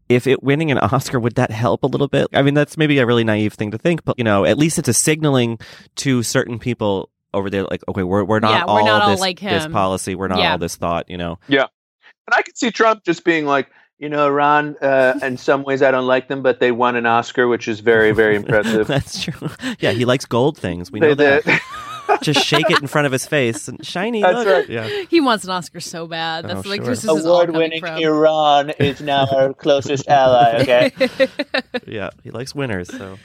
if 0.07 0.27
it 0.27 0.43
winning 0.43 0.69
an 0.69 0.77
Oscar 0.77 1.19
would 1.19 1.35
that 1.35 1.49
help 1.49 1.83
a 1.83 1.87
little 1.87 2.07
bit? 2.07 2.27
I 2.33 2.43
mean, 2.43 2.53
that's 2.53 2.77
maybe 2.77 2.99
a 2.99 3.05
really 3.07 3.23
naive 3.23 3.53
thing 3.53 3.71
to 3.71 3.77
think, 3.79 4.05
but 4.05 4.19
you 4.19 4.23
know, 4.23 4.45
at 4.45 4.57
least 4.59 4.77
it's 4.77 4.87
a 4.87 4.93
signaling 4.93 5.57
to 5.95 6.21
certain 6.21 6.59
people 6.59 7.09
over 7.33 7.49
there, 7.49 7.63
like, 7.63 7.81
okay, 7.87 8.03
we're 8.03 8.23
we're 8.23 8.39
not 8.39 8.51
Yeah, 8.51 8.65
we're 8.65 8.79
all 8.79 8.85
not 8.85 9.01
all 9.01 9.09
this, 9.09 9.19
like 9.19 9.39
this 9.39 9.67
policy, 9.67 10.15
we're 10.15 10.27
not 10.27 10.39
Yeah. 10.39 10.51
all 10.53 10.57
this 10.57 10.75
thought, 10.75 11.09
you 11.09 11.17
know. 11.17 11.39
And 12.27 12.33
I 12.35 12.41
could 12.41 12.57
see 12.57 12.71
Trump 12.71 13.03
just 13.03 13.23
being 13.23 13.45
like, 13.45 13.67
you 13.99 14.09
know, 14.09 14.25
Iran. 14.27 14.75
Uh, 14.81 15.19
in 15.23 15.37
some 15.37 15.63
ways, 15.63 15.81
I 15.81 15.91
don't 15.91 16.07
like 16.07 16.27
them, 16.27 16.41
but 16.41 16.59
they 16.59 16.71
won 16.71 16.95
an 16.95 17.05
Oscar, 17.05 17.47
which 17.47 17.67
is 17.67 17.79
very, 17.79 18.11
very 18.11 18.35
impressive. 18.41 18.87
that's 18.87 19.23
true. 19.23 19.49
Yeah, 19.79 19.91
he 19.91 20.05
likes 20.05 20.25
gold 20.25 20.57
things. 20.57 20.91
We 20.91 20.99
They- 20.99 21.09
know 21.09 21.15
that. 21.15 21.61
Just 22.21 22.45
shake 22.45 22.69
it 22.69 22.79
in 22.79 22.87
front 22.87 23.07
of 23.07 23.11
his 23.11 23.25
face 23.25 23.67
and 23.67 23.83
shiny. 23.83 24.21
That's 24.21 24.35
look. 24.35 24.47
right. 24.47 24.69
Yeah. 24.69 25.03
He 25.09 25.19
wants 25.19 25.43
an 25.43 25.49
Oscar 25.49 25.79
so 25.79 26.05
bad. 26.05 26.45
That's 26.45 26.63
Oh, 26.65 26.69
like 26.69 26.81
sure. 26.81 26.91
this 26.91 27.03
is 27.03 27.09
all 27.09 27.17
coming 27.17 27.55
Award-winning 27.55 27.79
from. 27.81 27.97
Iran 27.97 28.69
is 28.79 29.01
now 29.01 29.25
our 29.25 29.53
closest 29.55 30.07
ally. 30.07 30.59
Okay. 30.61 30.91
Yeah, 31.87 32.11
he 32.23 32.29
likes 32.29 32.53
winners. 32.53 32.89
So 32.95 33.17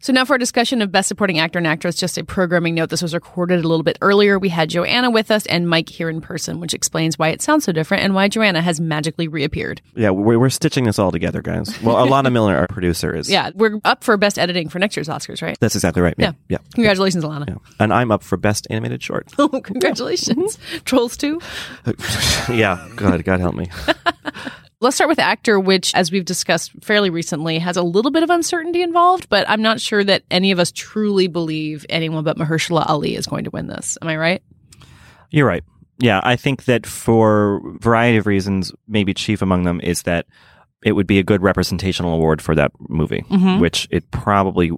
So 0.00 0.12
now 0.12 0.24
for 0.24 0.36
a 0.36 0.38
discussion 0.38 0.82
of 0.82 0.92
Best 0.92 1.08
Supporting 1.08 1.38
Actor 1.40 1.58
and 1.58 1.66
Actress, 1.66 1.96
just 1.96 2.16
a 2.16 2.22
programming 2.22 2.74
note. 2.74 2.90
This 2.90 3.02
was 3.02 3.12
recorded 3.12 3.64
a 3.64 3.66
little 3.66 3.82
bit 3.82 3.98
earlier. 4.00 4.38
We 4.38 4.50
had 4.50 4.68
Joanna 4.70 5.10
with 5.10 5.30
us 5.32 5.46
and 5.46 5.68
Mike 5.68 5.88
here 5.88 6.08
in 6.08 6.20
person, 6.20 6.60
which 6.60 6.74
explains 6.74 7.18
why 7.18 7.28
it 7.30 7.42
sounds 7.42 7.64
so 7.64 7.72
different 7.72 8.04
and 8.04 8.14
why 8.14 8.28
Joanna 8.28 8.60
has 8.62 8.78
magically 8.78 9.26
reappeared. 9.26 9.80
yeah, 9.96 10.10
we're, 10.10 10.38
we're 10.38 10.50
stitching 10.50 10.84
this 10.84 10.98
all 11.00 11.10
together, 11.10 11.42
guys. 11.42 11.82
Well, 11.82 11.96
Alana 12.06 12.30
Miller, 12.32 12.54
our 12.56 12.68
producer, 12.68 13.16
is. 13.16 13.28
Yeah, 13.28 13.50
we're 13.54 13.80
up 13.84 14.04
for 14.04 14.16
Best 14.16 14.38
Editing 14.38 14.68
for 14.68 14.78
next 14.78 14.96
year's 14.96 15.08
Oscars, 15.08 15.42
right? 15.42 15.56
That's 15.60 15.74
exactly 15.74 16.02
right. 16.02 16.14
Yeah. 16.18 16.32
Yeah. 16.48 16.58
Congratulations, 16.74 17.24
Alana. 17.24 17.48
yeah. 17.48 17.56
And 17.80 17.92
I'm 17.92 18.12
up 18.12 18.22
for 18.22 18.36
best 18.36 18.66
animated 18.70 19.02
short. 19.02 19.32
Oh, 19.38 19.48
congratulations. 19.60 20.56
Mm-hmm. 20.56 20.78
Trolls 20.84 21.16
2. 21.16 21.40
yeah. 22.52 22.86
God, 22.96 23.24
God 23.24 23.40
help 23.40 23.54
me. 23.54 23.70
Let's 24.80 24.96
start 24.96 25.08
with 25.08 25.18
actor, 25.18 25.58
which, 25.58 25.94
as 25.94 26.12
we've 26.12 26.24
discussed 26.24 26.72
fairly 26.82 27.08
recently, 27.08 27.58
has 27.58 27.78
a 27.78 27.82
little 27.82 28.10
bit 28.10 28.22
of 28.22 28.28
uncertainty 28.28 28.82
involved, 28.82 29.28
but 29.30 29.48
I'm 29.48 29.62
not 29.62 29.80
sure 29.80 30.04
that 30.04 30.24
any 30.30 30.50
of 30.50 30.58
us 30.58 30.70
truly 30.70 31.28
believe 31.28 31.86
anyone 31.88 32.24
but 32.24 32.36
Mahershala 32.36 32.84
Ali 32.86 33.16
is 33.16 33.26
going 33.26 33.44
to 33.44 33.50
win 33.50 33.68
this. 33.68 33.96
Am 34.02 34.08
I 34.08 34.16
right? 34.18 34.42
You're 35.30 35.46
right. 35.46 35.64
Yeah, 35.98 36.20
I 36.22 36.36
think 36.36 36.64
that 36.66 36.86
for 36.86 37.56
a 37.56 37.78
variety 37.78 38.18
of 38.18 38.26
reasons, 38.26 38.70
maybe 38.86 39.14
chief 39.14 39.40
among 39.40 39.62
them 39.64 39.80
is 39.82 40.02
that 40.02 40.26
it 40.84 40.92
would 40.92 41.06
be 41.06 41.18
a 41.18 41.22
good 41.24 41.40
representational 41.40 42.12
award 42.12 42.42
for 42.42 42.54
that 42.54 42.70
movie, 42.86 43.24
Mhm. 43.30 43.60
which 43.60 43.88
it 43.90 44.10
probably, 44.10 44.72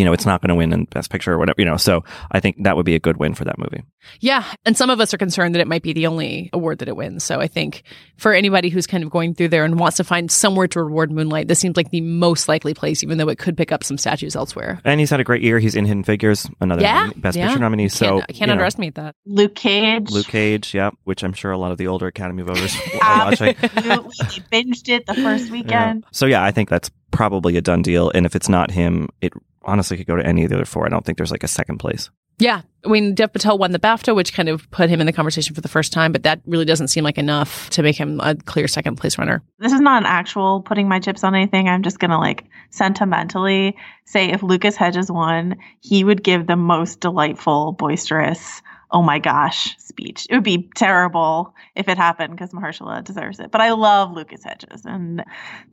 you 0.00 0.06
know, 0.06 0.14
it's 0.14 0.24
not 0.24 0.40
going 0.40 0.48
to 0.48 0.54
win 0.54 0.72
in 0.72 0.84
Best 0.86 1.10
Picture 1.10 1.34
or 1.34 1.38
whatever, 1.38 1.56
you 1.60 1.66
know. 1.66 1.76
So 1.76 2.02
I 2.32 2.40
think 2.40 2.62
that 2.62 2.74
would 2.74 2.86
be 2.86 2.94
a 2.94 2.98
good 2.98 3.18
win 3.18 3.34
for 3.34 3.44
that 3.44 3.58
movie. 3.58 3.84
Yeah. 4.20 4.42
And 4.64 4.74
some 4.78 4.88
of 4.88 4.98
us 4.98 5.12
are 5.12 5.18
concerned 5.18 5.54
that 5.54 5.60
it 5.60 5.68
might 5.68 5.82
be 5.82 5.92
the 5.92 6.06
only 6.06 6.48
award 6.54 6.78
that 6.78 6.88
it 6.88 6.96
wins. 6.96 7.22
So 7.22 7.38
I 7.38 7.48
think 7.48 7.82
for 8.16 8.32
anybody 8.32 8.70
who's 8.70 8.86
kind 8.86 9.04
of 9.04 9.10
going 9.10 9.34
through 9.34 9.48
there 9.48 9.62
and 9.66 9.78
wants 9.78 9.98
to 9.98 10.04
find 10.04 10.30
somewhere 10.30 10.66
to 10.68 10.82
reward 10.82 11.12
Moonlight, 11.12 11.48
this 11.48 11.58
seems 11.58 11.76
like 11.76 11.90
the 11.90 12.00
most 12.00 12.48
likely 12.48 12.72
place, 12.72 13.02
even 13.02 13.18
though 13.18 13.28
it 13.28 13.36
could 13.38 13.58
pick 13.58 13.72
up 13.72 13.84
some 13.84 13.98
statues 13.98 14.34
elsewhere. 14.34 14.80
And 14.86 15.00
he's 15.00 15.10
had 15.10 15.20
a 15.20 15.24
great 15.24 15.42
year. 15.42 15.58
He's 15.58 15.74
in 15.74 15.84
Hidden 15.84 16.04
Figures, 16.04 16.48
another 16.62 16.80
Yeah, 16.80 17.10
Best 17.16 17.36
yeah. 17.36 17.48
Picture 17.48 17.60
nominee. 17.60 17.88
So 17.88 18.06
can't, 18.06 18.22
I 18.22 18.26
can't 18.32 18.40
you 18.40 18.46
know, 18.46 18.52
underestimate 18.54 18.94
that. 18.94 19.16
Luke 19.26 19.54
Cage. 19.54 20.10
Luke 20.10 20.26
Cage, 20.28 20.72
yeah, 20.72 20.90
which 21.04 21.22
I'm 21.22 21.34
sure 21.34 21.50
a 21.50 21.58
lot 21.58 21.70
of 21.72 21.76
the 21.76 21.88
older 21.88 22.06
Academy 22.06 22.42
voters 22.42 22.74
are 23.02 23.26
watching. 23.26 23.54
Absolutely. 23.62 24.44
Binged 24.50 24.88
it 24.88 25.04
the 25.04 25.14
first 25.14 25.46
Yeah. 25.50 25.52
weekend. 25.52 26.06
So 26.12 26.24
yeah, 26.24 26.42
I 26.42 26.52
think 26.52 26.70
that's 26.70 26.90
probably 27.10 27.56
a 27.56 27.60
done 27.60 27.82
deal. 27.82 28.10
And 28.14 28.26
if 28.26 28.34
it's 28.34 28.48
not 28.48 28.70
him, 28.70 29.08
it 29.20 29.32
honestly 29.62 29.96
could 29.96 30.06
go 30.06 30.16
to 30.16 30.26
any 30.26 30.44
of 30.44 30.50
the 30.50 30.56
other 30.56 30.64
four. 30.64 30.86
I 30.86 30.88
don't 30.88 31.04
think 31.04 31.18
there's 31.18 31.30
like 31.30 31.44
a 31.44 31.48
second 31.48 31.78
place. 31.78 32.10
Yeah. 32.38 32.62
I 32.86 32.88
mean, 32.88 33.14
Dev 33.14 33.34
Patel 33.34 33.58
won 33.58 33.72
the 33.72 33.78
BAFTA, 33.78 34.16
which 34.16 34.32
kind 34.32 34.48
of 34.48 34.68
put 34.70 34.88
him 34.88 35.00
in 35.00 35.06
the 35.06 35.12
conversation 35.12 35.54
for 35.54 35.60
the 35.60 35.68
first 35.68 35.92
time, 35.92 36.12
but 36.12 36.22
that 36.22 36.40
really 36.46 36.64
doesn't 36.64 36.88
seem 36.88 37.04
like 37.04 37.18
enough 37.18 37.68
to 37.70 37.82
make 37.82 37.96
him 37.96 38.18
a 38.20 38.34
clear 38.34 38.66
second 38.66 38.96
place 38.96 39.18
runner. 39.18 39.42
This 39.58 39.72
is 39.72 39.80
not 39.80 40.02
an 40.02 40.06
actual 40.06 40.62
putting 40.62 40.88
my 40.88 40.98
chips 40.98 41.22
on 41.22 41.34
anything. 41.34 41.68
I'm 41.68 41.82
just 41.82 41.98
going 41.98 42.10
to 42.10 42.16
like 42.16 42.44
sentimentally 42.70 43.76
say 44.06 44.30
if 44.30 44.42
Lucas 44.42 44.76
Hedges 44.76 45.12
won, 45.12 45.56
he 45.80 46.02
would 46.02 46.22
give 46.22 46.46
the 46.46 46.56
most 46.56 47.00
delightful, 47.00 47.72
boisterous, 47.72 48.62
oh 48.92 49.02
my 49.02 49.18
gosh 49.18 49.76
speech. 49.78 50.26
It 50.28 50.34
would 50.34 50.44
be 50.44 50.68
terrible 50.74 51.54
if 51.74 51.88
it 51.88 51.96
happened 51.96 52.32
because 52.32 52.50
Mahershala 52.50 53.04
deserves 53.04 53.40
it. 53.40 53.50
But 53.50 53.60
I 53.60 53.70
love 53.70 54.12
Lucas 54.12 54.42
Hedges 54.44 54.84
and 54.84 55.24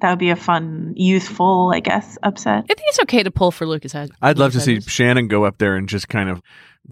that 0.02 0.10
would 0.10 0.20
be 0.20 0.30
a 0.30 0.36
fun, 0.36 0.94
youthful, 0.96 1.72
I 1.74 1.80
guess, 1.80 2.18
upset. 2.24 2.66
I 2.70 2.74
think 2.74 2.82
it's 2.88 3.00
okay 3.02 3.24
to 3.24 3.32
pull 3.32 3.52
for 3.52 3.66
Lucas 3.66 3.92
Hedges. 3.94 4.16
I'd 4.22 4.38
love 4.38 4.54
to 4.54 4.60
see 4.60 4.76
Hedges. 4.76 4.92
Shannon 4.92 5.28
go 5.28 5.46
up 5.46 5.58
there 5.58 5.76
and 5.76 5.90
just 5.90 6.10
kind 6.10 6.30
of 6.30 6.42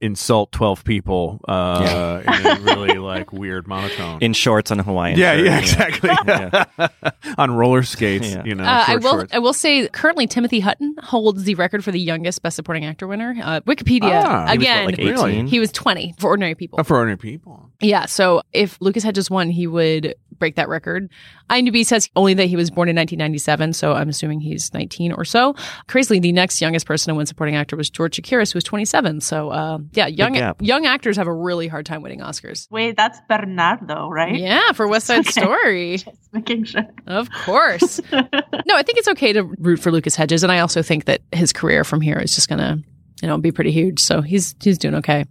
insult 0.02 0.52
12 0.52 0.84
people 0.84 1.40
uh, 1.48 2.22
in 2.26 2.46
a 2.46 2.60
really 2.62 2.98
like 2.98 3.32
weird 3.32 3.68
monotone. 3.68 4.20
In 4.22 4.34
shorts 4.34 4.72
on 4.72 4.80
a 4.80 4.84
Hawaiian. 4.84 5.18
yeah, 5.18 5.36
shirt, 5.36 5.46
yeah, 5.46 5.58
exactly. 5.60 6.10
Yeah. 6.28 7.10
On 7.38 7.52
roller 7.52 7.84
skates, 7.84 8.30
Yeah. 8.32 8.44
you 8.46 8.56
know. 8.56 8.64
Uh, 8.64 8.84
I 8.88 8.96
will. 8.98 9.12
shorts. 9.12 9.34
I 9.34 9.40
will 9.40 9.54
say, 9.54 9.88
currently 9.90 10.28
Timothy 10.28 10.60
Hutton 10.60 10.96
holds 11.02 11.44
the 11.44 11.56
record 11.56 11.84
for 11.84 11.92
the 11.92 12.00
youngest 12.00 12.42
Best 12.42 12.56
Supporting 12.56 12.86
Actor 12.86 13.08
winner. 13.08 13.36
Uh, 13.42 13.62
Wikipedia 13.62 14.22
Ah. 14.24 14.48
He 14.48 14.54
He 14.54 14.58
was, 14.58 14.68
what, 14.86 14.94
again. 14.94 15.18
like 15.18 15.30
18? 15.34 15.48
He 15.48 15.60
was 15.60 15.72
20 15.72 16.16
for 16.20 16.30
ordinary 16.30 16.56
people. 16.56 16.80
Oh, 16.80 16.84
for 16.84 16.98
ordinary 16.98 17.18
people. 17.18 17.70
Yeah. 17.82 18.06
So 18.06 18.42
if 18.54 18.78
Lucas 18.82 19.04
had 19.04 19.16
just 19.16 19.30
won, 19.32 19.50
he 19.50 19.68
would 19.68 20.16
break 20.40 20.56
that 20.56 20.70
record. 20.70 21.10
IMDb 21.50 21.86
says 21.86 22.10
only 22.16 22.34
that 22.36 22.46
he 22.46 22.56
was 22.56 22.72
born 22.72 22.90
in 22.90 22.96
1997. 22.96 23.74
So 23.74 23.94
I'm 23.94 24.10
assuming 24.10 24.40
he's 24.40 24.74
19 24.74 25.12
or 25.12 25.26
so. 25.26 25.56
Crazily, 25.88 26.20
the 26.20 26.32
next 26.32 26.62
youngest 26.62 26.86
person 26.86 27.12
to 27.12 27.18
win 27.18 27.26
supporting 27.26 27.56
actor 27.56 27.76
was 27.76 27.90
George 27.90 28.18
Chakiris, 28.18 28.54
who 28.54 28.58
was 28.58 28.64
27. 28.64 29.22
So, 29.22 29.50
uh, 29.50 29.80
yeah, 29.94 30.08
young, 30.08 30.36
young 30.60 30.86
actors 30.86 31.18
have 31.18 31.28
a 31.28 31.34
really 31.34 31.68
hard 31.68 31.86
time 31.86 32.02
winning 32.02 32.20
Oscars. 32.20 32.70
Wait, 32.72 32.96
that's 32.96 33.20
Bernardo, 33.28 34.10
right? 34.10 34.36
Yeah, 34.36 34.72
for 34.72 34.88
West 34.88 35.08
Side 35.08 35.20
Okay. 35.28 35.32
Story. 35.32 35.98
Just 35.98 36.34
making 36.34 36.64
sure. 36.66 36.86
Of 37.08 37.30
course. 37.32 38.00
no, 38.12 38.76
I 38.76 38.84
think 38.84 38.98
it's 38.98 39.08
okay 39.10 39.34
to 39.34 39.44
root 39.44 39.80
for 39.80 39.92
Lucas 39.92 40.16
Hedges, 40.16 40.44
and 40.44 40.52
I 40.52 40.60
also 40.60 40.82
think 40.82 41.06
that 41.06 41.22
his 41.32 41.54
career 41.54 41.84
from 41.84 42.02
here 42.02 42.18
is 42.18 42.36
just 42.36 42.50
gonna, 42.50 42.80
you 43.22 43.28
know, 43.28 43.38
be 43.38 43.52
pretty 43.52 43.72
huge. 43.72 44.00
So 44.00 44.22
he's 44.22 44.56
he's 44.62 44.78
doing 44.78 44.96
okay. 44.96 45.26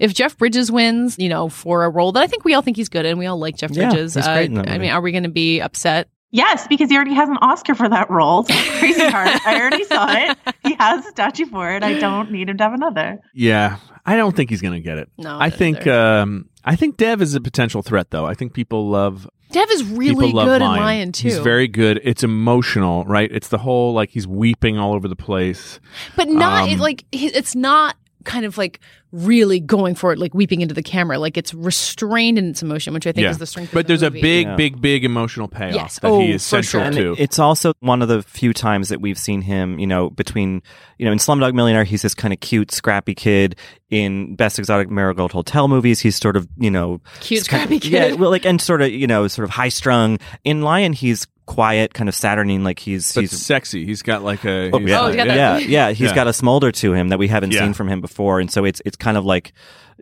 If 0.00 0.12
Jeff 0.14 0.36
Bridges 0.36 0.70
wins, 0.72 1.16
you 1.18 1.28
know, 1.28 1.48
for 1.48 1.84
a 1.84 1.90
role 1.90 2.12
that 2.12 2.22
I 2.22 2.26
think 2.26 2.44
we 2.44 2.54
all 2.54 2.62
think 2.62 2.76
he's 2.76 2.88
good 2.88 3.06
in, 3.06 3.18
we 3.18 3.26
all 3.26 3.38
like 3.38 3.56
Jeff 3.56 3.70
Yeah, 3.70 3.90
Bridges. 3.90 4.14
he's 4.14 4.24
great 4.26 4.50
I 4.50 4.54
movie. 4.54 4.78
mean, 4.78 4.90
are 4.90 5.00
we 5.00 5.12
going 5.12 5.22
to 5.24 5.28
be 5.30 5.60
upset? 5.60 6.08
Yes, 6.30 6.66
because 6.66 6.90
he 6.90 6.96
already 6.96 7.14
has 7.14 7.28
an 7.30 7.38
Oscar 7.40 7.74
for 7.74 7.88
that 7.88 8.10
role. 8.10 8.42
So 8.44 8.52
crazy 8.78 9.00
heart. 9.08 9.30
I 9.46 9.58
already 9.60 9.84
saw 9.84 10.06
it. 10.12 10.36
He 10.62 10.74
has 10.74 11.06
a 11.06 11.10
statue 11.10 11.46
for 11.46 11.70
it. 11.74 11.82
I 11.82 11.98
don't 11.98 12.30
need 12.30 12.50
him 12.50 12.58
to 12.58 12.64
have 12.64 12.74
another. 12.74 13.18
Yeah, 13.32 13.78
I 14.04 14.16
don't 14.18 14.36
think 14.36 14.50
he's 14.50 14.60
going 14.60 14.74
to 14.74 14.80
get 14.80 14.98
it. 14.98 15.08
No, 15.16 15.38
I 15.40 15.48
think 15.48 15.86
um, 15.86 16.50
I 16.66 16.76
think 16.76 16.98
Dev 16.98 17.22
is 17.22 17.34
a 17.34 17.40
potential 17.40 17.80
threat, 17.82 18.10
though. 18.10 18.26
I 18.26 18.34
think 18.34 18.52
people 18.52 18.90
love 18.90 19.26
Dev 19.50 19.70
is 19.70 19.84
really 19.84 20.26
people 20.26 20.44
good 20.44 20.60
Lion. 20.60 20.78
in 20.78 20.80
Lion 20.80 21.12
too. 21.12 21.28
He's 21.28 21.38
very 21.38 21.68
good. 21.68 22.00
It's 22.04 22.22
emotional, 22.22 23.04
right? 23.04 23.30
It's 23.32 23.48
the 23.48 23.58
whole 23.58 23.92
like 23.94 24.10
he's 24.10 24.26
weeping 24.26 24.78
all 24.78 24.94
over 24.94 25.08
the 25.08 25.16
place. 25.16 25.80
but 26.16 26.28
not 26.28 26.64
um, 26.64 26.68
it, 26.68 26.78
like 26.78 27.04
it's 27.12 27.54
not 27.54 27.96
kind 28.28 28.44
of 28.44 28.58
like 28.58 28.78
really 29.10 29.58
going 29.58 29.94
for 29.94 30.12
it, 30.12 30.18
like 30.18 30.34
weeping 30.34 30.60
into 30.60 30.74
the 30.74 30.82
camera. 30.82 31.18
Like 31.18 31.36
it's 31.38 31.54
restrained 31.54 32.36
in 32.38 32.50
its 32.50 32.62
emotion, 32.62 32.92
which 32.92 33.06
I 33.06 33.12
think 33.12 33.24
Yeah. 33.24 33.30
is 33.30 33.38
the 33.38 33.46
strength. 33.46 33.72
But 33.72 33.80
of 33.80 33.84
the 33.86 33.88
there's 33.88 34.02
a 34.02 34.10
big, 34.10 34.46
Yeah. 34.46 34.54
big, 34.56 34.80
big 34.82 35.04
emotional 35.04 35.48
payoff 35.48 35.74
Yes. 35.74 35.98
that 36.00 36.08
Oh, 36.08 36.20
he 36.20 36.32
is 36.32 36.44
for 36.44 36.62
central 36.62 36.92
sure. 36.92 37.10
And 37.12 37.18
it's 37.18 37.38
also 37.38 37.72
one 37.80 38.02
of 38.02 38.08
the 38.08 38.22
few 38.22 38.52
times 38.52 38.90
that 38.90 39.00
we've 39.00 39.18
seen 39.18 39.40
him, 39.40 39.78
you 39.78 39.86
know, 39.86 40.10
between, 40.10 40.62
you 40.98 41.06
know, 41.06 41.12
in 41.12 41.18
Slumdog 41.18 41.54
Millionaire, 41.54 41.84
he's 41.84 42.02
this 42.02 42.14
kind 42.14 42.34
of 42.34 42.40
cute, 42.40 42.70
scrappy 42.70 43.14
kid. 43.14 43.56
In 43.90 44.34
Best 44.36 44.58
Exotic 44.58 44.90
Marigold 44.90 45.32
Hotel 45.32 45.66
movies, 45.66 46.00
he's 46.00 46.16
sort 46.16 46.36
of, 46.36 46.46
you 46.58 46.70
know, 46.70 47.00
Cute, 47.20 47.48
kind 47.48 47.62
of- 47.62 47.68
scrappy 47.68 47.80
kid. 47.80 47.90
Yeah, 47.92 48.12
well, 48.12 48.28
like, 48.28 48.44
and 48.44 48.60
sort 48.60 48.82
of, 48.82 48.90
you 48.90 49.06
know, 49.06 49.26
sort 49.28 49.44
of 49.44 49.50
high 49.50 49.70
strung. 49.70 50.18
In 50.44 50.60
Lion, 50.60 50.92
he's 50.92 51.26
quiet, 51.48 51.94
kind 51.94 52.08
of 52.08 52.14
saturnine, 52.14 52.62
like 52.62 52.78
he's, 52.78 53.12
but 53.14 53.22
he's, 53.22 53.32
sexy. 53.32 53.84
He's 53.86 54.02
got 54.02 54.22
like 54.22 54.44
a. 54.44 54.70
Oh, 54.70 54.78
he's 54.78 54.90
yeah. 54.90 55.00
Oh, 55.00 55.06
he's 55.08 55.16
got 55.16 55.26
yeah, 55.26 55.58
yeah. 55.58 55.88
He's 55.90 56.00
Yeah. 56.10 56.14
got 56.14 56.28
a 56.28 56.32
smolder 56.32 56.70
to 56.70 56.92
him 56.92 57.08
that 57.08 57.18
we 57.18 57.26
haven't 57.28 57.52
Yeah. 57.52 57.60
seen 57.60 57.72
from 57.74 57.88
him 57.88 58.00
before, 58.00 58.38
and 58.38 58.50
so 58.50 58.64
it's 58.64 58.80
it's 58.84 58.96
kind 58.96 59.16
of 59.16 59.24
like, 59.24 59.52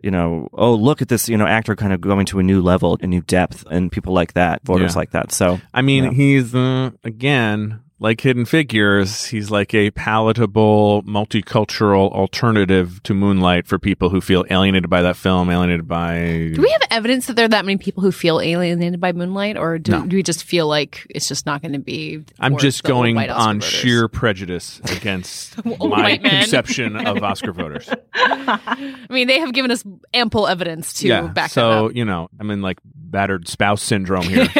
you 0.03 0.11
know, 0.11 0.49
oh 0.53 0.75
look 0.75 1.01
at 1.01 1.07
this, 1.07 1.27
you 1.29 1.37
know, 1.37 1.47
actor 1.47 1.75
kind 1.75 1.93
of 1.93 2.01
going 2.01 2.25
to 2.27 2.39
a 2.39 2.43
new 2.43 2.61
level, 2.61 2.97
a 3.01 3.07
new 3.07 3.21
depth, 3.21 3.65
and 3.71 3.91
people 3.91 4.13
like 4.13 4.33
that, 4.33 4.61
voters 4.63 4.93
Yeah. 4.93 4.99
like 4.99 5.11
that. 5.11 5.31
So 5.31 5.59
I 5.73 5.81
mean, 5.81 6.03
Yeah. 6.03 6.11
he's 6.11 6.53
uh, 6.53 6.91
again 7.03 7.79
like 7.99 8.21
Hidden 8.21 8.45
Figures. 8.45 9.25
He's 9.25 9.49
like 9.49 9.73
a 9.73 9.89
palatable, 9.91 11.03
multicultural 11.03 12.11
alternative 12.11 13.01
to 13.03 13.13
Moonlight 13.13 13.65
for 13.67 13.79
people 13.79 14.09
who 14.09 14.21
feel 14.21 14.45
alienated 14.49 14.89
by 14.89 15.01
that 15.01 15.15
film, 15.15 15.49
alienated 15.49 15.87
by. 15.87 16.51
Do 16.53 16.61
we 16.61 16.69
have 16.69 16.81
evidence 16.91 17.25
that 17.27 17.35
there 17.35 17.45
are 17.45 17.49
that 17.49 17.65
many 17.65 17.77
people 17.77 18.03
who 18.03 18.11
feel 18.11 18.39
alienated 18.39 18.99
by 18.99 19.11
Moonlight, 19.13 19.57
or 19.57 19.79
do, 19.79 19.91
No. 19.93 20.05
do 20.05 20.15
we 20.15 20.23
just 20.23 20.43
feel 20.43 20.67
like 20.67 21.07
it's 21.09 21.27
just 21.27 21.45
not 21.45 21.61
going 21.61 21.73
to 21.73 21.79
be? 21.79 22.23
I'm 22.39 22.53
worth 22.53 22.61
just 22.61 22.83
the 22.83 22.89
going 22.89 23.15
white 23.15 23.29
Oscar 23.29 23.49
on 23.49 23.55
voters? 23.61 23.69
sheer 23.73 24.07
prejudice 24.07 24.79
against 24.91 25.65
my 25.65 25.73
white 25.77 26.21
men. 26.21 26.41
conception 26.41 26.95
of 26.95 27.17
Oscar 27.23 27.51
voters. 27.51 27.89
I 28.13 29.07
mean, 29.09 29.27
they 29.27 29.39
have 29.39 29.53
given 29.53 29.71
us 29.71 29.83
ample 30.13 30.47
evidence 30.47 30.93
to 30.93 31.07
yeah. 31.07 31.21
back 31.27 31.49
so 31.51 31.69
that 31.69 31.85
up. 31.85 31.95
you 31.95 32.05
know, 32.05 32.29
I'm 32.39 32.51
in 32.51 32.61
like 32.61 32.77
battered 33.11 33.47
spouse 33.47 33.81
syndrome 33.81 34.23
here. 34.23 34.47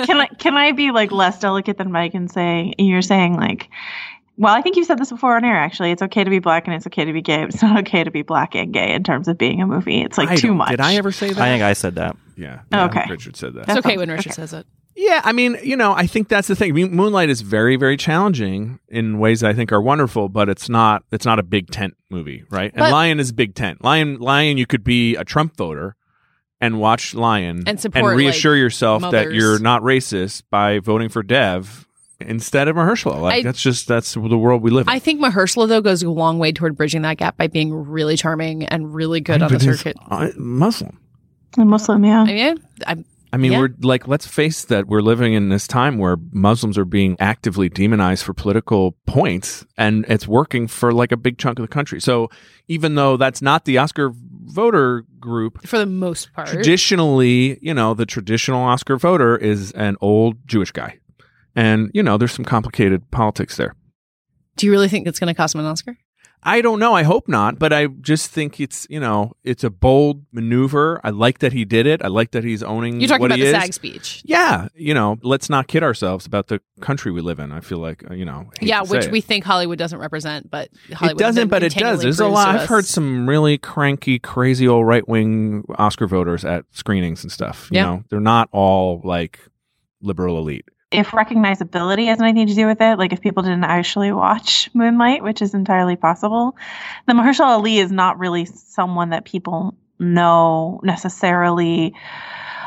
Can 0.00 0.18
I 0.18 0.26
can 0.38 0.56
I 0.56 0.72
be 0.72 0.90
like 0.92 1.12
less 1.12 1.38
delicate 1.38 1.76
than 1.76 1.92
Mike 1.92 2.14
and 2.14 2.30
say 2.30 2.72
you're 2.78 3.02
saying 3.02 3.36
like 3.36 3.68
well, 4.40 4.54
I 4.54 4.62
think 4.62 4.76
you 4.76 4.84
said 4.84 4.98
this 4.98 5.10
before 5.10 5.36
on 5.36 5.44
air 5.44 5.56
actually. 5.56 5.90
It's 5.90 6.00
okay 6.00 6.24
to 6.24 6.30
be 6.30 6.38
black 6.38 6.66
and 6.66 6.74
it's 6.74 6.86
okay 6.86 7.04
to 7.04 7.12
be 7.12 7.20
gay. 7.20 7.44
But 7.44 7.54
it's 7.54 7.62
not 7.62 7.78
okay 7.80 8.02
to 8.04 8.10
be 8.10 8.22
black 8.22 8.54
and 8.54 8.72
gay 8.72 8.94
in 8.94 9.02
terms 9.02 9.28
of 9.28 9.36
being 9.36 9.60
a 9.60 9.66
movie. 9.66 10.00
It's 10.00 10.16
like 10.16 10.30
I 10.30 10.36
too 10.36 10.54
much. 10.54 10.70
Did 10.70 10.80
I 10.80 10.94
ever 10.94 11.12
say 11.12 11.28
that? 11.28 11.38
I 11.38 11.50
think 11.50 11.62
I 11.62 11.74
said 11.74 11.96
that. 11.96 12.16
yeah. 12.36 12.60
Oh, 12.72 12.78
yeah, 12.78 12.84
okay. 12.86 13.04
Richard 13.10 13.36
said 13.36 13.52
that. 13.54 13.68
It's 13.68 13.86
okay 13.86 13.98
when 13.98 14.08
Richard 14.08 14.32
okay. 14.32 14.36
says 14.36 14.54
it. 14.54 14.66
Yeah, 14.96 15.20
I 15.24 15.32
mean, 15.32 15.58
you 15.62 15.76
know, 15.76 15.92
I 15.92 16.06
think 16.06 16.28
that's 16.28 16.48
the 16.48 16.56
thing. 16.56 16.70
I 16.70 16.72
mean, 16.72 16.92
Moonlight 16.92 17.28
is 17.30 17.42
very, 17.42 17.76
very 17.76 17.96
challenging 17.96 18.80
in 18.88 19.18
ways 19.18 19.40
that 19.40 19.50
I 19.50 19.54
think 19.54 19.72
are 19.72 19.80
wonderful, 19.80 20.28
but 20.28 20.48
it's 20.48 20.68
not. 20.68 21.04
It's 21.12 21.26
not 21.26 21.38
a 21.38 21.42
big 21.42 21.70
tent 21.70 21.94
movie, 22.10 22.44
right? 22.50 22.72
And 22.72 22.80
But- 22.80 22.92
Lion 22.92 23.20
is 23.20 23.32
big 23.32 23.54
tent. 23.54 23.84
Lion, 23.84 24.18
Lion, 24.18 24.56
you 24.56 24.66
could 24.66 24.84
be 24.84 25.16
a 25.16 25.24
Trump 25.24 25.56
voter 25.56 25.96
and 26.60 26.78
watch 26.78 27.14
Lion 27.14 27.64
And 27.66 27.80
support, 27.80 28.16
reassure 28.16 28.52
like, 28.52 28.60
yourself 28.60 29.02
that 29.12 29.32
you're 29.32 29.58
not 29.58 29.82
racist 29.82 30.42
by 30.50 30.78
voting 30.78 31.08
for 31.08 31.22
Dev 31.22 31.86
instead 32.20 32.68
of 32.68 32.76
Mahershala. 32.76 33.20
Like 33.20 33.34
I- 33.40 33.42
that's 33.42 33.60
just 33.60 33.88
that's 33.88 34.14
the 34.14 34.20
world 34.38 34.62
we 34.62 34.70
live 34.70 34.86
in. 34.86 34.92
I 34.92 34.98
think 34.98 35.20
Mahershala 35.20 35.68
though 35.68 35.80
goes 35.80 36.02
a 36.02 36.10
long 36.10 36.38
way 36.38 36.52
toward 36.52 36.76
bridging 36.76 37.02
that 37.02 37.16
gap 37.16 37.36
by 37.36 37.46
being 37.46 37.72
really 37.72 38.16
charming 38.16 38.64
and 38.66 38.94
really 38.94 39.20
good 39.20 39.42
on 39.42 39.52
the 39.52 39.60
circuit. 39.60 39.96
Muslim. 40.36 40.98
A 41.58 41.64
Muslim, 41.64 42.04
yeah. 42.04 42.20
I 42.22 42.24
mean, 42.26 42.58
I, 42.86 43.04
I 43.32 43.36
mean, 43.36 43.52
Yeah. 43.52 43.60
we're 43.60 43.74
like, 43.82 44.08
let's 44.08 44.26
face 44.26 44.64
that 44.64 44.88
we're 44.88 45.02
living 45.02 45.34
in 45.34 45.50
this 45.50 45.66
time 45.68 45.98
where 45.98 46.16
Muslims 46.32 46.76
are 46.76 46.84
being 46.84 47.16
actively 47.20 47.68
demonized 47.68 48.24
for 48.24 48.34
political 48.34 48.96
points, 49.06 49.64
and 49.76 50.04
it's 50.08 50.26
working 50.26 50.66
for 50.66 50.92
like 50.92 51.12
a 51.12 51.16
big 51.16 51.38
chunk 51.38 51.58
of 51.58 51.62
the 51.62 51.68
country. 51.68 52.00
So 52.00 52.28
even 52.66 52.96
though 52.96 53.16
that's 53.16 53.40
not 53.40 53.64
the 53.66 53.78
Oscar 53.78 54.12
voter 54.46 55.04
group, 55.20 55.64
for 55.66 55.78
the 55.78 55.86
most 55.86 56.32
part, 56.32 56.48
traditionally, 56.48 57.58
you 57.62 57.72
know, 57.72 57.94
the 57.94 58.06
traditional 58.06 58.62
Oscar 58.62 58.96
voter 58.96 59.36
is 59.36 59.70
an 59.72 59.96
old 60.00 60.36
Jewish 60.46 60.72
guy. 60.72 60.98
And, 61.54 61.90
you 61.94 62.02
know, 62.02 62.16
there's 62.16 62.32
some 62.32 62.44
complicated 62.44 63.10
politics 63.10 63.56
there. 63.56 63.74
do 64.56 64.66
you 64.66 64.72
really 64.72 64.88
think 64.88 65.06
it's 65.06 65.18
going 65.18 65.28
to 65.28 65.34
cost 65.34 65.54
him 65.54 65.60
an 65.60 65.66
Oscar? 65.66 65.96
I 66.42 66.62
don't 66.62 66.78
know. 66.78 66.94
I 66.94 67.02
hope 67.02 67.28
not, 67.28 67.58
but 67.58 67.72
I 67.72 67.86
just 67.86 68.30
think 68.30 68.60
it's 68.60 68.86
you 68.88 68.98
know 69.00 69.32
it's 69.44 69.62
a 69.62 69.68
bold 69.70 70.24
maneuver. 70.32 71.00
I 71.04 71.10
like 71.10 71.40
that 71.40 71.52
he 71.52 71.64
did 71.64 71.86
it. 71.86 72.02
I 72.02 72.08
like 72.08 72.30
that 72.30 72.44
he's 72.44 72.62
owning. 72.62 73.00
You're 73.00 73.08
talking 73.08 73.26
about 73.26 73.38
he 73.38 73.44
the 73.44 73.50
is. 73.50 73.62
SAG 73.62 73.74
speech. 73.74 74.22
Yeah, 74.24 74.68
you 74.74 74.94
know, 74.94 75.18
let's 75.22 75.50
not 75.50 75.68
kid 75.68 75.82
ourselves 75.82 76.24
about 76.24 76.46
the 76.48 76.60
country 76.80 77.12
we 77.12 77.20
live 77.20 77.38
in. 77.40 77.52
I 77.52 77.60
feel 77.60 77.78
like 77.78 78.10
uh, 78.10 78.14
you 78.14 78.24
know, 78.24 78.50
Yeah, 78.60 78.82
which 78.82 79.06
it. 79.06 79.12
we 79.12 79.20
think 79.20 79.44
Hollywood 79.44 79.78
doesn't 79.78 79.98
represent, 79.98 80.50
but 80.50 80.70
Hollywood 80.94 81.20
it 81.20 81.24
doesn't, 81.24 81.48
but 81.48 81.62
it 81.62 81.74
does. 81.74 82.00
There's 82.02 82.20
a 82.20 82.26
lot. 82.28 82.54
I've 82.56 82.68
heard 82.68 82.86
some 82.86 83.28
really 83.28 83.58
cranky, 83.58 84.18
crazy 84.18 84.66
old 84.66 84.86
right 84.86 85.06
wing 85.06 85.64
Oscar 85.76 86.06
voters 86.06 86.44
at 86.44 86.64
screenings 86.70 87.22
and 87.22 87.30
stuff. 87.30 87.68
You 87.70 87.76
Yeah. 87.76 87.84
know, 87.84 88.04
they're 88.08 88.20
not 88.20 88.48
all 88.52 89.02
like 89.04 89.40
liberal 90.00 90.38
elite. 90.38 90.64
If 90.90 91.08
recognizability 91.08 92.06
has 92.06 92.20
anything 92.20 92.48
to 92.48 92.54
do 92.54 92.66
with 92.66 92.80
it, 92.80 92.98
like 92.98 93.12
if 93.12 93.20
people 93.20 93.42
didn't 93.42 93.64
actually 93.64 94.12
watch 94.12 94.68
Moonlight, 94.74 95.22
which 95.22 95.40
is 95.40 95.54
entirely 95.54 95.96
possible, 95.96 96.56
then 97.06 97.16
Mahershala 97.16 97.58
Ali 97.58 97.78
is 97.78 97.92
not 97.92 98.18
really 98.18 98.44
someone 98.44 99.10
that 99.10 99.24
people 99.24 99.74
know 99.98 100.80
necessarily 100.82 101.94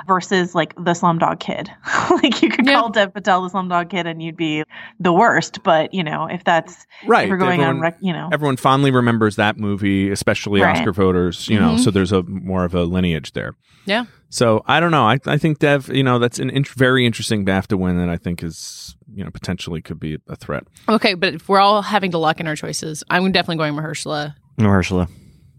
versus 0.08 0.54
like 0.56 0.76
the 0.76 0.92
Slumdog 0.92 1.40
Kid. 1.40 1.70
like 2.12 2.42
you 2.42 2.50
could 2.50 2.66
Yeah. 2.66 2.74
call 2.80 2.90
Dev 2.90 3.14
Patel 3.14 3.42
the 3.44 3.50
Slumdog 3.50 3.90
Kid 3.90 4.06
and 4.08 4.22
you'd 4.22 4.38
be 4.38 4.64
the 5.00 5.14
worst, 5.14 5.64
but 5.64 5.94
you 5.94 6.04
know, 6.04 6.28
if 6.28 6.44
that's 6.44 6.86
Right. 7.06 7.26
if 7.26 7.30
we're 7.30 7.38
going 7.38 7.60
everyone, 7.62 7.76
on 7.78 7.82
rec- 7.82 7.98
you 8.02 8.14
know. 8.14 8.30
everyone 8.32 8.58
fondly 8.58 8.92
remembers 8.92 9.36
that 9.38 9.58
movie, 9.58 10.10
especially 10.12 10.62
Right. 10.62 10.78
Oscar 10.78 10.92
voters. 10.94 11.48
You 11.48 11.60
know, 11.60 11.72
Mhm. 11.76 11.80
so 11.80 11.92
there's 11.92 12.12
a 12.12 12.24
more 12.24 12.66
of 12.66 12.74
a 12.76 12.84
lineage 12.84 13.34
there. 13.34 13.56
Yeah. 13.86 14.06
So 14.30 14.64
I 14.66 14.80
don't 14.80 14.92
know. 14.92 15.04
I 15.06 15.20
I 15.28 15.38
think 15.38 15.60
Dev, 15.60 15.90
you 15.94 16.04
know, 16.04 16.18
that's 16.20 16.40
an 16.40 16.50
int- 16.50 16.68
very 16.70 17.06
interesting 17.06 17.46
BAFTA 17.46 17.78
win 17.78 17.98
that 17.98 18.10
I 18.10 18.18
think 18.18 18.42
is 18.44 18.96
you 19.14 19.24
know 19.24 19.30
potentially 19.30 19.82
could 19.82 20.00
be 20.00 20.18
a 20.28 20.36
threat. 20.36 20.64
Okay, 20.90 21.14
but 21.14 21.36
if 21.36 21.48
we're 21.50 21.60
all 21.60 21.82
having 21.84 22.12
to 22.12 22.18
luck 22.18 22.40
in 22.40 22.48
our 22.48 22.56
choices, 22.56 23.04
I'm 23.10 23.32
definitely 23.32 23.58
going 23.58 23.74
Mahershala. 23.76 24.34
Mahershala. 24.60 25.08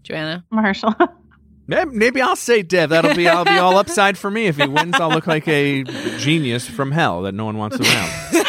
Joanna. 0.03 0.43
Mahershala. 0.53 1.07
Maybe, 1.67 1.91
maybe 1.91 2.21
I'll 2.21 2.35
say 2.35 2.61
Dev. 2.61 2.89
That'll 2.89 3.15
be 3.15 3.27
I'll 3.27 3.45
be 3.45 3.57
all 3.57 3.77
upside 3.77 4.17
for 4.17 4.29
me 4.29 4.45
if 4.47 4.57
he 4.57 4.67
wins. 4.67 4.95
I'll 4.95 5.09
look 5.09 5.27
like 5.27 5.47
a 5.47 5.83
genius 6.19 6.67
from 6.67 6.91
hell 6.91 7.23
that 7.23 7.33
no 7.33 7.45
one 7.45 7.57
wants 7.57 7.79
around. 7.79 8.45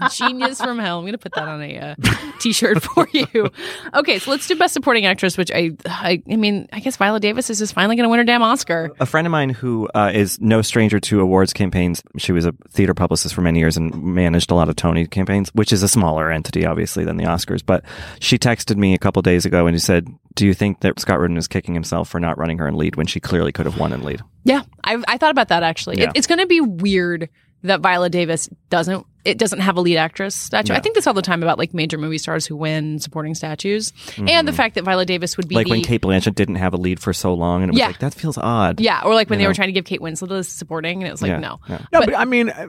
Genius 0.10 0.60
from 0.60 0.78
hell. 0.78 0.98
I'm 0.98 1.04
going 1.04 1.12
to 1.12 1.18
put 1.18 1.34
that 1.34 1.48
on 1.48 1.62
a 1.62 1.78
uh, 1.78 1.94
t-shirt 2.38 2.82
for 2.82 3.08
you. 3.12 3.50
Okay, 3.94 4.18
so 4.18 4.30
let's 4.30 4.46
do 4.46 4.56
best 4.56 4.74
supporting 4.74 5.06
actress, 5.06 5.36
which 5.36 5.50
I, 5.50 5.72
I, 5.86 6.22
I 6.30 6.36
mean, 6.36 6.68
I 6.72 6.80
guess 6.80 6.96
Viola 6.96 7.20
Davis 7.20 7.50
is 7.50 7.58
just 7.58 7.74
finally 7.74 7.96
going 7.96 8.04
to 8.04 8.08
win 8.08 8.18
her 8.18 8.24
damn 8.24 8.42
Oscar. 8.42 8.92
A 9.00 9.06
friend 9.06 9.26
of 9.26 9.30
mine 9.30 9.50
who 9.50 9.88
uh, 9.94 10.10
is 10.14 10.40
no 10.40 10.62
stranger 10.62 11.00
to 11.00 11.20
awards 11.20 11.52
campaigns. 11.52 12.02
She 12.18 12.32
was 12.32 12.46
a 12.46 12.52
theater 12.70 12.94
publicist 12.94 13.34
for 13.34 13.42
many 13.42 13.58
years 13.58 13.76
and 13.76 14.14
managed 14.14 14.50
a 14.50 14.54
lot 14.54 14.68
of 14.68 14.76
Tony 14.76 15.06
campaigns, 15.06 15.50
which 15.54 15.72
is 15.72 15.82
a 15.82 15.88
smaller 15.88 16.30
entity, 16.30 16.66
obviously, 16.66 17.04
than 17.04 17.16
the 17.16 17.24
Oscars. 17.24 17.64
But 17.64 17.84
she 18.20 18.38
texted 18.38 18.76
me 18.76 18.94
a 18.94 18.98
couple 18.98 19.22
days 19.22 19.44
ago 19.44 19.66
and 19.66 19.76
she 19.76 19.80
said, 19.80 20.08
"Do 20.36 20.46
you 20.46 20.54
think 20.54 20.80
that 20.80 21.00
Scott 21.00 21.18
Rudin 21.18 21.36
is 21.36 21.48
kicking 21.48 21.74
himself 21.74 22.08
for 22.08 22.20
not 22.20 22.38
running 22.38 22.58
her 22.58 22.68
in 22.68 22.76
lead 22.76 22.94
when 22.94 23.06
she 23.06 23.18
clearly 23.18 23.50
could 23.50 23.66
have 23.66 23.78
won 23.78 23.92
in 23.92 24.02
lead?" 24.04 24.22
Yeah, 24.44 24.62
I, 24.84 25.02
I 25.08 25.18
thought 25.18 25.32
about 25.32 25.48
that 25.48 25.64
actually. 25.64 25.98
Yeah. 25.98 26.10
It, 26.10 26.12
it's 26.14 26.26
going 26.28 26.38
to 26.38 26.46
be 26.46 26.60
weird 26.60 27.28
that 27.62 27.80
Viola 27.80 28.08
Davis 28.08 28.48
doesn't. 28.70 29.04
It 29.24 29.38
doesn't 29.38 29.58
have 29.58 29.76
a 29.76 29.80
lead 29.80 29.96
actress 29.96 30.36
statue. 30.36 30.72
I 30.72 30.78
think 30.78 30.94
this 30.94 31.04
all 31.08 31.14
the 31.14 31.20
time 31.20 31.42
about 31.42 31.58
like 31.58 31.74
major 31.74 31.98
movie 31.98 32.18
stars 32.18 32.46
who 32.46 32.54
win 32.54 33.00
supporting 33.00 33.34
statues, 33.34 33.92
and 34.16 34.46
the 34.46 34.52
fact 34.52 34.76
that 34.76 34.84
Viola 34.84 35.04
Davis 35.04 35.36
would 35.36 35.48
be 35.48 35.56
Mm-hmm. 35.56 35.58
Like 35.58 35.66
the, 35.66 35.70
when 35.72 35.82
Cate 35.82 36.00
Blanchett 36.02 36.36
didn't 36.36 36.54
have 36.56 36.74
a 36.74 36.76
lead 36.76 37.00
for 37.00 37.12
so 37.12 37.34
long, 37.34 37.62
and 37.64 37.70
it 37.70 37.72
was 37.72 37.80
Yeah. 37.80 37.88
like 37.88 37.98
that 37.98 38.14
feels 38.14 38.38
odd. 38.38 38.78
yeah, 38.78 39.02
or 39.04 39.14
like 39.14 39.28
when 39.28 39.40
You 39.40 39.44
they 39.44 39.48
were 39.48 39.54
trying 39.54 39.66
to 39.68 39.72
give 39.72 39.84
Kate 39.84 40.00
Winslet 40.00 40.30
a 40.30 40.44
supporting, 40.44 41.02
and 41.02 41.08
it 41.08 41.10
was 41.10 41.22
like 41.22 41.30
Yeah, 41.30 41.38
no. 41.40 41.58
yeah. 41.68 41.78
No, 41.92 42.00
but, 42.02 42.16
I 42.16 42.24
mean, 42.24 42.50
uh, 42.50 42.68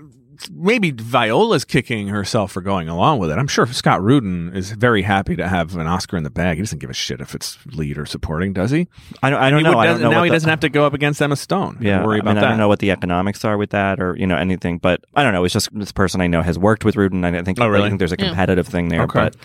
maybe 0.52 0.92
Viola's 0.92 1.66
kicking 1.66 2.08
herself 2.10 2.52
for 2.52 2.62
going 2.62 2.88
along 2.90 3.20
with 3.20 3.30
it. 3.32 3.38
I'm 3.38 3.48
sure 3.48 3.66
Scott 3.68 4.02
Rudin 4.02 4.56
is 4.56 4.72
very 4.72 5.02
happy 5.02 5.36
to 5.36 5.48
have 5.48 5.76
an 5.76 5.88
Oscar 5.88 6.18
in 6.18 6.24
the 6.24 6.30
bag. 6.30 6.58
He 6.58 6.64
doesn't 6.64 6.80
give 6.80 6.90
a 6.90 6.94
shit 6.94 7.22
if 7.22 7.34
it's 7.36 7.58
lead 7.68 7.98
or 7.98 8.06
supporting, 8.06 8.54
does 8.54 8.72
he? 8.72 8.88
I 9.24 9.30
don't, 9.30 9.42
I 9.42 9.50
don't 9.50 9.60
He 9.60 9.64
know. 9.64 9.70
would- 9.78 9.78
I 9.78 9.86
don't 9.88 10.02
know 10.02 10.10
now 10.12 10.24
he 10.24 10.30
the- 10.30 10.36
doesn't 10.36 10.50
have 10.50 10.60
to 10.62 10.70
go 10.70 10.86
up 10.86 10.94
against 10.94 11.22
Emma 11.22 11.36
Stone. 11.36 11.78
Yeah, 11.82 12.04
worry 12.06 12.18
I 12.18 12.20
about 12.20 12.26
mean, 12.32 12.36
that. 12.36 12.46
I 12.46 12.50
don't 12.50 12.58
know 12.60 12.68
what 12.68 12.80
the 12.80 12.92
economics 12.92 13.44
are 13.46 13.58
with 13.58 13.72
that, 13.72 14.00
or 14.00 14.16
you 14.18 14.28
know 14.28 14.38
anything. 14.38 14.78
But 14.78 15.04
I 15.16 15.24
don't 15.24 15.34
know. 15.34 15.44
It's 15.44 15.54
just 15.54 15.70
this 15.78 15.92
person 15.92 16.22
I 16.22 16.28
know 16.28 16.42
has 16.42 16.58
worked 16.60 16.86
with 16.86 16.96
Rudin. 16.96 17.24
I 17.26 17.42
think. 17.44 17.60
Oh, 17.62 17.68
really? 17.68 17.86
I 17.86 17.90
think 17.90 18.00
there's 18.00 18.12
a 18.14 18.18
Yeah. 18.20 18.28
competitive 18.28 18.68
thing 18.68 18.90
there. 18.90 19.04
Okay. 19.04 19.20
But 19.20 19.36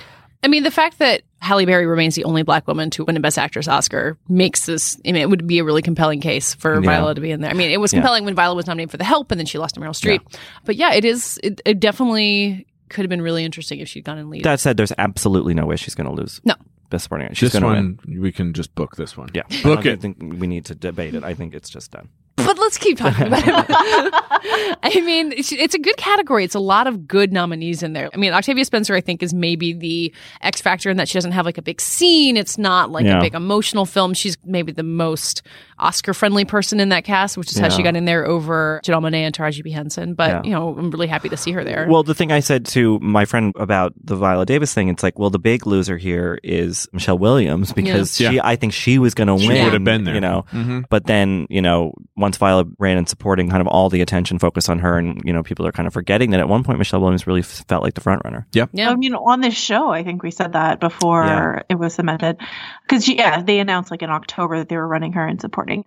I 0.45 0.49
mean, 0.49 0.63
the 0.65 0.71
fact 0.71 0.99
that 0.99 1.23
Halle 1.41 1.65
Berry 1.67 1.87
remains 1.87 2.15
the 2.17 2.25
only 2.25 2.43
black 2.43 2.67
woman 2.67 2.91
to 2.91 3.05
win 3.05 3.17
a 3.17 3.21
Best 3.21 3.39
Actress 3.39 3.69
Oscar 3.69 4.19
makes 4.29 4.67
this. 4.67 4.97
I 5.07 5.13
mean, 5.13 5.23
it 5.23 5.31
would 5.31 5.47
be 5.47 5.59
a 5.61 5.65
really 5.65 5.83
compelling 5.83 6.21
case 6.21 6.55
for 6.55 6.75
Yeah. 6.75 6.81
Viola 6.81 7.15
to 7.15 7.21
be 7.21 7.31
in 7.31 7.41
there. 7.41 7.51
I 7.51 7.55
mean, 7.55 7.71
it 7.71 7.81
was 7.81 7.93
Yeah. 7.93 8.01
compelling 8.01 8.25
when 8.25 8.35
Viola 8.35 8.55
was 8.57 8.67
nominated 8.67 8.91
for 8.91 8.97
The 8.97 9.05
Help, 9.05 9.31
and 9.31 9.39
then 9.39 9.47
she 9.47 9.59
lost 9.59 9.75
to 9.77 9.81
Meryl 9.81 9.91
Streep. 9.91 10.21
But 10.65 10.77
yeah, 10.77 10.95
it 10.95 11.05
is. 11.05 11.39
It, 11.43 11.61
it 11.65 11.79
definitely 11.81 12.67
could 12.89 13.03
have 13.05 13.09
been 13.11 13.23
really 13.23 13.45
interesting 13.45 13.79
if 13.81 13.89
she'd 13.89 14.05
gone 14.05 14.19
and 14.19 14.31
lead. 14.31 14.45
that 14.45 14.61
said, 14.61 14.77
there's 14.77 14.93
absolutely 14.99 15.55
no 15.55 15.65
way 15.67 15.77
she's 15.77 15.95
going 15.95 16.09
to 16.09 16.13
lose. 16.15 16.41
No. 16.45 16.55
best 16.91 17.05
supporting. 17.05 17.27
actress. 17.27 17.39
She's 17.39 17.53
this 17.53 17.61
going 17.61 17.73
to 17.75 17.81
win. 17.81 17.99
one, 18.05 18.21
we 18.23 18.33
can 18.33 18.53
just 18.53 18.75
book 18.75 18.97
this 18.97 19.17
one. 19.17 19.31
Yeah, 19.33 19.43
I 19.51 19.63
Book 19.63 19.85
don't 19.85 19.93
it. 19.95 20.01
think 20.03 20.19
we 20.21 20.47
need 20.47 20.67
to 20.67 20.75
debate 20.75 21.15
it. 21.15 21.25
I 21.25 21.33
think 21.35 21.55
it's 21.55 21.71
just 21.71 21.91
done. 21.93 22.09
But 22.37 22.59
let's 22.59 22.79
keep 22.79 22.99
talking 22.99 23.27
about 23.29 23.43
it. 23.47 23.55
I 24.83 25.01
mean, 25.05 25.33
it's, 25.33 25.53
it's 25.53 25.75
a 25.75 25.79
good 25.79 25.97
category. 25.97 26.45
It's 26.45 26.55
a 26.55 26.61
lot 26.61 26.87
of 26.87 27.07
good 27.07 27.33
nominees 27.33 27.83
in 27.83 27.93
there. 27.93 28.11
I 28.13 28.17
mean, 28.17 28.33
Octavia 28.33 28.65
Spencer, 28.65 28.95
I 28.95 29.01
think, 29.01 29.23
is 29.23 29.33
maybe 29.33 29.73
the 29.73 30.13
X 30.41 30.61
factor 30.61 30.91
in 30.91 30.97
that 30.97 31.09
she 31.09 31.15
doesn't 31.15 31.33
have 31.33 31.45
like 31.47 31.59
a 31.59 31.63
big 31.63 31.81
scene. 31.81 32.37
It's 32.37 32.59
not 32.59 32.91
like 32.91 33.05
Yeah. 33.05 33.19
a 33.19 33.21
big 33.21 33.35
emotional 33.35 33.87
film. 33.87 34.15
She's 34.15 34.37
maybe 34.45 34.73
the 34.73 34.83
most 34.83 35.43
Oscar 35.79 36.15
friendly 36.15 36.45
person 36.45 36.81
in 36.81 36.89
that 36.91 37.05
cast, 37.05 37.37
which 37.37 37.51
is 37.51 37.59
how 37.59 37.69
she 37.69 37.83
got 37.83 37.97
in 37.97 38.05
there 38.05 38.27
over 38.27 38.81
Janelle 38.85 39.03
Monae 39.03 39.23
and 39.23 39.35
Taraji 39.35 39.63
P. 39.65 39.71
Henson. 39.71 40.15
But, 40.15 40.31
Yeah. 40.31 40.43
you 40.45 40.51
know, 40.51 40.77
I'm 40.77 40.91
really 40.91 41.07
happy 41.09 41.29
to 41.29 41.37
see 41.37 41.53
her 41.53 41.65
there. 41.65 41.87
Well, 41.89 42.03
the 42.03 42.15
thing 42.15 42.31
I 42.33 42.41
said 42.41 42.67
to 42.67 42.99
my 43.01 43.25
friend 43.25 43.53
about 43.57 43.93
the 44.03 44.17
Viola 44.17 44.47
Davis 44.47 44.73
thing, 44.75 44.89
it's 44.89 45.03
like, 45.03 45.19
well, 45.19 45.31
the 45.31 45.39
big 45.39 45.67
loser 45.67 45.97
here 45.97 46.39
is 46.43 46.89
Michelle 46.93 47.19
Williams 47.19 47.73
because 47.73 48.21
Yeah. 48.21 48.31
she, 48.31 48.41
I 48.41 48.57
think 48.57 48.73
she 48.73 48.99
was 48.99 49.15
going 49.15 49.29
to 49.29 49.35
win. 49.35 49.43
She 49.43 49.49
win. 49.49 49.65
would 49.65 49.73
have 49.75 49.85
been 49.85 50.05
there. 50.05 50.15
you 50.15 50.21
know. 50.21 50.45
Mhm. 50.53 50.85
But 50.89 51.07
then, 51.07 51.47
you 51.51 51.63
know, 51.63 51.93
once 52.23 52.39
Viola 52.39 52.65
ran 52.79 52.97
in 52.97 53.05
supporting, 53.07 53.51
kind 53.51 53.61
of 53.61 53.67
all 53.67 53.91
the 53.91 54.01
attention 54.01 54.39
focused 54.39 54.71
on 54.71 54.79
her, 54.79 54.97
and 54.97 55.21
you 55.27 55.33
know, 55.35 55.43
people 55.43 55.67
are 55.67 55.73
kind 55.73 55.87
of 55.87 55.93
forgetting 55.93 56.31
that 56.31 56.41
at 56.41 56.49
one 56.49 56.65
point 56.65 56.79
Michelle 56.79 57.01
Williams 57.03 57.27
really 57.27 57.41
f- 57.41 57.65
felt 57.69 57.83
like 57.83 57.93
the 57.93 58.01
front 58.01 58.23
runner. 58.25 58.47
yeah. 58.53 58.65
yeah. 58.73 58.91
I 58.91 58.95
mean, 58.97 59.15
on 59.15 59.43
this 59.43 59.55
show, 59.55 59.91
I 59.91 60.03
think 60.05 60.23
we 60.23 60.31
said 60.31 60.55
that 60.55 60.81
before 60.81 61.25
Yeah. 61.27 61.63
it 61.69 61.75
was 61.75 61.93
cemented. 61.95 62.39
Because, 62.87 63.07
yeah, 63.07 63.43
they 63.43 63.59
announced 63.59 63.91
like 63.91 64.01
in 64.03 64.09
October 64.11 64.57
that 64.59 64.71
they 64.71 64.77
were 64.79 64.89
running 64.89 65.13
her 65.13 65.27
and 65.27 65.39
supporting. 65.41 65.85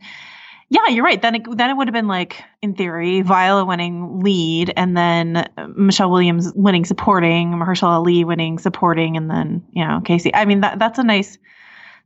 Yeah, 0.67 0.87
you're 0.87 1.03
right. 1.03 1.21
Then 1.21 1.35
it, 1.35 1.43
then 1.57 1.69
it 1.69 1.77
would 1.77 1.87
have 1.87 1.93
been 1.93 2.07
like, 2.07 2.43
in 2.63 2.73
theory, 2.73 3.21
Viola 3.21 3.63
winning 3.65 4.21
lead, 4.21 4.73
and 4.75 4.97
then 4.97 5.37
uh, 5.57 5.67
Michelle 5.75 6.09
Williams 6.09 6.51
winning 6.55 6.85
supporting, 6.85 7.51
Mahershala 7.51 7.97
Ali 7.97 8.23
winning 8.23 8.57
supporting, 8.57 9.15
and 9.15 9.29
then 9.29 9.63
you 9.73 9.85
know 9.85 10.01
Casey. 10.03 10.33
I 10.33 10.45
mean, 10.45 10.61
that 10.61 10.79
that's 10.79 10.97
a 10.97 11.03
nice 11.03 11.37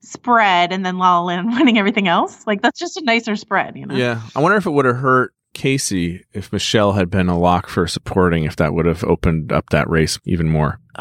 spread, 0.02 0.72
and 0.72 0.86
then 0.86 0.98
La 0.98 1.20
La 1.20 1.26
Land 1.26 1.48
winning 1.54 1.78
everything 1.78 2.08
else. 2.08 2.46
Like 2.48 2.62
that's 2.62 2.80
just 2.80 2.98
a 2.98 3.04
nicer 3.04 3.36
spread, 3.36 3.76
you 3.78 3.86
know. 3.86 3.96
Yeah. 3.96 4.22
I 4.36 4.42
wonder 4.42 4.58
if 4.58 4.66
it 4.66 4.72
would 4.72 4.86
have 4.86 4.98
hurt 4.98 5.34
Casey 5.54 6.24
if 6.34 6.54
Michelle 6.54 6.94
had 6.94 7.10
been 7.10 7.28
a 7.28 7.38
lock 7.38 7.68
for 7.68 7.88
supporting, 7.88 8.44
if 8.44 8.56
that 8.58 8.74
would 8.74 8.86
have 8.86 9.04
opened 9.04 9.52
up 9.52 9.70
that 9.72 9.90
race 9.90 10.20
even 10.26 10.48
more. 10.48 10.80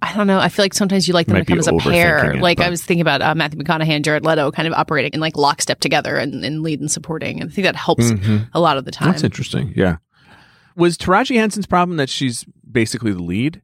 I 0.00 0.12
don't 0.14 0.28
know. 0.28 0.38
I 0.38 0.48
feel 0.48 0.64
like 0.64 0.74
sometimes 0.74 1.08
you 1.08 1.14
like 1.14 1.26
them 1.26 1.34
Might 1.34 1.40
to 1.40 1.52
come 1.52 1.58
as 1.58 1.66
a 1.66 1.72
pair. 1.76 2.34
it, 2.36 2.40
like 2.40 2.60
I 2.60 2.70
was 2.70 2.84
thinking 2.84 3.00
about 3.00 3.20
uh, 3.20 3.34
Matthew 3.34 3.58
McConaughey 3.60 3.88
and 3.88 4.04
Jared 4.04 4.24
Leto 4.24 4.52
kind 4.52 4.68
of 4.68 4.74
operating 4.74 5.10
in 5.12 5.18
like 5.20 5.36
lockstep 5.36 5.80
together 5.80 6.16
and, 6.16 6.44
and 6.44 6.62
lead 6.62 6.78
and 6.80 6.88
supporting. 6.90 7.40
And 7.40 7.50
I 7.50 7.52
think 7.52 7.64
that 7.64 7.74
helps 7.74 8.04
Mhm. 8.12 8.48
a 8.54 8.60
lot 8.60 8.76
of 8.76 8.84
the 8.84 8.92
time. 8.92 9.10
That's 9.10 9.24
interesting. 9.24 9.72
Yeah. 9.74 9.96
Was 10.76 10.96
Taraji 10.96 11.34
Henson's 11.36 11.66
problem 11.66 11.96
that 11.96 12.08
she's 12.08 12.44
basically 12.70 13.10
the 13.12 13.22
lead? 13.22 13.60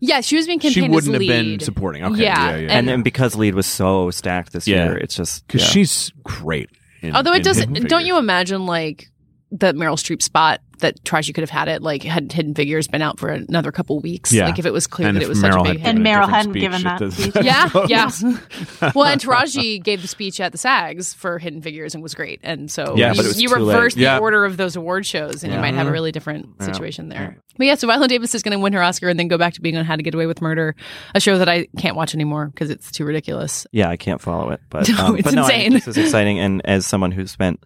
Yeah, 0.00 0.20
she 0.20 0.36
was 0.36 0.46
being 0.46 0.58
convinced. 0.58 0.74
She 0.74 0.82
wouldn't 0.88 1.14
as 1.14 1.20
have 1.20 1.28
been 1.28 1.60
supporting. 1.60 2.04
Okay. 2.04 2.22
Yeah, 2.22 2.50
Yeah. 2.50 2.56
Yeah. 2.56 2.62
And 2.62 2.70
And- 2.72 2.88
then 2.88 3.02
because 3.02 3.34
lead 3.36 3.54
was 3.54 3.66
so 3.66 4.10
stacked 4.10 4.52
this 4.52 4.66
Yeah. 4.68 4.84
year, 4.86 4.96
it's 4.98 5.14
just 5.16 5.46
Because 5.46 5.62
yeah. 5.62 5.68
she's 5.68 6.12
great. 6.24 6.70
in- 7.02 7.14
Although 7.14 7.32
it 7.32 7.38
in 7.38 7.42
doesn't, 7.42 7.74
Hidden 7.74 7.88
don't 7.88 8.04
you 8.06 8.18
imagine 8.18 8.66
like 8.66 9.08
the 9.52 9.72
Meryl 9.74 9.94
Streep 9.96 10.22
spot 10.22 10.60
that 10.80 11.02
Taraji 11.04 11.32
could 11.34 11.40
have 11.40 11.48
had 11.50 11.68
it 11.68 11.80
like 11.80 12.02
had 12.02 12.30
Hidden 12.32 12.54
Figures 12.54 12.86
been 12.86 13.00
out 13.00 13.18
for 13.18 13.28
another 13.30 13.72
couple 13.72 13.98
weeks? 14.00 14.30
Yeah. 14.32 14.46
Like 14.46 14.58
if 14.58 14.66
it 14.66 14.72
was 14.72 14.86
clear 14.86 15.08
And 15.08 15.16
that 15.16 15.22
it 15.22 15.28
was 15.28 15.40
such 15.40 15.54
a 15.54 15.62
big 15.62 15.78
hit. 15.78 15.86
And 15.88 16.00
Meryl 16.00 16.28
hadn't 16.28 16.52
speech 16.52 16.60
given 16.60 16.82
that 16.82 16.98
the- 16.98 17.10
speech. 17.12 17.32
Yeah, 17.42 17.70
yeah. 17.88 18.10
well, 18.94 19.06
and 19.06 19.18
Taraji 19.20 19.82
gave 19.82 20.02
the 20.02 20.08
speech 20.08 20.38
at 20.40 20.52
the 20.52 20.58
SAGs 20.58 21.14
for 21.14 21.38
Hidden 21.38 21.62
Figures 21.62 21.94
and 21.94 22.02
was 22.02 22.14
great. 22.14 22.40
And 22.42 22.70
so 22.70 22.94
Yeah, 22.96 23.12
you, 23.12 23.16
but 23.16 23.24
it 23.24 23.28
was 23.28 23.40
you 23.42 23.48
too 23.48 23.54
late. 23.54 23.74
reverse 23.74 23.94
the 23.94 24.00
Yeah. 24.02 24.18
order 24.18 24.44
of 24.44 24.56
those 24.58 24.76
award 24.76 25.06
shows, 25.06 25.42
and 25.44 25.52
you 25.52 25.58
might 25.60 25.74
have 25.74 25.86
a 25.86 25.90
Mhm. 25.90 25.94
really 25.94 26.12
different 26.12 26.48
Yeah. 26.60 26.66
situation 26.66 27.08
there. 27.08 27.38
But 27.56 27.66
yeah, 27.68 27.74
so 27.76 27.86
Viola 27.86 28.06
Davis 28.08 28.34
is 28.34 28.42
going 28.42 28.52
to 28.52 28.58
win 28.58 28.74
her 28.74 28.82
Oscar 28.82 29.08
and 29.08 29.18
then 29.18 29.28
go 29.28 29.38
back 29.38 29.54
to 29.54 29.62
being 29.62 29.78
on 29.78 29.84
How 29.86 29.96
to 29.96 30.02
Get 30.02 30.14
Away 30.14 30.26
with 30.26 30.42
Murder, 30.42 30.74
a 31.14 31.20
show 31.20 31.38
that 31.38 31.48
I 31.48 31.68
can't 31.78 31.96
watch 31.96 32.14
anymore 32.14 32.48
because 32.52 32.68
it's 32.68 32.90
too 32.90 33.06
ridiculous. 33.06 33.66
yeah, 33.72 33.88
I 33.88 33.96
can't 33.96 34.20
follow 34.20 34.50
it, 34.50 34.60
but 34.68 34.88
No, 34.90 35.06
um, 35.06 35.14
it's 35.16 35.22
but 35.24 35.34
no, 35.34 35.42
I 35.44 35.52
insane. 35.52 35.72
this 35.72 35.88
is 35.88 35.96
exciting. 35.96 36.38
And 36.38 36.60
as 36.66 36.84
someone 36.84 37.12
who 37.12 37.26
spent 37.26 37.64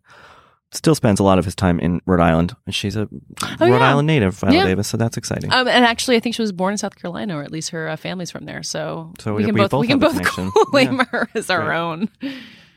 still 0.73 0.95
spends 0.95 1.19
a 1.21 1.25
lot 1.25 1.39
of 1.39 1.45
his 1.45 1.55
time 1.55 1.81
in 1.81 2.01
Rhode 2.07 2.21
Island, 2.21 2.55
and 2.67 2.75
she's 2.75 2.97
a 2.97 3.09
Oh, 3.43 3.49
Rhode 3.61 3.69
yeah. 3.79 3.91
Island 3.91 4.07
native, 4.07 4.35
Viola 4.39 4.57
Yeah. 4.57 4.65
Davis, 4.67 4.89
so 4.89 4.97
that's 4.97 5.17
exciting. 5.17 5.53
Um, 5.53 5.67
and 5.69 5.85
actually, 5.85 6.17
I 6.17 6.21
think 6.21 6.35
she 6.37 6.43
was 6.43 6.53
born 6.53 6.73
in 6.73 6.79
South 6.79 6.97
Carolina, 6.97 7.37
or 7.37 7.43
at 7.43 7.51
least 7.51 7.71
her 7.71 7.89
uh, 7.89 7.97
family's 7.97 8.31
from 8.31 8.45
there. 8.45 8.63
So, 8.63 9.13
So 9.19 9.33
we 9.35 9.39
we- 9.39 9.45
can 9.47 9.55
we 9.55 9.61
both, 9.63 9.71
both 9.71 9.81
we 9.81 9.87
can 9.89 9.99
both 9.99 10.23
claim 10.71 10.97
Yeah. 10.99 11.05
her 11.11 11.29
as 11.35 11.51
our 11.51 11.65
Great. 11.65 11.77
own. 11.77 12.09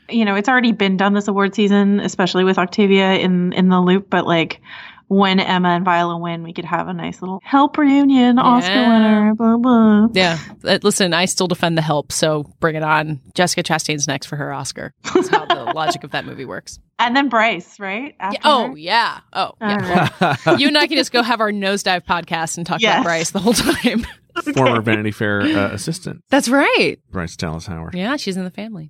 you 0.10 0.26
know, 0.26 0.36
it's 0.36 0.50
already 0.50 0.72
been 0.72 0.98
done 0.98 1.14
this 1.14 1.28
award 1.28 1.56
season, 1.56 2.00
especially 2.02 2.44
with 2.44 2.58
Octavia 2.58 3.14
in 3.16 3.54
in 3.54 3.70
the 3.70 3.80
loop. 3.80 4.10
But 4.10 4.26
like, 4.28 4.60
when 5.08 5.40
Emma 5.40 5.70
and 5.70 5.86
Viola 5.86 6.18
win, 6.18 6.44
we 6.44 6.54
could 6.54 6.66
have 6.66 6.88
a 6.88 6.94
nice 6.94 7.22
little 7.22 7.40
help 7.44 7.78
reunion, 7.78 8.40
Oscar 8.40 8.72
Yeah. 8.74 8.94
winner, 8.94 9.36
blah 9.36 9.58
blah. 9.58 10.08
Yeah. 10.14 10.38
Uh, 10.64 10.80
Listen, 10.84 11.14
I 11.14 11.26
still 11.26 11.48
defend 11.48 11.78
the 11.78 11.82
help, 11.82 12.12
so 12.12 12.44
bring 12.60 12.76
it 12.76 12.84
on. 12.84 13.20
Jessica 13.36 13.64
Chastain's 13.64 14.08
next 14.08 14.26
for 14.28 14.36
her 14.36 14.52
Oscar. 14.54 14.94
That's 15.14 15.28
how 15.30 15.46
the 15.46 15.56
logic 15.76 16.04
of 16.04 16.12
that 16.12 16.26
movie 16.26 16.46
works. 16.46 16.80
And 17.00 17.16
then 17.16 17.28
Bryce, 17.30 17.80
right? 17.80 18.16
Yeah, 18.20 18.32
oh, 18.44 18.68
her? 18.70 18.78
yeah. 18.78 19.20
Oh, 19.34 19.52
yeah. 19.62 20.10
right. 20.22 20.38
You 20.60 20.68
and 20.68 20.78
I 20.78 20.88
can 20.88 20.98
just 20.98 21.12
go 21.12 21.22
have 21.24 21.42
our 21.42 21.52
nosedive 21.52 22.06
podcast 22.06 22.58
and 22.58 22.66
talk 22.66 22.82
Yes. 22.82 22.96
about 22.96 23.04
Bryce 23.04 23.32
the 23.32 23.40
whole 23.40 23.54
time. 23.54 24.06
Former 24.56 24.82
Vanity 24.82 25.12
Fair 25.12 25.42
uh, 25.42 25.72
assistant, 25.74 26.24
That's 26.30 26.50
right. 26.50 26.98
Bryce 27.12 27.36
Dallas 27.38 27.68
Howard. 27.68 27.94
Yeah, 27.94 28.16
she's 28.18 28.36
in 28.36 28.44
the 28.44 28.50
family. 28.52 28.90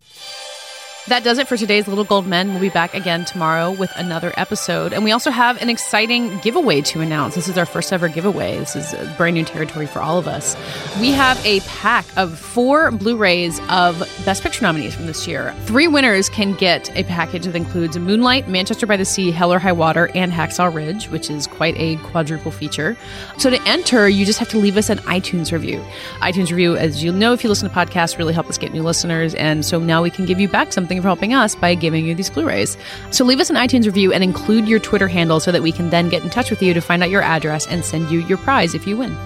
That 1.09 1.25
does 1.25 1.37
it 1.37 1.49
for 1.49 1.57
today's 1.57 1.85
Little 1.85 2.05
Gold 2.05 2.27
Men. 2.27 2.51
We'll 2.51 2.61
be 2.61 2.69
back 2.69 2.93
again 2.93 3.25
tomorrow 3.25 3.71
with 3.71 3.91
another 3.97 4.31
episode. 4.37 4.93
And 4.93 5.03
we 5.03 5.11
also 5.11 5.31
have 5.31 5.61
an 5.61 5.69
exciting 5.69 6.37
giveaway 6.37 6.79
to 6.79 7.01
announce. 7.01 7.35
This 7.35 7.49
is 7.49 7.57
our 7.57 7.65
first 7.65 7.91
ever 7.91 8.07
giveaway. 8.07 8.57
This 8.57 8.77
is 8.77 8.95
brand 9.17 9.33
new 9.33 9.43
territory 9.43 9.85
for 9.85 9.99
all 9.99 10.17
of 10.17 10.29
us. 10.29 10.55
We 11.01 11.11
have 11.11 11.45
a 11.45 11.59
pack 11.61 12.05
of 12.15 12.39
four 12.39 12.89
Blu 12.91 13.17
rays 13.17 13.59
of 13.67 13.99
Best 14.23 14.43
Picture 14.43 14.63
nominees 14.63 14.95
from 14.95 15.05
this 15.05 15.27
year. 15.27 15.53
Three 15.65 15.89
winners 15.89 16.29
can 16.29 16.53
get 16.53 16.89
a 16.97 17.03
package 17.03 17.43
that 17.43 17.55
includes 17.57 17.99
Moonlight, 17.99 18.47
Manchester 18.47 18.87
by 18.87 18.95
the 18.95 19.03
Sea, 19.03 19.29
Hell 19.29 19.51
or 19.51 19.59
High 19.59 19.73
Water, 19.73 20.09
and 20.15 20.31
Hacksaw 20.31 20.73
Ridge, 20.73 21.09
which 21.09 21.29
is 21.29 21.47
quite 21.47 21.75
a 21.77 21.97
quadruple 21.97 22.51
feature. 22.51 22.95
So 23.37 23.49
to 23.49 23.61
enter, 23.67 24.07
you 24.07 24.25
just 24.25 24.39
have 24.39 24.49
to 24.49 24.57
leave 24.57 24.77
us 24.77 24.89
an 24.89 24.99
iTunes 24.99 25.51
review. 25.51 25.83
iTunes 26.21 26.49
review, 26.49 26.77
as 26.77 27.03
you'll 27.03 27.13
know 27.13 27.33
if 27.33 27.43
you 27.43 27.49
listen 27.49 27.67
to 27.67 27.75
podcasts, 27.75 28.17
really 28.17 28.33
help 28.33 28.47
us 28.47 28.57
get 28.57 28.71
new 28.71 28.83
listeners. 28.83 29.35
And 29.35 29.65
so 29.65 29.79
now 29.79 30.01
we 30.01 30.09
can 30.09 30.25
give 30.25 30.39
you 30.39 30.47
back 30.47 30.71
something 30.71 30.92
for 31.01 31.07
helping 31.07 31.33
us 31.33 31.55
by 31.55 31.75
giving 31.75 32.05
you 32.05 32.15
these 32.15 32.29
Blu-rays. 32.29 32.77
So 33.11 33.25
leave 33.25 33.39
us 33.39 33.49
an 33.49 33.55
iTunes 33.55 33.85
review 33.85 34.13
and 34.13 34.23
include 34.23 34.67
your 34.67 34.79
Twitter 34.79 35.07
handle 35.07 35.39
so 35.39 35.51
that 35.51 35.63
we 35.63 35.71
can 35.71 35.89
then 35.89 36.09
get 36.09 36.23
in 36.23 36.29
touch 36.29 36.49
with 36.49 36.61
you 36.61 36.73
to 36.73 36.81
find 36.81 37.03
out 37.03 37.09
your 37.09 37.21
address 37.21 37.67
and 37.67 37.83
send 37.83 38.11
you 38.11 38.19
your 38.27 38.37
prize 38.37 38.75
if 38.75 38.87
you 38.87 38.97
win. 38.97 39.17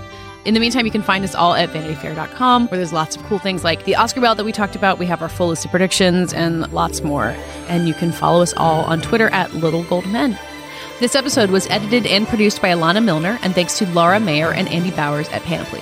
In 0.45 0.53
the 0.53 0.61
meantime, 0.61 0.85
you 0.85 0.91
can 0.91 1.01
find 1.01 1.25
us 1.25 1.35
all 1.35 1.55
at 1.55 1.69
vanityfair.com, 1.69 2.67
where 2.67 2.77
there's 2.77 2.93
lots 2.93 3.17
of 3.17 3.23
cool 3.23 3.37
things 3.37 3.65
like 3.65 3.83
the 3.83 3.95
Oscar 3.95 4.21
ballot 4.21 4.37
that 4.37 4.45
we 4.45 4.53
talked 4.53 4.77
about. 4.77 4.97
We 4.97 5.05
have 5.05 5.21
our 5.21 5.27
full 5.27 5.49
list 5.49 5.65
of 5.65 5.71
predictions 5.71 6.33
and 6.33 6.71
lots 6.71 7.03
more. 7.03 7.35
And 7.67 7.85
you 7.85 7.93
can 7.93 8.13
follow 8.13 8.41
us 8.41 8.53
all 8.55 8.85
on 8.85 9.01
Twitter 9.01 9.27
at 9.31 9.53
Little 9.55 9.83
Gold 9.83 10.07
Men. 10.07 10.39
This 11.01 11.15
episode 11.15 11.51
was 11.51 11.67
edited 11.67 12.05
and 12.05 12.27
produced 12.27 12.61
by 12.61 12.69
Alana 12.69 13.03
Milner, 13.03 13.37
and 13.41 13.53
thanks 13.53 13.77
to 13.79 13.85
Laura 13.87 14.19
Mayer 14.21 14.53
and 14.53 14.69
Andy 14.69 14.91
Bowers 14.91 15.27
at 15.29 15.43
Panoply. 15.43 15.81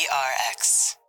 PRX. 0.11 1.00